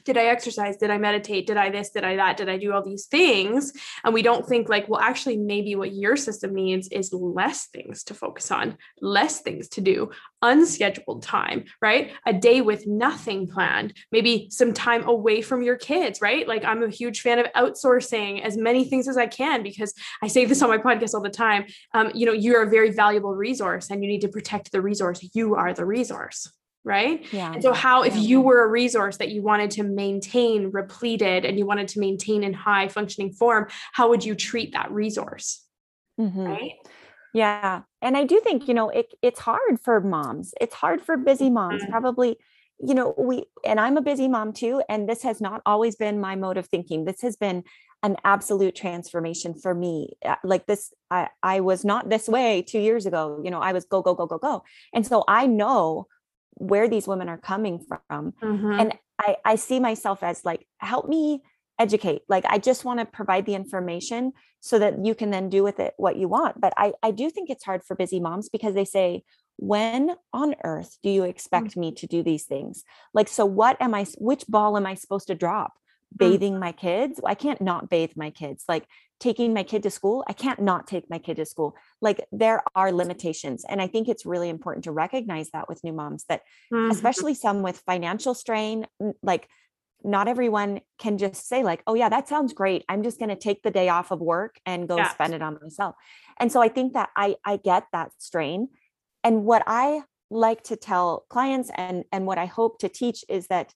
did 0.08 0.16
I 0.16 0.24
exercise? 0.24 0.78
Did 0.78 0.90
I 0.90 0.96
meditate? 0.96 1.46
Did 1.46 1.58
I 1.58 1.68
this? 1.68 1.90
Did 1.90 2.02
I 2.02 2.16
that? 2.16 2.38
Did 2.38 2.48
I 2.48 2.56
do 2.56 2.72
all 2.72 2.82
these 2.82 3.04
things? 3.04 3.74
And 4.02 4.14
we 4.14 4.22
don't 4.22 4.46
think 4.46 4.70
like, 4.70 4.88
well, 4.88 5.02
actually, 5.02 5.36
maybe 5.36 5.76
what 5.76 5.92
your 5.92 6.16
system 6.16 6.54
needs 6.54 6.88
is 6.88 7.12
less 7.12 7.66
things 7.66 8.04
to 8.04 8.14
focus 8.14 8.50
on, 8.50 8.78
less 9.02 9.42
things 9.42 9.68
to 9.68 9.82
do, 9.82 10.08
unscheduled 10.40 11.22
time, 11.22 11.64
right? 11.82 12.12
A 12.24 12.32
day 12.32 12.62
with 12.62 12.86
nothing 12.86 13.48
planned, 13.48 13.92
maybe 14.10 14.48
some 14.50 14.72
time 14.72 15.06
away 15.06 15.42
from 15.42 15.60
your 15.62 15.76
kids, 15.76 16.22
right? 16.22 16.48
Like 16.48 16.64
I'm 16.64 16.82
a 16.82 16.88
huge 16.88 17.20
fan 17.20 17.38
of 17.38 17.46
outsourcing 17.54 18.42
as 18.42 18.56
many 18.56 18.88
things 18.88 19.08
as 19.08 19.18
I 19.18 19.26
can 19.26 19.62
because 19.62 19.92
I 20.22 20.28
say 20.28 20.46
this 20.46 20.62
on 20.62 20.70
my 20.70 20.78
podcast 20.78 21.12
all 21.12 21.20
the 21.20 21.28
time. 21.28 21.66
Um, 21.92 22.12
you 22.14 22.24
know, 22.24 22.32
you're 22.32 22.62
a 22.62 22.70
very 22.70 22.92
valuable 22.92 23.34
resource 23.34 23.90
and 23.90 24.02
you 24.02 24.08
need 24.08 24.22
to 24.22 24.28
protect 24.28 24.72
the 24.72 24.80
resource. 24.80 25.20
You 25.34 25.54
are 25.54 25.74
the 25.74 25.84
resource 25.84 26.50
right? 26.84 27.24
Yeah. 27.32 27.52
And 27.52 27.62
so 27.62 27.72
how 27.72 28.02
if 28.02 28.16
you 28.16 28.40
were 28.40 28.64
a 28.64 28.68
resource 28.68 29.18
that 29.18 29.30
you 29.30 29.42
wanted 29.42 29.70
to 29.72 29.82
maintain 29.82 30.70
repleted 30.70 31.44
and 31.44 31.58
you 31.58 31.66
wanted 31.66 31.88
to 31.88 32.00
maintain 32.00 32.42
in 32.42 32.52
high 32.52 32.88
functioning 32.88 33.32
form, 33.32 33.68
how 33.92 34.08
would 34.08 34.24
you 34.24 34.34
treat 34.34 34.72
that 34.72 34.90
resource? 34.90 35.64
Mm-hmm. 36.20 36.40
Right? 36.40 36.72
Yeah. 37.34 37.82
And 38.00 38.16
I 38.16 38.24
do 38.24 38.40
think, 38.40 38.68
you 38.68 38.74
know, 38.74 38.88
it 38.88 39.12
it's 39.22 39.40
hard 39.40 39.80
for 39.82 40.00
moms. 40.00 40.54
It's 40.60 40.74
hard 40.74 41.02
for 41.02 41.16
busy 41.16 41.50
moms. 41.50 41.82
Mm-hmm. 41.82 41.92
Probably 41.92 42.36
you 42.80 42.94
know, 42.94 43.12
we 43.18 43.44
and 43.64 43.80
I'm 43.80 43.96
a 43.96 44.02
busy 44.02 44.28
mom 44.28 44.52
too 44.52 44.82
and 44.88 45.08
this 45.08 45.22
has 45.24 45.40
not 45.40 45.62
always 45.66 45.96
been 45.96 46.20
my 46.20 46.36
mode 46.36 46.56
of 46.56 46.66
thinking. 46.66 47.04
This 47.04 47.22
has 47.22 47.36
been 47.36 47.64
an 48.02 48.16
absolute 48.24 48.76
transformation 48.76 49.54
for 49.54 49.74
me 49.74 50.16
uh, 50.24 50.36
like 50.44 50.66
this 50.66 50.92
I, 51.10 51.28
I 51.42 51.60
was 51.60 51.84
not 51.84 52.08
this 52.08 52.28
way 52.28 52.62
two 52.62 52.78
years 52.78 53.06
ago 53.06 53.40
you 53.42 53.50
know 53.50 53.60
i 53.60 53.72
was 53.72 53.84
go 53.84 54.02
go 54.02 54.14
go 54.14 54.26
go 54.26 54.38
go 54.38 54.62
and 54.94 55.06
so 55.06 55.24
i 55.26 55.46
know 55.46 56.06
where 56.58 56.88
these 56.88 57.06
women 57.06 57.28
are 57.28 57.38
coming 57.38 57.78
from 57.78 58.32
mm-hmm. 58.42 58.72
and 58.72 58.94
I, 59.18 59.36
I 59.44 59.56
see 59.56 59.80
myself 59.80 60.22
as 60.22 60.44
like 60.44 60.66
help 60.78 61.08
me 61.08 61.42
educate 61.78 62.22
like 62.28 62.44
i 62.48 62.58
just 62.58 62.84
want 62.84 62.98
to 62.98 63.06
provide 63.06 63.46
the 63.46 63.54
information 63.54 64.32
so 64.60 64.78
that 64.80 65.04
you 65.04 65.14
can 65.14 65.30
then 65.30 65.48
do 65.48 65.62
with 65.62 65.78
it 65.78 65.94
what 65.96 66.16
you 66.16 66.26
want 66.26 66.60
but 66.60 66.72
i 66.76 66.92
i 67.02 67.10
do 67.12 67.30
think 67.30 67.50
it's 67.50 67.64
hard 67.64 67.82
for 67.84 67.94
busy 67.94 68.18
moms 68.18 68.48
because 68.48 68.74
they 68.74 68.84
say 68.84 69.22
when 69.56 70.14
on 70.32 70.54
earth 70.64 70.98
do 71.02 71.10
you 71.10 71.24
expect 71.24 71.68
mm-hmm. 71.68 71.80
me 71.80 71.92
to 71.92 72.06
do 72.06 72.22
these 72.22 72.44
things 72.44 72.84
like 73.14 73.28
so 73.28 73.46
what 73.46 73.80
am 73.80 73.94
i 73.94 74.04
which 74.18 74.44
ball 74.48 74.76
am 74.76 74.86
i 74.86 74.94
supposed 74.94 75.28
to 75.28 75.34
drop. 75.34 75.72
Bathing 76.16 76.52
mm-hmm. 76.52 76.60
my 76.60 76.72
kids 76.72 77.20
i 77.24 77.34
can't 77.34 77.60
not 77.60 77.88
bathe 77.88 78.12
my 78.16 78.30
kids 78.30 78.64
like 78.68 78.86
taking 79.20 79.52
my 79.52 79.62
kid 79.62 79.82
to 79.82 79.90
school 79.90 80.24
i 80.28 80.32
can't 80.32 80.60
not 80.60 80.86
take 80.86 81.08
my 81.10 81.18
kid 81.18 81.36
to 81.36 81.44
school 81.44 81.76
like 82.00 82.26
there 82.32 82.62
are 82.74 82.92
limitations 82.92 83.64
and 83.68 83.82
i 83.82 83.86
think 83.86 84.08
it's 84.08 84.24
really 84.24 84.48
important 84.48 84.84
to 84.84 84.92
recognize 84.92 85.50
that 85.50 85.68
with 85.68 85.82
new 85.84 85.92
moms 85.92 86.24
that 86.28 86.42
mm-hmm. 86.72 86.90
especially 86.90 87.34
some 87.34 87.62
with 87.62 87.82
financial 87.86 88.34
strain 88.34 88.86
like 89.22 89.48
not 90.04 90.28
everyone 90.28 90.80
can 90.98 91.18
just 91.18 91.48
say 91.48 91.62
like 91.62 91.82
oh 91.86 91.94
yeah 91.94 92.08
that 92.08 92.28
sounds 92.28 92.52
great 92.52 92.84
i'm 92.88 93.02
just 93.02 93.18
going 93.18 93.28
to 93.28 93.36
take 93.36 93.62
the 93.62 93.70
day 93.70 93.88
off 93.88 94.10
of 94.10 94.20
work 94.20 94.56
and 94.64 94.88
go 94.88 94.96
yeah. 94.96 95.08
spend 95.08 95.34
it 95.34 95.42
on 95.42 95.58
myself 95.60 95.94
and 96.38 96.50
so 96.52 96.62
i 96.62 96.68
think 96.68 96.92
that 96.92 97.10
i 97.16 97.34
i 97.44 97.56
get 97.56 97.84
that 97.92 98.10
strain 98.18 98.68
and 99.24 99.44
what 99.44 99.62
i 99.66 100.02
like 100.30 100.62
to 100.62 100.76
tell 100.76 101.24
clients 101.28 101.70
and 101.74 102.04
and 102.12 102.26
what 102.26 102.38
i 102.38 102.46
hope 102.46 102.78
to 102.78 102.88
teach 102.88 103.24
is 103.28 103.48
that 103.48 103.74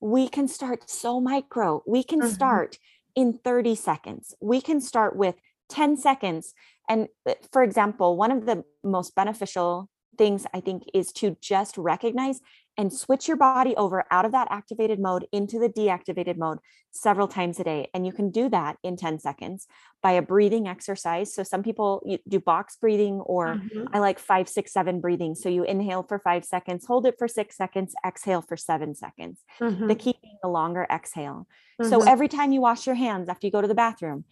we 0.00 0.28
can 0.28 0.48
start 0.48 0.88
so 0.88 1.20
micro 1.20 1.82
we 1.86 2.02
can 2.02 2.20
mm-hmm. 2.20 2.30
start 2.30 2.78
in 3.14 3.38
30 3.44 3.74
seconds 3.74 4.34
we 4.40 4.60
can 4.60 4.80
start 4.80 5.16
with 5.16 5.36
10 5.68 5.96
seconds 5.96 6.54
and 6.88 7.08
uh, 7.28 7.34
for 7.52 7.62
example 7.62 8.16
one 8.16 8.30
of 8.30 8.46
the 8.46 8.64
most 8.84 9.14
beneficial 9.14 9.88
things 10.16 10.46
i 10.54 10.60
think 10.60 10.84
is 10.94 11.12
to 11.12 11.36
just 11.40 11.76
recognize 11.76 12.40
and 12.78 12.92
switch 12.92 13.26
your 13.26 13.36
body 13.36 13.74
over 13.76 14.04
out 14.12 14.24
of 14.24 14.30
that 14.30 14.46
activated 14.50 15.00
mode 15.00 15.26
into 15.32 15.58
the 15.58 15.68
deactivated 15.68 16.38
mode 16.38 16.58
several 16.92 17.26
times 17.26 17.58
a 17.58 17.64
day. 17.64 17.90
And 17.92 18.06
you 18.06 18.12
can 18.12 18.30
do 18.30 18.48
that 18.50 18.76
in 18.84 18.96
10 18.96 19.18
seconds 19.18 19.66
by 20.00 20.12
a 20.12 20.22
breathing 20.22 20.68
exercise. 20.68 21.34
So 21.34 21.42
some 21.42 21.64
people 21.64 22.02
do 22.28 22.38
box 22.38 22.76
breathing, 22.80 23.20
or 23.20 23.56
mm-hmm. 23.56 23.86
I 23.92 23.98
like 23.98 24.20
five, 24.20 24.48
six, 24.48 24.72
seven 24.72 25.00
breathing. 25.00 25.34
So 25.34 25.48
you 25.48 25.64
inhale 25.64 26.04
for 26.04 26.20
five 26.20 26.44
seconds, 26.44 26.86
hold 26.86 27.04
it 27.04 27.16
for 27.18 27.26
six 27.26 27.56
seconds, 27.56 27.94
exhale 28.06 28.42
for 28.42 28.56
seven 28.56 28.94
seconds. 28.94 29.40
Mm-hmm. 29.60 29.88
The 29.88 29.94
key 29.96 30.14
being 30.22 30.38
the 30.40 30.48
longer 30.48 30.86
exhale. 30.88 31.48
Mm-hmm. 31.80 31.90
So 31.90 32.04
every 32.04 32.28
time 32.28 32.52
you 32.52 32.60
wash 32.60 32.86
your 32.86 32.94
hands 32.94 33.28
after 33.28 33.46
you 33.46 33.50
go 33.50 33.60
to 33.60 33.68
the 33.68 33.74
bathroom, 33.74 34.24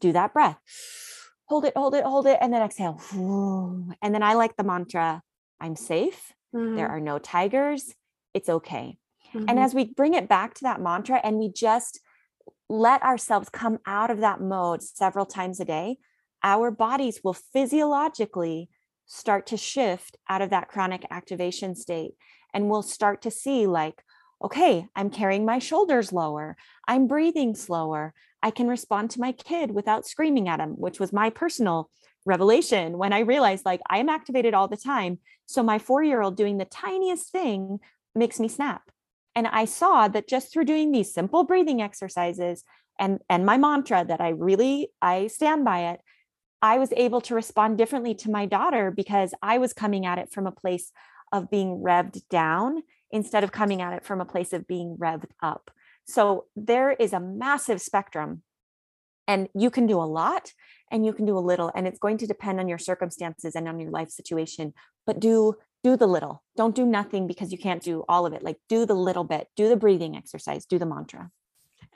do 0.00 0.12
that 0.12 0.32
breath. 0.32 0.58
Hold 1.46 1.66
it, 1.66 1.72
hold 1.76 1.94
it, 1.94 2.04
hold 2.04 2.26
it, 2.26 2.38
and 2.40 2.52
then 2.52 2.62
exhale. 2.62 3.00
And 4.02 4.12
then 4.12 4.22
I 4.24 4.34
like 4.34 4.56
the 4.56 4.64
mantra 4.64 5.22
I'm 5.60 5.76
safe 5.76 6.32
Mm-hmm. 6.54 6.76
There 6.76 6.88
are 6.88 7.00
no 7.00 7.18
tigers. 7.18 7.94
It's 8.34 8.48
okay. 8.48 8.98
Mm-hmm. 9.34 9.46
And 9.48 9.58
as 9.58 9.74
we 9.74 9.84
bring 9.84 10.14
it 10.14 10.28
back 10.28 10.54
to 10.54 10.62
that 10.64 10.80
mantra 10.80 11.20
and 11.22 11.38
we 11.38 11.50
just 11.50 12.00
let 12.68 13.02
ourselves 13.02 13.48
come 13.48 13.78
out 13.86 14.10
of 14.10 14.20
that 14.20 14.40
mode 14.40 14.82
several 14.82 15.26
times 15.26 15.60
a 15.60 15.64
day, 15.64 15.98
our 16.42 16.70
bodies 16.70 17.20
will 17.22 17.34
physiologically 17.34 18.68
start 19.06 19.46
to 19.46 19.56
shift 19.56 20.16
out 20.28 20.42
of 20.42 20.50
that 20.50 20.68
chronic 20.68 21.06
activation 21.10 21.74
state. 21.74 22.12
And 22.54 22.68
we'll 22.68 22.82
start 22.82 23.22
to 23.22 23.30
see, 23.30 23.66
like, 23.66 24.02
okay, 24.42 24.86
I'm 24.96 25.10
carrying 25.10 25.44
my 25.44 25.58
shoulders 25.58 26.12
lower. 26.12 26.56
I'm 26.88 27.06
breathing 27.06 27.54
slower. 27.54 28.12
I 28.42 28.50
can 28.50 28.68
respond 28.68 29.10
to 29.10 29.20
my 29.20 29.32
kid 29.32 29.70
without 29.70 30.06
screaming 30.06 30.48
at 30.48 30.60
him, 30.60 30.70
which 30.70 30.98
was 30.98 31.12
my 31.12 31.30
personal 31.30 31.90
revelation 32.24 32.98
when 32.98 33.12
I 33.12 33.20
realized 33.20 33.64
like 33.64 33.80
I 33.88 33.98
am 33.98 34.08
activated 34.08 34.54
all 34.54 34.68
the 34.68 34.76
time. 34.76 35.18
So 35.46 35.62
my 35.62 35.78
four 35.78 36.02
year 36.02 36.22
old 36.22 36.36
doing 36.36 36.58
the 36.58 36.64
tiniest 36.64 37.30
thing 37.30 37.80
makes 38.14 38.38
me 38.38 38.48
snap. 38.48 38.82
And 39.34 39.46
I 39.46 39.64
saw 39.64 40.08
that 40.08 40.28
just 40.28 40.52
through 40.52 40.66
doing 40.66 40.92
these 40.92 41.12
simple 41.12 41.44
breathing 41.44 41.80
exercises 41.80 42.64
and, 42.98 43.20
and 43.28 43.46
my 43.46 43.56
mantra 43.56 44.04
that 44.04 44.20
I 44.20 44.30
really 44.30 44.90
I 45.00 45.26
stand 45.28 45.64
by 45.64 45.92
it, 45.92 46.00
I 46.60 46.78
was 46.78 46.92
able 46.96 47.20
to 47.22 47.34
respond 47.34 47.78
differently 47.78 48.14
to 48.16 48.30
my 48.30 48.46
daughter 48.46 48.90
because 48.90 49.34
I 49.42 49.58
was 49.58 49.72
coming 49.72 50.06
at 50.06 50.18
it 50.18 50.30
from 50.30 50.46
a 50.46 50.52
place 50.52 50.92
of 51.32 51.50
being 51.50 51.82
revved 51.82 52.28
down 52.28 52.82
instead 53.10 53.42
of 53.42 53.52
coming 53.52 53.82
at 53.82 53.94
it 53.94 54.04
from 54.04 54.20
a 54.20 54.26
place 54.26 54.52
of 54.52 54.66
being 54.66 54.96
revved 54.96 55.30
up. 55.42 55.70
So 56.04 56.46
there 56.54 56.92
is 56.92 57.12
a 57.12 57.20
massive 57.20 57.80
spectrum 57.80 58.42
and 59.32 59.48
you 59.54 59.70
can 59.70 59.86
do 59.86 59.98
a 60.06 60.08
lot 60.20 60.52
and 60.90 61.06
you 61.06 61.12
can 61.12 61.26
do 61.26 61.36
a 61.38 61.46
little 61.50 61.70
and 61.74 61.86
it's 61.88 61.98
going 61.98 62.18
to 62.18 62.26
depend 62.26 62.60
on 62.60 62.68
your 62.68 62.82
circumstances 62.90 63.54
and 63.56 63.68
on 63.68 63.80
your 63.80 63.90
life 63.90 64.10
situation 64.10 64.72
but 65.06 65.20
do 65.20 65.36
do 65.82 65.96
the 65.96 66.06
little. 66.06 66.42
Don't 66.56 66.74
do 66.74 66.86
nothing 66.86 67.26
because 67.26 67.50
you 67.50 67.58
can't 67.58 67.82
do 67.82 68.04
all 68.08 68.24
of 68.26 68.32
it. 68.32 68.42
Like 68.42 68.58
do 68.68 68.86
the 68.86 68.94
little 68.94 69.24
bit. 69.24 69.48
Do 69.56 69.68
the 69.68 69.76
breathing 69.76 70.16
exercise. 70.16 70.64
Do 70.64 70.78
the 70.78 70.86
mantra 70.86 71.30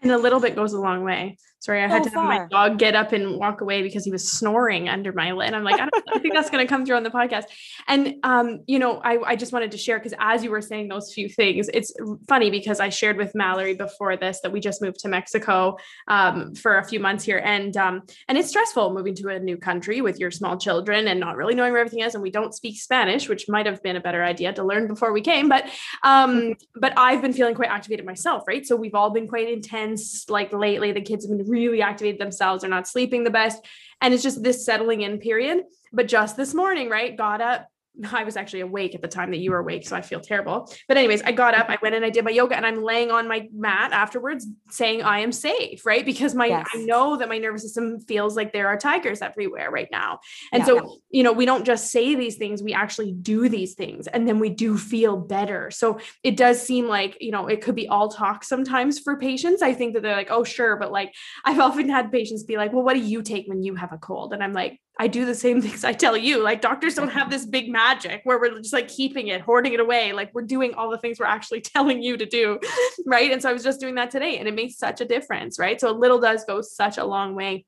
and 0.02 0.12
a 0.12 0.18
little 0.18 0.40
bit 0.40 0.54
goes 0.54 0.72
a 0.72 0.80
long 0.80 1.04
way. 1.04 1.36
Sorry, 1.66 1.82
I 1.82 1.88
had 1.88 2.04
to 2.04 2.10
have 2.10 2.24
my 2.24 2.46
dog 2.48 2.78
get 2.78 2.94
up 2.94 3.12
and 3.12 3.38
walk 3.38 3.60
away 3.60 3.82
because 3.82 4.04
he 4.04 4.12
was 4.12 4.30
snoring 4.30 4.88
under 4.88 5.12
my 5.12 5.32
lid. 5.32 5.52
I'm 5.52 5.64
like, 5.64 5.80
I, 5.80 5.88
I 6.12 6.18
think 6.20 6.34
that's 6.34 6.50
going 6.50 6.64
to 6.64 6.68
come 6.68 6.86
through 6.86 6.96
on 6.96 7.02
the 7.02 7.10
podcast. 7.10 7.44
And, 7.88 8.16
um, 8.22 8.60
you 8.68 8.78
know, 8.78 9.00
I, 9.02 9.18
I 9.26 9.36
just 9.36 9.52
wanted 9.52 9.72
to 9.72 9.78
share 9.78 9.98
because 9.98 10.14
as 10.20 10.44
you 10.44 10.50
were 10.50 10.60
saying 10.60 10.88
those 10.88 11.12
few 11.12 11.28
things, 11.28 11.68
it's 11.74 11.92
funny 12.28 12.50
because 12.50 12.78
I 12.78 12.90
shared 12.90 13.16
with 13.16 13.32
Mallorie 13.32 13.76
before 13.76 14.16
this 14.16 14.40
that 14.42 14.52
we 14.52 14.60
just 14.60 14.80
moved 14.80 15.00
to 15.00 15.08
Mexico 15.08 15.76
um, 16.06 16.54
for 16.54 16.78
a 16.78 16.86
few 16.86 17.00
months 17.00 17.24
here, 17.24 17.38
and 17.38 17.76
um, 17.76 18.02
and 18.28 18.36
it's 18.38 18.48
stressful 18.50 18.92
moving 18.92 19.14
to 19.16 19.28
a 19.30 19.40
new 19.40 19.56
country 19.56 20.02
with 20.02 20.20
your 20.20 20.30
small 20.30 20.58
children 20.58 21.08
and 21.08 21.18
not 21.18 21.36
really 21.36 21.54
knowing 21.54 21.72
where 21.72 21.80
everything 21.80 22.04
is, 22.04 22.14
and 22.14 22.22
we 22.22 22.30
don't 22.30 22.54
speak 22.54 22.78
Spanish, 22.78 23.28
which 23.28 23.48
might 23.48 23.66
have 23.66 23.82
been 23.82 23.96
a 23.96 24.00
better 24.00 24.22
idea 24.22 24.52
to 24.52 24.62
learn 24.62 24.86
before 24.86 25.12
we 25.12 25.22
came. 25.22 25.48
But 25.48 25.68
um, 26.04 26.54
but 26.76 26.92
I've 26.96 27.22
been 27.22 27.32
feeling 27.32 27.54
quite 27.54 27.70
activated 27.70 28.04
myself, 28.04 28.44
right? 28.46 28.64
So 28.64 28.76
we've 28.76 28.94
all 28.94 29.10
been 29.10 29.26
quite 29.26 29.48
intense 29.50 29.85
like 30.28 30.52
lately 30.52 30.92
the 30.92 31.00
kids 31.00 31.26
have 31.26 31.36
been 31.36 31.48
really 31.48 31.82
activated 31.82 32.20
themselves. 32.20 32.62
They're 32.62 32.70
not 32.70 32.88
sleeping 32.88 33.24
the 33.24 33.30
best. 33.30 33.64
And 34.00 34.12
it's 34.12 34.22
just 34.22 34.42
this 34.42 34.64
settling 34.64 35.02
in 35.02 35.18
period. 35.18 35.64
But 35.92 36.08
just 36.08 36.36
this 36.36 36.54
morning 36.54 36.88
right 36.88 37.16
got 37.16 37.40
up 37.40 37.68
I 38.12 38.24
was 38.24 38.36
actually 38.36 38.60
awake 38.60 38.94
at 38.94 39.02
the 39.02 39.08
time 39.08 39.30
that 39.30 39.38
you 39.38 39.50
were 39.50 39.58
awake, 39.58 39.86
so 39.86 39.96
I 39.96 40.02
feel 40.02 40.20
terrible. 40.20 40.70
But 40.88 40.96
anyways, 40.96 41.22
I 41.22 41.32
got 41.32 41.54
up, 41.54 41.68
I 41.68 41.78
went 41.80 41.94
and 41.94 42.04
I 42.04 42.10
did 42.10 42.24
my 42.24 42.30
yoga, 42.30 42.56
and 42.56 42.66
I'm 42.66 42.82
laying 42.82 43.10
on 43.10 43.28
my 43.28 43.48
mat 43.54 43.92
afterwards, 43.92 44.46
saying 44.70 45.02
I 45.02 45.20
am 45.20 45.32
safe, 45.32 45.86
right? 45.86 46.04
Because 46.04 46.34
my 46.34 46.46
yes. 46.46 46.66
I 46.74 46.78
know 46.78 47.16
that 47.16 47.28
my 47.28 47.38
nervous 47.38 47.62
system 47.62 48.00
feels 48.00 48.36
like 48.36 48.52
there 48.52 48.68
are 48.68 48.76
tigers 48.76 49.22
everywhere 49.22 49.70
right 49.70 49.88
now, 49.90 50.20
and 50.52 50.60
yeah. 50.60 50.66
so 50.66 50.98
you 51.10 51.22
know 51.22 51.32
we 51.32 51.46
don't 51.46 51.64
just 51.64 51.90
say 51.90 52.14
these 52.14 52.36
things, 52.36 52.62
we 52.62 52.74
actually 52.74 53.12
do 53.12 53.48
these 53.48 53.74
things, 53.74 54.06
and 54.06 54.28
then 54.28 54.38
we 54.38 54.50
do 54.50 54.76
feel 54.76 55.16
better. 55.16 55.70
So 55.70 55.98
it 56.22 56.36
does 56.36 56.60
seem 56.60 56.88
like 56.88 57.16
you 57.20 57.30
know 57.30 57.46
it 57.46 57.62
could 57.62 57.74
be 57.74 57.88
all 57.88 58.08
talk 58.08 58.44
sometimes 58.44 58.98
for 58.98 59.16
patients. 59.16 59.62
I 59.62 59.72
think 59.72 59.94
that 59.94 60.02
they're 60.02 60.16
like, 60.16 60.30
oh 60.30 60.44
sure, 60.44 60.76
but 60.76 60.92
like 60.92 61.14
I've 61.44 61.60
often 61.66 61.88
had 61.88 62.12
patients 62.12 62.44
be 62.44 62.56
like, 62.56 62.72
well, 62.72 62.84
what 62.84 62.94
do 62.94 63.00
you 63.00 63.22
take 63.22 63.46
when 63.46 63.62
you 63.62 63.74
have 63.74 63.92
a 63.92 63.98
cold? 63.98 64.32
And 64.32 64.42
I'm 64.42 64.52
like, 64.52 64.80
I 64.98 65.08
do 65.08 65.24
the 65.24 65.34
same 65.34 65.60
things 65.62 65.84
I 65.84 65.92
tell 65.92 66.16
you. 66.16 66.42
Like 66.42 66.60
doctors 66.60 66.94
don't 66.94 67.10
have 67.10 67.30
this 67.30 67.44
big 67.44 67.70
magic 67.70 68.22
where 68.24 68.38
we're 68.38 68.58
just 68.58 68.72
like 68.72 68.88
keeping 68.88 69.28
it, 69.28 69.40
hoarding 69.40 69.72
it 69.72 69.80
away. 69.80 70.12
Like 70.12 70.32
we're 70.34 70.42
doing 70.42 70.74
all 70.74 70.90
the 70.90 70.98
things 70.98 71.18
we're 71.18 71.26
actually 71.26 71.60
telling 71.76 72.02
you 72.02 72.16
to 72.16 72.26
do. 72.26 72.58
Right. 73.04 73.30
And 73.30 73.42
so 73.42 73.50
I 73.50 73.52
was 73.52 73.62
just 73.62 73.80
doing 73.80 73.96
that 73.96 74.10
today 74.10 74.38
and 74.38 74.48
it 74.48 74.54
makes 74.54 74.76
such 74.76 75.00
a 75.00 75.04
difference. 75.04 75.58
Right. 75.58 75.80
So 75.80 75.90
a 75.90 75.96
little 75.96 76.20
does 76.20 76.44
go 76.44 76.60
such 76.62 76.98
a 76.98 77.04
long 77.04 77.34
way. 77.34 77.66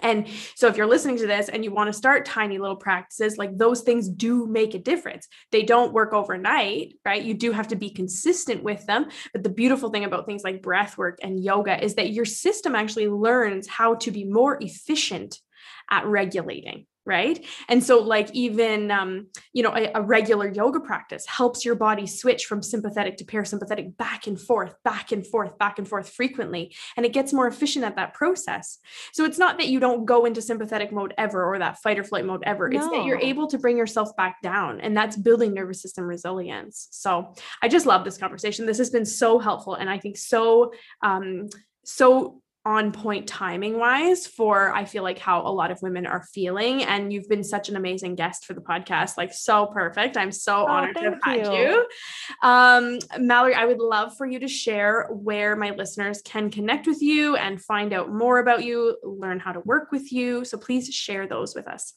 And 0.00 0.26
so, 0.54 0.68
if 0.68 0.76
you're 0.76 0.86
listening 0.86 1.16
to 1.18 1.26
this 1.26 1.48
and 1.48 1.64
you 1.64 1.72
want 1.72 1.88
to 1.88 1.92
start 1.92 2.26
tiny 2.26 2.58
little 2.58 2.76
practices, 2.76 3.38
like 3.38 3.56
those 3.56 3.80
things 3.80 4.08
do 4.08 4.46
make 4.46 4.74
a 4.74 4.78
difference. 4.78 5.26
They 5.52 5.62
don't 5.62 5.94
work 5.94 6.12
overnight, 6.12 6.98
right? 7.04 7.22
You 7.22 7.32
do 7.32 7.52
have 7.52 7.68
to 7.68 7.76
be 7.76 7.88
consistent 7.88 8.62
with 8.62 8.84
them. 8.84 9.06
But 9.32 9.42
the 9.42 9.48
beautiful 9.48 9.88
thing 9.88 10.04
about 10.04 10.26
things 10.26 10.44
like 10.44 10.62
breath 10.62 10.98
work 10.98 11.18
and 11.22 11.42
yoga 11.42 11.82
is 11.82 11.94
that 11.94 12.10
your 12.10 12.26
system 12.26 12.74
actually 12.74 13.08
learns 13.08 13.66
how 13.66 13.94
to 13.94 14.10
be 14.10 14.24
more 14.24 14.62
efficient 14.62 15.40
at 15.90 16.06
regulating 16.06 16.86
right? 17.06 17.46
And 17.68 17.82
so 17.82 18.00
like 18.00 18.30
even 18.32 18.90
um, 18.90 19.28
you 19.52 19.62
know 19.62 19.72
a, 19.74 19.92
a, 19.94 20.02
regular 20.02 20.48
yoga 20.48 20.80
practice 20.80 21.24
helps 21.24 21.64
your 21.64 21.76
body 21.76 22.06
switch 22.06 22.46
from 22.46 22.62
sympathetic 22.62 23.16
to 23.18 23.24
parasympathetic 23.24 23.96
back 23.96 24.26
and 24.26 24.38
forth 24.38 24.74
back 24.84 25.12
and 25.12 25.24
forth 25.24 25.56
back 25.56 25.78
and 25.78 25.88
forth 25.88 26.10
frequently 26.10 26.74
and 26.96 27.06
it 27.06 27.12
gets 27.12 27.32
more 27.32 27.46
efficient 27.46 27.84
at 27.84 27.96
that 27.96 28.12
process. 28.12 28.78
So 29.12 29.24
it's 29.24 29.38
not 29.38 29.58
that 29.58 29.68
you 29.68 29.78
don't 29.78 30.04
go 30.04 30.24
into 30.24 30.42
sympathetic 30.42 30.92
mode 30.92 31.14
ever 31.16 31.44
or 31.44 31.58
that 31.60 31.78
fight 31.78 31.98
or 31.98 32.04
flight 32.04 32.26
mode 32.26 32.42
ever. 32.44 32.68
No. 32.68 32.78
it's 32.78 32.88
that 32.88 33.04
you're 33.04 33.20
able 33.20 33.46
to 33.46 33.58
bring 33.58 33.78
yourself 33.78 34.14
back 34.16 34.42
down 34.42 34.80
and 34.80 34.96
that's 34.96 35.16
building 35.16 35.54
nervous 35.54 35.80
system 35.80 36.04
resilience. 36.04 36.88
So 36.90 37.34
i 37.62 37.68
just 37.68 37.86
love 37.86 38.04
this 38.04 38.18
conversation. 38.18 38.66
This 38.66 38.78
has 38.78 38.90
been 38.90 39.06
so 39.06 39.38
helpful 39.38 39.74
and 39.74 39.88
i 39.88 39.98
think 39.98 40.16
so 40.16 40.72
um 41.02 41.48
so 41.84 42.42
on 42.66 42.90
point 42.90 43.28
timing 43.28 43.78
wise 43.78 44.26
for 44.26 44.74
I 44.74 44.84
feel 44.84 45.04
like 45.04 45.20
how 45.20 45.40
a 45.46 45.52
lot 45.52 45.70
of 45.70 45.80
women 45.82 46.04
are 46.04 46.24
feeling. 46.34 46.82
And 46.82 47.12
you've 47.12 47.28
been 47.28 47.44
such 47.44 47.68
an 47.68 47.76
amazing 47.76 48.16
guest 48.16 48.44
for 48.44 48.54
the 48.54 48.60
podcast, 48.60 49.16
like 49.16 49.32
so 49.32 49.66
perfect. 49.66 50.16
I'm 50.16 50.32
so 50.32 50.62
oh, 50.62 50.66
honored 50.66 50.96
to 50.96 51.02
have 51.02 51.18
had 51.22 51.46
you. 51.46 51.86
Um, 52.42 52.98
Mallorie, 53.18 53.54
I 53.54 53.66
would 53.66 53.78
love 53.78 54.16
for 54.16 54.26
you 54.26 54.40
to 54.40 54.48
share 54.48 55.08
where 55.12 55.54
my 55.54 55.70
listeners 55.70 56.20
can 56.22 56.50
connect 56.50 56.88
with 56.88 57.00
you 57.00 57.36
and 57.36 57.62
find 57.62 57.92
out 57.92 58.12
more 58.12 58.40
about 58.40 58.64
you, 58.64 58.98
learn 59.04 59.38
how 59.38 59.52
to 59.52 59.60
work 59.60 59.92
with 59.92 60.10
you. 60.12 60.44
So 60.44 60.58
please 60.58 60.92
share 60.92 61.28
those 61.28 61.54
with 61.54 61.68
us. 61.68 61.94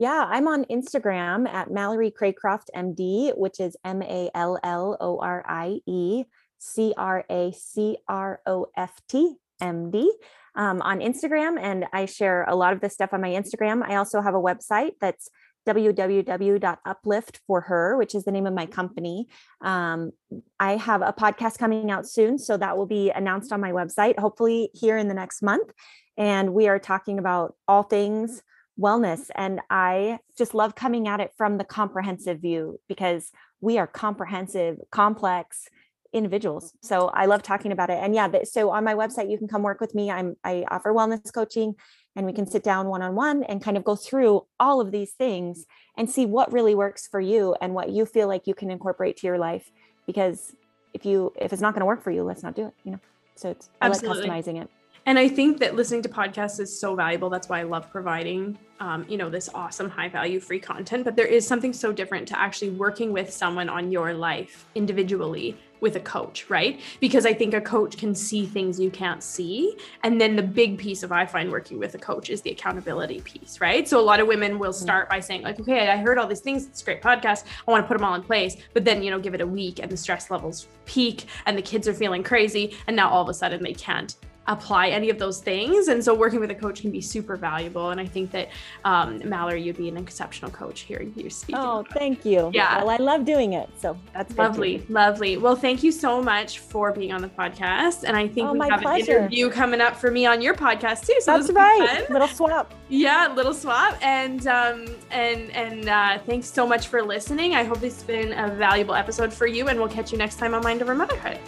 Yeah, 0.00 0.26
I'm 0.28 0.48
on 0.48 0.64
Instagram 0.64 1.48
at 1.48 1.68
Mallorie 1.68 2.12
Cracroft 2.12 2.66
MD, 2.74 3.38
which 3.38 3.60
is 3.60 3.76
M 3.84 4.02
A 4.02 4.30
L 4.34 4.58
L 4.64 4.96
O 5.00 5.20
R 5.20 5.44
I 5.48 5.78
E 5.86 6.24
C 6.58 6.92
R 6.98 7.24
A 7.30 7.52
C 7.52 7.98
R 8.08 8.40
O 8.46 8.66
F 8.76 9.00
T 9.08 9.36
MD 9.60 10.06
um, 10.54 10.80
on 10.82 11.00
Instagram, 11.00 11.58
and 11.60 11.86
I 11.92 12.06
share 12.06 12.44
a 12.44 12.54
lot 12.54 12.72
of 12.72 12.80
this 12.80 12.94
stuff 12.94 13.12
on 13.12 13.20
my 13.20 13.30
Instagram. 13.30 13.82
I 13.82 13.96
also 13.96 14.20
have 14.20 14.34
a 14.34 14.40
website 14.40 14.92
that's 15.00 15.28
www.upliftforher, 15.66 17.98
which 17.98 18.14
is 18.14 18.24
the 18.24 18.30
name 18.30 18.46
of 18.46 18.54
my 18.54 18.66
company. 18.66 19.26
Um, 19.60 20.12
I 20.60 20.76
have 20.76 21.02
a 21.02 21.12
podcast 21.12 21.58
coming 21.58 21.90
out 21.90 22.08
soon, 22.08 22.38
so 22.38 22.56
that 22.56 22.78
will 22.78 22.86
be 22.86 23.10
announced 23.10 23.52
on 23.52 23.60
my 23.60 23.72
website, 23.72 24.16
hopefully 24.18 24.70
here 24.74 24.96
in 24.96 25.08
the 25.08 25.14
next 25.14 25.42
month. 25.42 25.72
And 26.16 26.54
we 26.54 26.68
are 26.68 26.78
talking 26.78 27.18
about 27.18 27.56
all 27.68 27.82
things 27.82 28.42
wellness. 28.78 29.30
And 29.34 29.60
I 29.70 30.18
just 30.36 30.54
love 30.54 30.74
coming 30.74 31.08
at 31.08 31.20
it 31.20 31.32
from 31.36 31.58
the 31.58 31.64
comprehensive 31.64 32.40
view 32.40 32.78
because 32.88 33.30
we 33.60 33.78
are 33.78 33.86
comprehensive, 33.86 34.78
complex, 34.90 35.68
individuals. 36.12 36.72
So 36.82 37.08
I 37.08 37.26
love 37.26 37.42
talking 37.42 37.72
about 37.72 37.90
it. 37.90 37.98
And 38.00 38.14
yeah, 38.14 38.28
so 38.44 38.70
on 38.70 38.84
my 38.84 38.94
website, 38.94 39.30
you 39.30 39.38
can 39.38 39.48
come 39.48 39.62
work 39.62 39.80
with 39.80 39.94
me. 39.94 40.10
I'm 40.10 40.36
I 40.44 40.64
offer 40.70 40.92
wellness 40.92 41.32
coaching 41.32 41.74
and 42.14 42.24
we 42.24 42.32
can 42.32 42.46
sit 42.46 42.62
down 42.62 42.88
one 42.88 43.02
on 43.02 43.14
one 43.14 43.42
and 43.44 43.62
kind 43.62 43.76
of 43.76 43.84
go 43.84 43.94
through 43.94 44.46
all 44.58 44.80
of 44.80 44.90
these 44.90 45.12
things 45.12 45.66
and 45.96 46.10
see 46.10 46.26
what 46.26 46.52
really 46.52 46.74
works 46.74 47.06
for 47.06 47.20
you 47.20 47.54
and 47.60 47.74
what 47.74 47.90
you 47.90 48.06
feel 48.06 48.28
like 48.28 48.46
you 48.46 48.54
can 48.54 48.70
incorporate 48.70 49.16
to 49.18 49.26
your 49.26 49.38
life. 49.38 49.70
Because 50.06 50.54
if 50.94 51.04
you 51.04 51.32
if 51.36 51.52
it's 51.52 51.62
not 51.62 51.74
going 51.74 51.80
to 51.80 51.86
work 51.86 52.02
for 52.02 52.10
you, 52.10 52.22
let's 52.22 52.42
not 52.42 52.54
do 52.54 52.66
it. 52.66 52.74
You 52.84 52.92
know. 52.92 53.00
So 53.34 53.50
it's 53.50 53.68
I 53.80 53.88
like 53.88 54.00
customizing 54.00 54.62
it. 54.62 54.70
And 55.08 55.20
I 55.20 55.28
think 55.28 55.60
that 55.60 55.76
listening 55.76 56.02
to 56.02 56.08
podcasts 56.08 56.58
is 56.58 56.80
so 56.80 56.96
valuable. 56.96 57.30
That's 57.30 57.48
why 57.48 57.60
I 57.60 57.62
love 57.62 57.88
providing, 57.92 58.58
um, 58.80 59.06
you 59.08 59.16
know, 59.16 59.30
this 59.30 59.48
awesome 59.54 59.88
high 59.88 60.08
value 60.08 60.40
free 60.40 60.58
content. 60.58 61.04
But 61.04 61.14
there 61.14 61.26
is 61.26 61.46
something 61.46 61.72
so 61.72 61.92
different 61.92 62.26
to 62.28 62.38
actually 62.38 62.70
working 62.70 63.12
with 63.12 63.32
someone 63.32 63.68
on 63.68 63.92
your 63.92 64.14
life 64.14 64.66
individually 64.74 65.56
with 65.80 65.96
a 65.96 66.00
coach, 66.00 66.48
right? 66.48 66.80
Because 67.00 67.26
I 67.26 67.32
think 67.32 67.54
a 67.54 67.60
coach 67.60 67.96
can 67.96 68.14
see 68.14 68.46
things 68.46 68.80
you 68.80 68.90
can't 68.90 69.22
see. 69.22 69.76
And 70.02 70.20
then 70.20 70.36
the 70.36 70.42
big 70.42 70.78
piece 70.78 71.02
of 71.02 71.12
I 71.12 71.26
find 71.26 71.50
working 71.50 71.78
with 71.78 71.94
a 71.94 71.98
coach 71.98 72.30
is 72.30 72.42
the 72.42 72.50
accountability 72.50 73.20
piece, 73.20 73.60
right? 73.60 73.86
So 73.86 74.00
a 74.00 74.02
lot 74.02 74.20
of 74.20 74.26
women 74.26 74.58
will 74.58 74.72
mm. 74.72 74.74
start 74.74 75.08
by 75.08 75.20
saying, 75.20 75.42
like, 75.42 75.60
okay, 75.60 75.88
I 75.88 75.96
heard 75.96 76.18
all 76.18 76.26
these 76.26 76.40
things. 76.40 76.66
It's 76.66 76.82
a 76.82 76.84
great 76.84 77.02
podcast. 77.02 77.44
I 77.66 77.70
want 77.70 77.84
to 77.84 77.88
put 77.88 77.96
them 77.96 78.04
all 78.04 78.14
in 78.14 78.22
place. 78.22 78.56
But 78.72 78.84
then, 78.84 79.02
you 79.02 79.10
know, 79.10 79.18
give 79.18 79.34
it 79.34 79.40
a 79.40 79.46
week 79.46 79.80
and 79.80 79.90
the 79.90 79.96
stress 79.96 80.30
levels 80.30 80.68
peak 80.84 81.26
and 81.46 81.58
the 81.58 81.62
kids 81.62 81.86
are 81.88 81.94
feeling 81.94 82.22
crazy. 82.22 82.76
And 82.86 82.96
now 82.96 83.10
all 83.10 83.22
of 83.22 83.28
a 83.28 83.34
sudden 83.34 83.62
they 83.62 83.74
can't 83.74 84.16
apply 84.48 84.88
any 84.88 85.10
of 85.10 85.18
those 85.18 85.40
things. 85.40 85.88
And 85.88 86.02
so 86.02 86.14
working 86.14 86.40
with 86.40 86.50
a 86.50 86.54
coach 86.54 86.80
can 86.80 86.90
be 86.90 87.00
super 87.00 87.36
valuable. 87.36 87.90
And 87.90 88.00
I 88.00 88.06
think 88.06 88.30
that 88.30 88.50
um, 88.84 89.20
Mallorie, 89.20 89.64
you'd 89.64 89.76
be 89.76 89.88
an 89.88 89.96
exceptional 89.96 90.50
coach 90.50 90.80
hearing 90.80 91.12
you 91.16 91.30
speak. 91.30 91.56
Oh, 91.58 91.84
thank 91.92 92.24
you. 92.24 92.50
Yeah. 92.52 92.78
Well, 92.78 92.90
I 92.90 92.96
love 92.96 93.24
doing 93.24 93.54
it. 93.54 93.68
So 93.78 93.98
that's 94.12 94.36
lovely. 94.36 94.84
Lovely. 94.88 95.36
Well, 95.36 95.56
thank 95.56 95.82
you 95.82 95.92
so 95.92 96.22
much 96.22 96.60
for 96.60 96.92
being 96.92 97.12
on 97.12 97.22
the 97.22 97.28
podcast. 97.28 98.04
And 98.04 98.16
I 98.16 98.28
think 98.28 98.48
oh, 98.48 98.52
we 98.52 98.68
have 98.68 98.80
pleasure. 98.80 99.12
an 99.12 99.18
interview 99.24 99.50
coming 99.50 99.80
up 99.80 99.96
for 99.96 100.10
me 100.10 100.26
on 100.26 100.40
your 100.40 100.54
podcast 100.54 101.06
too. 101.06 101.16
So 101.20 101.36
that's 101.36 101.50
right. 101.50 102.08
Little 102.10 102.28
swap. 102.28 102.72
Yeah, 102.88 103.32
little 103.34 103.54
swap. 103.54 103.98
And 104.02 104.46
um, 104.46 104.86
and 105.10 105.50
and 105.50 105.88
uh, 105.88 106.18
thanks 106.26 106.50
so 106.50 106.66
much 106.66 106.88
for 106.88 107.02
listening. 107.02 107.54
I 107.54 107.64
hope 107.64 107.80
this 107.80 107.94
has 107.94 108.04
been 108.04 108.32
a 108.32 108.48
valuable 108.54 108.94
episode 108.94 109.32
for 109.32 109.46
you. 109.46 109.68
And 109.68 109.78
we'll 109.78 109.88
catch 109.88 110.12
you 110.12 110.18
next 110.18 110.36
time 110.36 110.54
on 110.54 110.62
Mind 110.62 110.82
Over 110.82 110.94
Motherhood. 110.94 111.40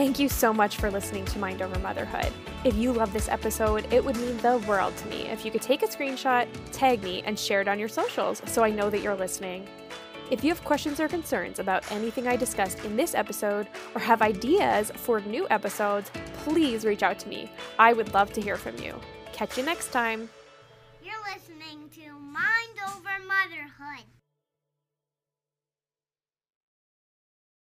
Thank 0.00 0.18
you 0.18 0.30
so 0.30 0.50
much 0.50 0.78
for 0.78 0.90
listening 0.90 1.26
to 1.26 1.38
Mind 1.38 1.60
Over 1.60 1.78
Motherhood. 1.80 2.32
If 2.64 2.74
you 2.74 2.90
love 2.90 3.12
this 3.12 3.28
episode, 3.28 3.86
it 3.92 4.02
would 4.02 4.16
mean 4.16 4.38
the 4.38 4.56
world 4.66 4.96
to 4.96 5.08
me 5.08 5.26
if 5.28 5.44
you 5.44 5.50
could 5.50 5.60
take 5.60 5.82
a 5.82 5.86
screenshot, 5.86 6.48
tag 6.72 7.02
me, 7.02 7.22
and 7.26 7.38
share 7.38 7.60
it 7.60 7.68
on 7.68 7.78
your 7.78 7.86
socials 7.86 8.40
so 8.46 8.64
I 8.64 8.70
know 8.70 8.88
that 8.88 9.02
you're 9.02 9.14
listening. 9.14 9.68
If 10.30 10.42
you 10.42 10.48
have 10.48 10.64
questions 10.64 11.00
or 11.00 11.08
concerns 11.08 11.58
about 11.58 11.92
anything 11.92 12.26
I 12.26 12.36
discussed 12.36 12.82
in 12.82 12.96
this 12.96 13.14
episode 13.14 13.68
or 13.94 14.00
have 14.00 14.22
ideas 14.22 14.90
for 14.94 15.20
new 15.20 15.46
episodes, 15.50 16.10
please 16.44 16.86
reach 16.86 17.02
out 17.02 17.18
to 17.18 17.28
me. 17.28 17.52
I 17.78 17.92
would 17.92 18.14
love 18.14 18.32
to 18.32 18.40
hear 18.40 18.56
from 18.56 18.78
you. 18.78 18.98
Catch 19.34 19.58
you 19.58 19.64
next 19.64 19.92
time. 19.92 20.30
You're 21.04 21.12
listening 21.30 21.90
to 21.96 22.10
Mind 22.18 22.78
Over 22.88 23.22
Motherhood. 23.28 23.79